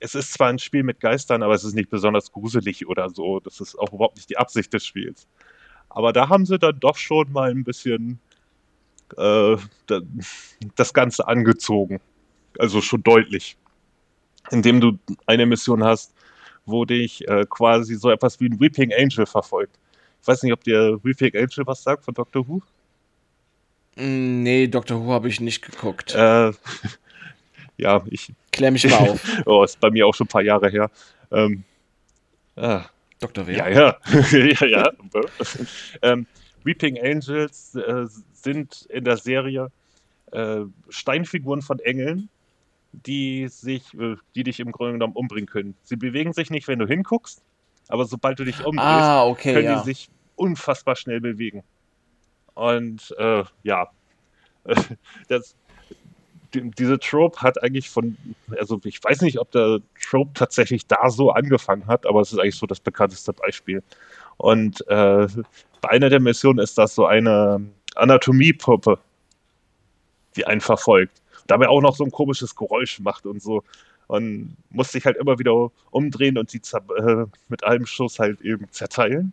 [0.00, 3.38] es ist zwar ein Spiel mit Geistern, aber es ist nicht besonders gruselig oder so.
[3.38, 5.28] Das ist auch überhaupt nicht die Absicht des Spiels.
[5.88, 8.18] Aber da haben sie dann doch schon mal ein bisschen
[9.16, 9.56] äh,
[10.74, 12.00] das Ganze angezogen.
[12.58, 13.56] Also schon deutlich.
[14.50, 16.12] Indem du eine Mission hast,
[16.66, 19.78] wo dich äh, quasi so etwas wie ein Weeping Angel verfolgt.
[20.20, 22.62] Ich weiß nicht, ob dir Weeping Angel was sagt von Doctor Who?
[23.96, 26.14] Mm, nee, Doctor Who habe ich nicht geguckt.
[26.14, 26.52] Äh,
[27.76, 28.32] ja, ich.
[28.52, 29.24] Klär mich mal auf.
[29.46, 30.90] oh, ist bei mir auch schon ein paar Jahre her.
[31.30, 31.64] Ähm,
[32.56, 32.84] ah,
[33.18, 33.46] Dr.
[33.46, 33.56] Wer?
[33.56, 33.96] Ja, ja.
[34.32, 34.90] ja, ja.
[36.02, 36.26] ähm,
[36.64, 39.70] Weeping Angels äh, sind in der Serie
[40.32, 42.28] äh, Steinfiguren von Engeln,
[42.92, 45.74] die sich, äh, die dich im Grunde genommen umbringen können.
[45.82, 47.42] Sie bewegen sich nicht, wenn du hinguckst,
[47.88, 49.78] aber sobald du dich umdrehst, Ah, okay, können ja.
[49.78, 51.62] die sich unfassbar schnell bewegen.
[52.54, 53.88] Und äh, ja,
[55.28, 55.56] das,
[56.54, 58.16] die, diese Trope hat eigentlich von,
[58.58, 62.38] also ich weiß nicht, ob der Trope tatsächlich da so angefangen hat, aber es ist
[62.38, 63.82] eigentlich so das bekannteste Beispiel.
[64.36, 65.26] Und äh,
[65.80, 67.60] bei einer der Missionen ist das so eine
[67.94, 68.98] Anatomiepuppe,
[70.36, 71.21] die einen verfolgt.
[71.46, 73.62] Dabei auch noch so ein komisches Geräusch macht und so.
[74.08, 76.60] Und muss sich halt immer wieder umdrehen und sie
[76.98, 79.32] äh, mit einem Schuss halt eben zerteilen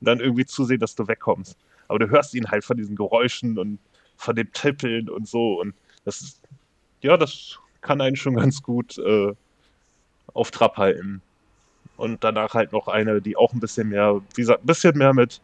[0.00, 1.56] und dann irgendwie zusehen, dass du wegkommst.
[1.88, 3.78] Aber du hörst ihn halt von diesen Geräuschen und
[4.16, 5.60] von dem Tippeln und so.
[5.60, 5.74] Und
[6.04, 6.40] das ist,
[7.02, 9.32] ja, das kann einen schon ganz gut äh,
[10.34, 11.22] auf Trab halten.
[11.96, 15.14] Und danach halt noch eine, die auch ein bisschen mehr, wie gesagt, ein bisschen mehr
[15.14, 15.40] mit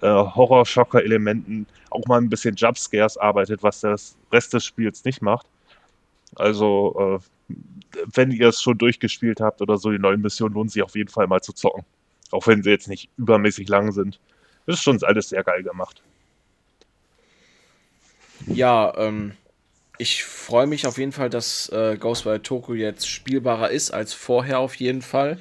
[0.00, 5.46] äh, Horror-Schocker-Elementen, auch mal ein bisschen Jumpscares arbeitet, was das Rest des Spiels nicht macht.
[6.36, 7.54] Also, äh,
[8.14, 11.10] wenn ihr es schon durchgespielt habt oder so, die neuen Missionen lohnen sich auf jeden
[11.10, 11.84] Fall mal zu zocken.
[12.30, 14.18] Auch wenn sie jetzt nicht übermäßig lang sind.
[14.66, 16.02] Das ist schon alles sehr geil gemacht.
[18.46, 19.32] Ja, ähm,
[19.98, 24.58] ich freue mich auf jeden Fall, dass äh, Ghostwire Tokyo jetzt spielbarer ist als vorher
[24.58, 25.38] auf jeden Fall.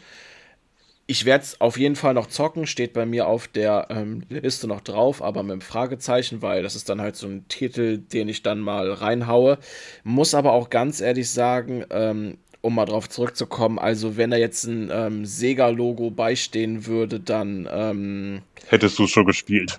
[1.11, 4.65] Ich werde es auf jeden Fall noch zocken, steht bei mir auf der ähm, Liste
[4.65, 8.29] noch drauf, aber mit einem Fragezeichen, weil das ist dann halt so ein Titel, den
[8.29, 9.57] ich dann mal reinhaue.
[10.05, 14.63] Muss aber auch ganz ehrlich sagen, ähm, um mal drauf zurückzukommen, also wenn da jetzt
[14.63, 19.75] ein ähm, Sega-Logo beistehen würde, dann ähm, Hättest du schon gespielt.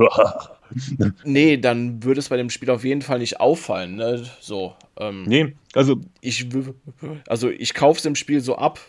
[1.24, 3.96] nee, dann würde es bei dem Spiel auf jeden Fall nicht auffallen.
[3.96, 4.22] Ne?
[4.40, 6.48] So, ähm, nee, also ich,
[7.26, 8.80] also ich kaufe es im Spiel so ab,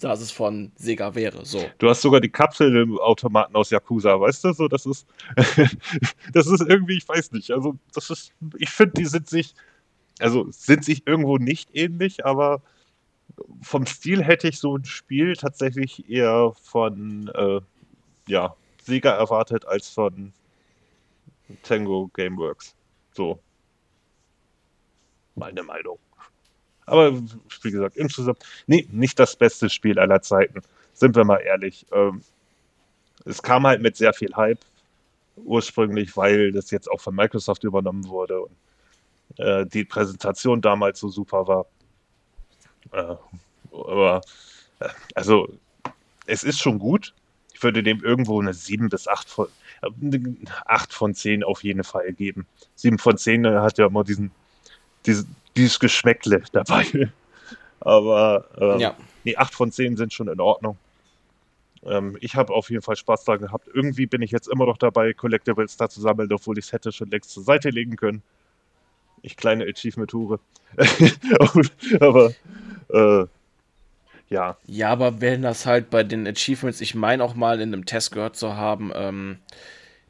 [0.00, 1.44] dass es von Sega wäre.
[1.44, 1.64] So.
[1.78, 4.52] du hast sogar die Kapsel im Automaten aus Yakuza, weißt du?
[4.52, 5.06] So, das ist,
[6.32, 7.50] das ist irgendwie, ich weiß nicht.
[7.50, 9.54] Also, das ist, ich finde, die sind sich,
[10.18, 12.62] also sind sich irgendwo nicht ähnlich, aber
[13.62, 17.60] vom Stil hätte ich so ein Spiel tatsächlich eher von, äh,
[18.26, 20.32] ja, Sega erwartet als von
[21.62, 22.74] Tango Gameworks.
[23.12, 23.38] So.
[25.34, 25.98] Meine Meinung.
[26.90, 27.16] Aber
[27.62, 30.60] wie gesagt, insgesamt, nee, nicht das beste Spiel aller Zeiten.
[30.92, 31.86] Sind wir mal ehrlich.
[31.92, 32.22] Ähm,
[33.24, 34.60] es kam halt mit sehr viel Hype
[35.36, 38.50] ursprünglich, weil das jetzt auch von Microsoft übernommen wurde und
[39.38, 41.66] äh, die Präsentation damals so super war.
[42.92, 43.14] Äh,
[43.72, 44.20] aber
[44.80, 45.48] äh, also
[46.26, 47.14] es ist schon gut.
[47.54, 49.46] Ich würde dem irgendwo eine 7 bis 8 von,
[49.82, 50.36] äh, eine
[50.66, 52.46] 8 von 10 auf jeden Fall geben.
[52.74, 54.32] 7 von 10 äh, hat ja immer diesen,
[55.06, 57.12] diesen, dieses Geschmäckle dabei.
[57.80, 58.96] Aber ähm, Ja.
[59.24, 60.76] nee, 8 von 10 sind schon in Ordnung.
[61.84, 63.68] Ähm, ich habe auf jeden Fall Spaß daran gehabt.
[63.72, 66.92] Irgendwie bin ich jetzt immer noch dabei, Collectibles da zu sammeln, obwohl ich es hätte
[66.92, 68.22] schon längst zur Seite legen können.
[69.22, 70.40] Ich kleine Achievement-Hure.
[72.00, 72.32] Aber
[72.92, 73.26] äh,
[74.28, 77.84] ja, Ja, aber wenn das halt bei den Achievements, ich meine auch mal in einem
[77.84, 79.38] Test gehört zu haben, ähm,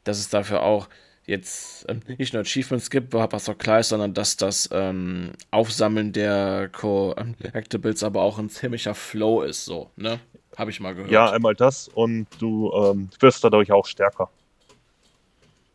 [0.03, 0.87] dass es dafür auch
[1.31, 6.13] jetzt ähm, nicht nur Achievements gibt, was auch klar ist, sondern dass das ähm, Aufsammeln
[6.13, 10.19] der Collectibles aber auch ein ziemlicher Flow ist, so, ne?
[10.57, 11.11] Habe ich mal gehört.
[11.11, 14.29] ja, einmal das und du ähm, wirst dadurch auch stärker.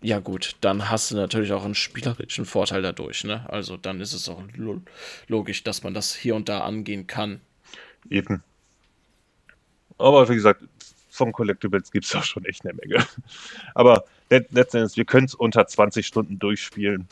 [0.03, 3.45] Ja, gut, dann hast du natürlich auch einen spielerischen Vorteil dadurch, ne?
[3.49, 4.81] Also dann ist es auch lo
[5.27, 7.41] logisch, dass man das hier und da angehen kann.
[8.11, 8.45] Eben.
[9.99, 10.63] Aber wie gesagt,
[11.17, 13.05] von Collectibles gibt es auch schon echt eine Menge.
[13.75, 17.09] Aber let letztendlich, wir können es unter 20 Stunden durchspielen.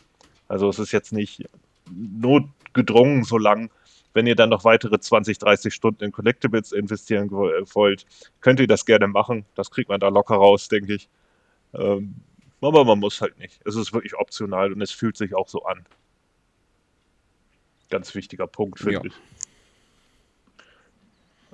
[0.48, 1.44] Also es ist jetzt nicht
[1.90, 3.70] notgedrungen so lang.
[4.12, 8.06] Wenn ihr dann noch weitere 20, 30 Stunden in Collectibles investieren äh, wollt,
[8.40, 9.44] könnt ihr das gerne machen.
[9.56, 11.08] Das kriegt man da locker raus, denke ich.
[11.72, 12.14] Ähm,
[12.60, 13.60] aber man muss halt nicht.
[13.64, 15.84] Es ist wirklich optional und es fühlt sich auch so an.
[17.90, 19.02] Ganz wichtiger Punkt, finde Ja.
[19.04, 19.14] ich.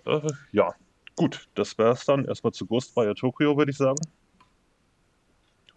[0.07, 0.75] Äh, ja,
[1.21, 2.25] gut, das wäre es dann.
[2.25, 4.01] Erstmal zu Ghostwire Tokyo, würde ich sagen.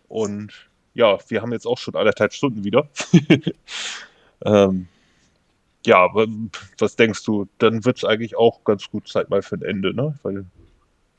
[0.08, 0.54] Und
[0.94, 2.88] ja, wir haben jetzt auch schon anderthalb Stunden wieder.
[4.46, 4.88] ähm,
[5.86, 6.28] ja, aber
[6.78, 7.48] was denkst du?
[7.58, 10.18] Dann wird es eigentlich auch ganz gut Zeit mal für ein Ende, ne?
[10.24, 10.46] Weil,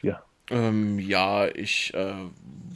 [0.02, 0.22] ja.
[0.50, 2.14] Ähm, ja, ich äh,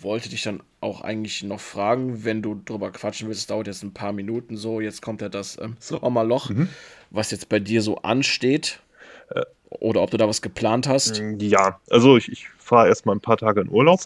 [0.01, 3.83] wollte dich dann auch eigentlich noch fragen, wenn du drüber quatschen willst, es dauert jetzt
[3.83, 6.69] ein paar Minuten so, jetzt kommt ja das ähm, Sommerloch, Mhm.
[7.11, 8.81] was jetzt bei dir so ansteht.
[9.31, 9.43] Äh.
[9.71, 11.23] Oder ob du da was geplant hast.
[11.39, 14.01] Ja, also ich, ich fahre erstmal ein paar Tage in Urlaub.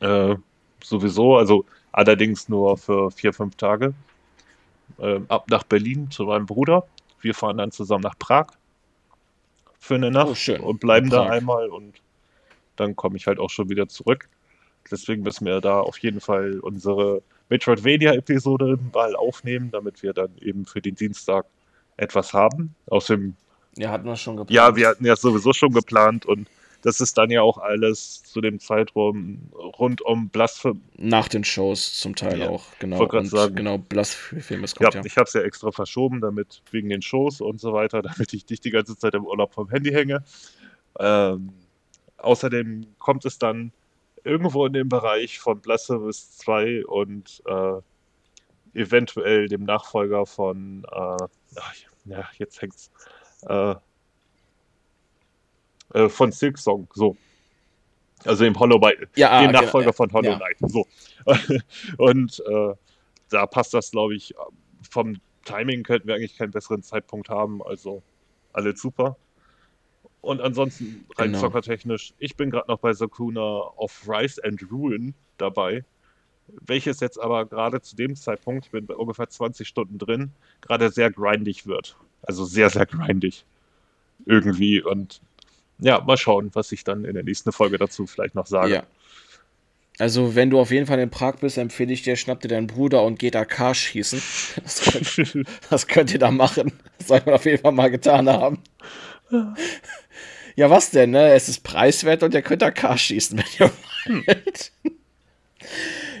[0.00, 0.34] Äh,
[0.82, 3.94] sowieso, also allerdings nur für vier, fünf Tage.
[4.98, 6.86] Ähm, ab nach Berlin zu meinem Bruder.
[7.20, 8.48] Wir fahren dann zusammen nach Prag
[9.78, 11.94] für eine Nacht Oh, und bleiben da einmal und
[12.76, 14.28] dann komme ich halt auch schon wieder zurück.
[14.90, 20.64] Deswegen müssen wir da auf jeden Fall unsere Metroidvania-Episode mal aufnehmen, damit wir dann eben
[20.64, 21.46] für den Dienstag
[21.96, 22.74] etwas haben.
[22.86, 23.36] Außerdem.
[23.78, 24.54] Ja, hatten wir schon geplant.
[24.54, 26.48] Ja, wir hatten ja sowieso schon geplant und
[26.82, 30.80] das ist dann ja auch alles zu dem Zeitraum rund um Blasphemy.
[30.96, 33.04] Nach den Shows zum Teil ja, auch, genau.
[33.04, 35.00] Und sagen, genau, Blasphemy kommt ja.
[35.00, 35.04] ja.
[35.04, 38.48] Ich habe es ja extra verschoben, damit wegen den Shows und so weiter, damit ich
[38.48, 40.22] nicht die ganze Zeit im Urlaub vom Handy hänge.
[40.98, 41.52] Ähm,
[42.18, 43.72] außerdem kommt es dann
[44.24, 47.80] irgendwo in dem Bereich von Blasphemous 2 und äh,
[48.78, 51.24] eventuell dem Nachfolger von, äh,
[51.56, 51.74] ach,
[52.04, 52.90] ja, jetzt hängt's,
[53.42, 53.74] äh,
[55.94, 57.16] äh, von Silk Song, so.
[58.24, 60.68] Also dem Hollow Knight, ja, dem Nachfolger ja, von Hollow Knight, ja.
[60.68, 60.86] so.
[61.98, 62.74] und äh,
[63.30, 64.34] da passt das, glaube ich,
[64.88, 68.02] vom Timing könnten wir eigentlich keinen besseren Zeitpunkt haben, also
[68.52, 69.16] alle super.
[70.20, 71.40] Und ansonsten rein genau.
[71.40, 75.84] zockertechnisch, ich bin gerade noch bei Sakuna of Rise and Ruin dabei,
[76.48, 80.90] welches jetzt aber gerade zu dem Zeitpunkt, ich bin bei ungefähr 20 Stunden drin, gerade
[80.90, 81.96] sehr grindig wird.
[82.22, 83.44] Also sehr, sehr grindig.
[84.26, 84.82] Irgendwie.
[84.82, 85.20] Und
[85.78, 88.74] ja, mal schauen, was ich dann in der nächsten Folge dazu vielleicht noch sage.
[88.74, 88.82] Ja.
[90.00, 92.68] Also, wenn du auf jeden Fall in Prag bist, empfehle ich dir, schnapp dir deinen
[92.68, 94.22] Bruder und geht AK schießen.
[94.62, 96.72] Das könnt, das könnt ihr da machen.
[96.98, 98.58] Das soll man auf jeden Fall mal getan haben.
[100.56, 101.32] Ja, was denn, ne?
[101.32, 104.72] Es ist preiswert und ihr könnt AK schießen, wenn ihr wollt.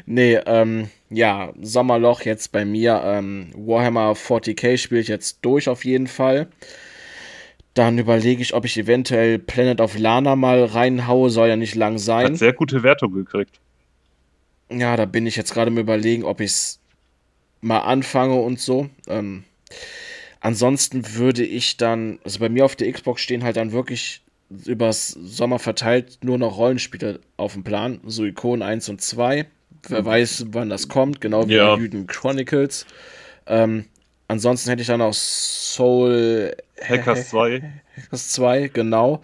[0.08, 3.02] Nee, ähm, ja, Sommerloch jetzt bei mir.
[3.04, 6.48] Ähm, Warhammer 40k spiele ich jetzt durch auf jeden Fall.
[7.74, 11.98] Dann überlege ich, ob ich eventuell Planet of Lana mal reinhaue, soll ja nicht lang
[11.98, 12.32] sein.
[12.32, 13.60] Hat sehr gute Wertung gekriegt.
[14.70, 16.80] Ja, da bin ich jetzt gerade im Überlegen, ob ich es
[17.60, 18.88] mal anfange und so.
[19.06, 19.44] Ähm,
[20.40, 24.22] ansonsten würde ich dann, also bei mir auf der Xbox stehen halt dann wirklich
[24.64, 29.46] übers Sommer verteilt nur noch Rollenspiele auf dem Plan, so Ikonen 1 und 2.
[29.88, 31.76] Wer weiß, wann das kommt, genau wie ja.
[31.76, 32.86] Juden Chronicles.
[33.46, 33.84] Ähm,
[34.26, 37.62] ansonsten hätte ich dann auch Soul Hackers 2.
[37.96, 39.22] Hackers 2, genau.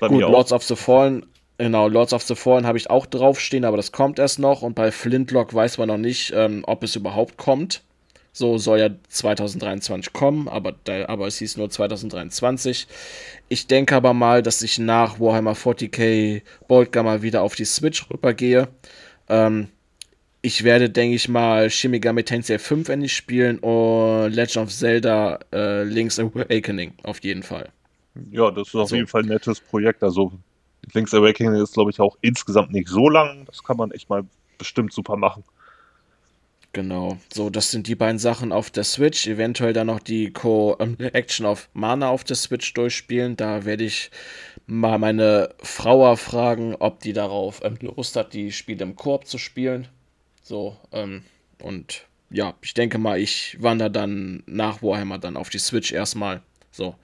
[0.00, 1.26] Bei Gut, Lords of the Fallen,
[1.58, 4.62] genau, Lords of the Fallen habe ich auch draufstehen, aber das kommt erst noch.
[4.62, 7.82] Und bei Flintlock weiß man noch nicht, ähm, ob es überhaupt kommt.
[8.32, 10.74] So soll ja 2023 kommen, aber,
[11.06, 12.86] aber es hieß nur 2023.
[13.48, 18.10] Ich denke aber mal, dass ich nach Warhammer 40k Bolt Gamma wieder auf die Switch
[18.10, 18.68] rübergehe.
[19.30, 19.68] Ähm,
[20.46, 25.40] ich werde, denke ich mal, Shin Megami Tensei 5 endlich spielen und Legend of Zelda
[25.52, 27.70] äh, Link's Awakening auf jeden Fall.
[28.30, 28.94] Ja, das ist auf so.
[28.94, 30.04] jeden Fall ein nettes Projekt.
[30.04, 30.32] Also
[30.92, 33.44] Link's Awakening ist, glaube ich, auch insgesamt nicht so lang.
[33.46, 34.24] Das kann man echt mal
[34.56, 35.42] bestimmt super machen.
[36.72, 39.26] Genau, so, das sind die beiden Sachen auf der Switch.
[39.26, 43.36] Eventuell dann noch die Co-Action of Mana auf der Switch durchspielen.
[43.36, 44.12] Da werde ich
[44.68, 49.38] mal meine Frau fragen, ob die darauf ähm, Lust hat, die Spiele im Koop zu
[49.38, 49.88] spielen.
[50.46, 51.24] So, ähm,
[51.60, 56.40] und ja, ich denke mal, ich wandere dann nach Warhammer dann auf die Switch erstmal.
[56.70, 56.94] So.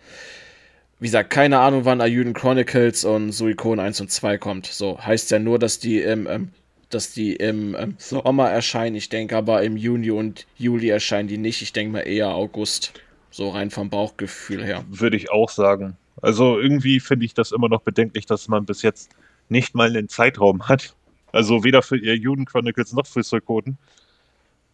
[1.00, 4.66] Wie gesagt, keine Ahnung, wann Ayuden Chronicles und Suikon 1 und 2 kommt.
[4.66, 6.50] So, heißt ja nur, dass die im, ähm,
[6.88, 8.94] dass die im ähm, Sommer erscheinen.
[8.94, 11.62] Ich denke aber im Juni und Juli erscheinen die nicht.
[11.62, 12.92] Ich denke mal eher August.
[13.32, 14.84] So rein vom Bauchgefühl her.
[14.88, 15.96] Würde ich auch sagen.
[16.20, 19.10] Also irgendwie finde ich das immer noch bedenklich, dass man bis jetzt
[19.48, 20.94] nicht mal einen Zeitraum hat,
[21.32, 23.78] also weder für ihr Juden Chronicles noch für Suikoden.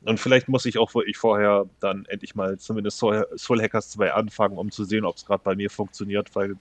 [0.02, 4.56] Und vielleicht muss ich auch ich vorher dann endlich mal zumindest Soul Hackers 2 anfangen,
[4.56, 6.56] um zu sehen, ob es gerade bei mir funktioniert, weil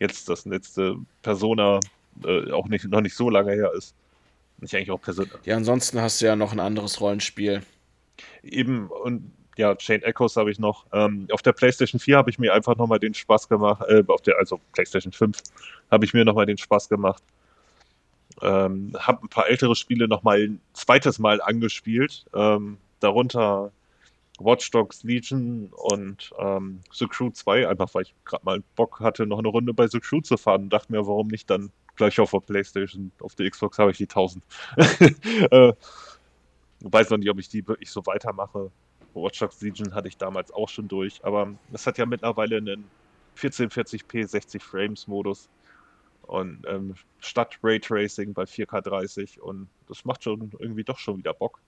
[0.00, 1.80] jetzt das letzte Persona
[2.24, 3.94] äh, auch nicht, noch nicht so lange her ist.
[4.60, 5.34] Ich eigentlich auch persönlich.
[5.44, 7.62] Ja, ansonsten hast du ja noch ein anderes Rollenspiel.
[8.42, 10.86] Eben, und ja, Chain Echoes habe ich noch.
[10.92, 14.20] Ähm, auf der PlayStation 4 habe ich mir einfach nochmal den Spaß gemacht, äh, auf
[14.22, 15.38] der, also PlayStation 5
[15.90, 17.22] habe ich mir nochmal den Spaß gemacht,
[18.42, 23.72] ähm, habe ein paar ältere Spiele nochmal ein zweites Mal angespielt, ähm, darunter
[24.38, 29.26] Watch Dogs Legion und ähm, The Crew 2, einfach weil ich gerade mal Bock hatte,
[29.26, 32.20] noch eine Runde bei The Crew zu fahren und dachte mir, warum nicht dann gleich
[32.20, 34.44] auf der Playstation, auf der Xbox habe ich die 1000.
[35.50, 35.72] äh,
[36.80, 38.70] weiß noch nicht, ob ich die wirklich so weitermache.
[39.14, 42.84] Watch Dogs Legion hatte ich damals auch schon durch, aber es hat ja mittlerweile einen
[43.36, 45.48] 1440p 60 Frames Modus
[46.28, 51.58] und ähm, statt Raytracing bei 4K30 und das macht schon irgendwie doch schon wieder Bock.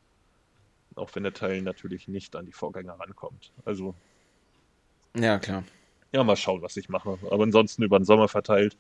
[0.96, 3.52] Auch wenn der Teil natürlich nicht an die Vorgänger rankommt.
[3.64, 3.94] Also.
[5.16, 5.64] Ja, klar.
[6.12, 7.18] Ja, mal schauen, was ich mache.
[7.30, 8.76] Aber ansonsten über den Sommer verteilt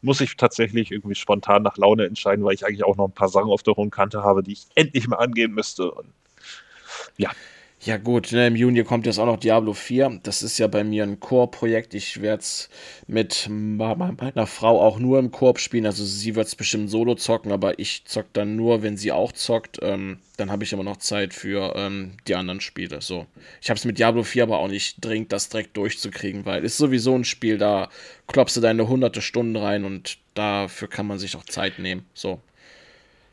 [0.00, 3.28] muss ich tatsächlich irgendwie spontan nach Laune entscheiden, weil ich eigentlich auch noch ein paar
[3.28, 5.90] Sachen auf der hohen Kante habe, die ich endlich mal angehen müsste.
[5.90, 6.12] Und
[7.16, 7.30] ja.
[7.80, 10.18] Ja gut, ne, im Juni kommt jetzt auch noch Diablo 4.
[10.24, 11.94] Das ist ja bei mir ein Koop-Projekt.
[11.94, 12.68] Ich werde es
[13.06, 15.86] mit meiner Frau auch nur im Koop spielen.
[15.86, 19.30] Also sie wird es bestimmt solo zocken, aber ich zock dann nur, wenn sie auch
[19.30, 19.78] zockt.
[19.80, 23.00] Ähm, dann habe ich immer noch Zeit für ähm, die anderen Spiele.
[23.00, 23.26] So.
[23.62, 26.72] Ich habe es mit Diablo 4 aber auch nicht dringend, das direkt durchzukriegen, weil es
[26.72, 27.90] ist sowieso ein Spiel, da
[28.26, 32.04] klopfst du deine hunderte Stunden rein und dafür kann man sich auch Zeit nehmen.
[32.12, 32.40] So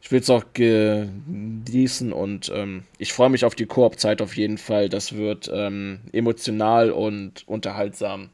[0.06, 4.60] ich will es auch genießen und ähm, ich freue mich auf die Koop-Zeit auf jeden
[4.60, 4.88] Fall.
[4.88, 8.30] Das wird ähm, emotional und unterhaltsam.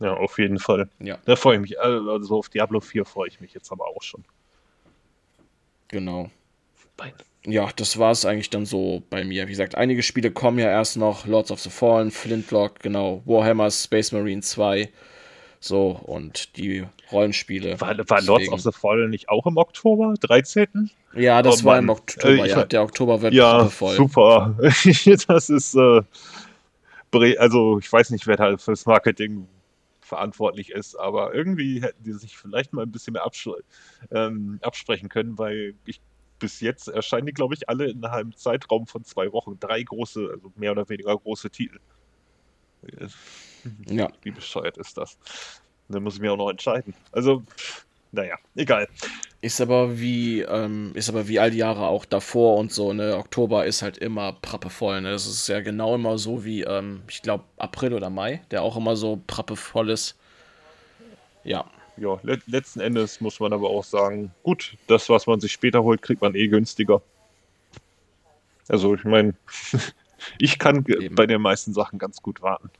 [0.00, 0.90] Ja, auf jeden Fall.
[0.98, 1.16] Ja.
[1.24, 1.80] Da freue ich mich.
[1.80, 4.22] Also auf Diablo 4 freue ich mich jetzt aber auch schon.
[5.88, 6.30] Genau.
[6.98, 7.14] Bein.
[7.46, 9.46] Ja, das war es eigentlich dann so bei mir.
[9.46, 11.24] Wie gesagt, einige Spiele kommen ja erst noch.
[11.24, 13.22] Lords of the Fallen, Flintlock, genau.
[13.24, 14.90] Warhammer, Space Marine 2.
[15.60, 17.80] So, und die Rollenspiele.
[17.80, 20.90] War, war Lords of the Fallen nicht auch im Oktober, 13.?
[21.14, 22.64] Ja, das oh, war im Oktober, äh, ja.
[22.64, 23.96] Der Oktober wird ja voll.
[23.96, 24.56] super.
[24.60, 26.02] das ist, äh,
[27.38, 29.48] also ich weiß nicht, wer da fürs Marketing
[30.00, 33.28] verantwortlich ist, aber irgendwie hätten die sich vielleicht mal ein bisschen mehr
[34.10, 36.00] ähm, absprechen können, weil ich
[36.38, 39.58] bis jetzt erscheinen die, glaube ich, alle in einem Zeitraum von zwei Wochen.
[39.58, 41.78] Drei große, also mehr oder weniger große Titel.
[43.86, 44.08] Ja.
[44.22, 45.18] Wie bescheuert ist das?
[45.88, 46.94] Dann muss ich mir auch noch entscheiden.
[47.12, 47.42] Also,
[48.12, 48.88] naja, egal.
[49.40, 53.16] Ist aber wie, ähm, ist aber wie all die Jahre auch davor und so, ne?
[53.16, 55.10] Oktober ist halt immer prappevoll, ne?
[55.10, 58.76] Das ist ja genau immer so wie, ähm, ich glaube, April oder Mai, der auch
[58.76, 60.16] immer so prappevoll ist.
[61.44, 61.70] Ja.
[61.96, 65.82] Ja, le letzten Endes muss man aber auch sagen, gut, das, was man sich später
[65.82, 67.02] holt, kriegt man eh günstiger.
[68.68, 69.34] Also, ich meine,
[70.38, 71.14] ich kann Eben.
[71.14, 72.70] bei den meisten Sachen ganz gut warten.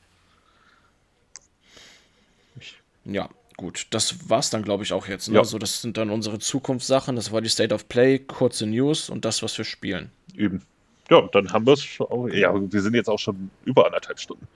[3.05, 3.87] Ja, gut.
[3.89, 5.29] Das war's dann, glaube ich, auch jetzt.
[5.29, 5.35] Ne?
[5.35, 5.39] Ja.
[5.41, 7.15] Also, das sind dann unsere Zukunftssachen.
[7.15, 10.11] Das war die State of Play, kurze News und das, was wir spielen.
[10.35, 10.63] Eben.
[11.09, 12.31] Ja, dann haben wir es schon.
[12.31, 14.47] Ja, wir sind jetzt auch schon über anderthalb Stunden.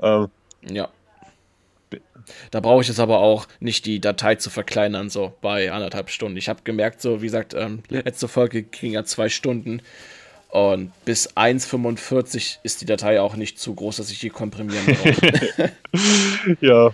[0.00, 0.28] Ähm,
[0.68, 0.88] ja.
[2.50, 6.36] Da brauche ich jetzt aber auch nicht die Datei zu verkleinern, so bei anderthalb Stunden.
[6.36, 9.82] Ich habe gemerkt, so wie gesagt, ähm, letzte Folge ging ja zwei Stunden.
[10.52, 15.72] Und bis 1,45 ist die Datei auch nicht zu groß, dass ich die komprimieren brauche.
[16.60, 16.92] ja,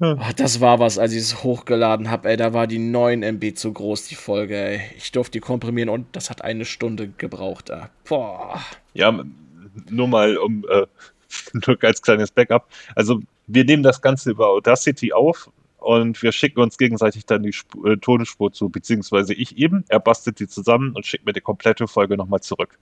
[0.00, 2.36] Ach, das war was, als ich es hochgeladen habe, ey.
[2.36, 4.80] Da war die 9 MB zu groß, die Folge, ey.
[4.96, 7.82] Ich durfte die komprimieren und das hat eine Stunde gebraucht, ey.
[8.08, 8.60] Boah.
[8.94, 9.24] Ja,
[9.88, 10.86] nur mal um, äh,
[11.66, 12.68] nur als kleines Backup.
[12.96, 15.50] Also, wir nehmen das Ganze über Audacity auf
[15.82, 19.84] und wir schicken uns gegenseitig dann die Sp äh, Tonspur zu, beziehungsweise ich eben.
[19.88, 22.78] Er bastelt die zusammen und schickt mir die komplette Folge nochmal zurück.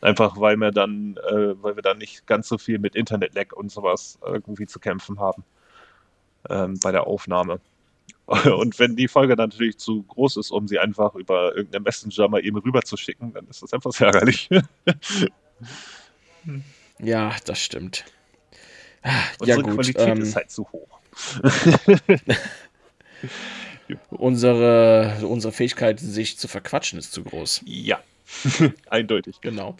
[0.00, 3.70] Einfach weil wir dann, äh, weil wir dann nicht ganz so viel mit Internet-Lag und
[3.70, 5.44] sowas irgendwie zu kämpfen haben
[6.48, 7.60] ähm, bei der Aufnahme.
[8.26, 12.28] Und wenn die Folge dann natürlich zu groß ist, um sie einfach über irgendeinen Messenger
[12.28, 14.48] mal eben rüber zu schicken, dann ist das einfach sehr ärgerlich.
[17.00, 18.04] ja, das stimmt.
[19.40, 20.99] Unsere ja, gut, Qualität ähm, ist halt zu hoch.
[24.10, 27.62] unsere, unsere Fähigkeit, sich zu verquatschen, ist zu groß.
[27.64, 28.00] Ja,
[28.90, 29.36] eindeutig.
[29.40, 29.76] Genau.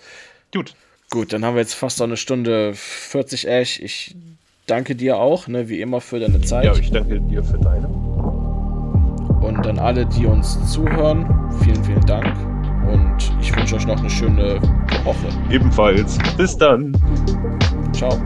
[0.52, 0.74] Gut.
[1.10, 3.80] Gut, dann haben wir jetzt fast eine Stunde 40 Ash.
[3.80, 4.14] Ich
[4.66, 6.64] danke dir auch, ne, wie immer, für deine Zeit.
[6.64, 7.88] Ja, ich danke dir für deine.
[7.88, 11.26] Und an alle, die uns zuhören,
[11.64, 12.36] vielen, vielen Dank.
[12.88, 14.60] Und ich wünsche euch noch eine schöne
[15.04, 15.28] Woche.
[15.50, 16.18] Ebenfalls.
[16.36, 16.92] Bis dann.
[17.92, 18.16] Ciao.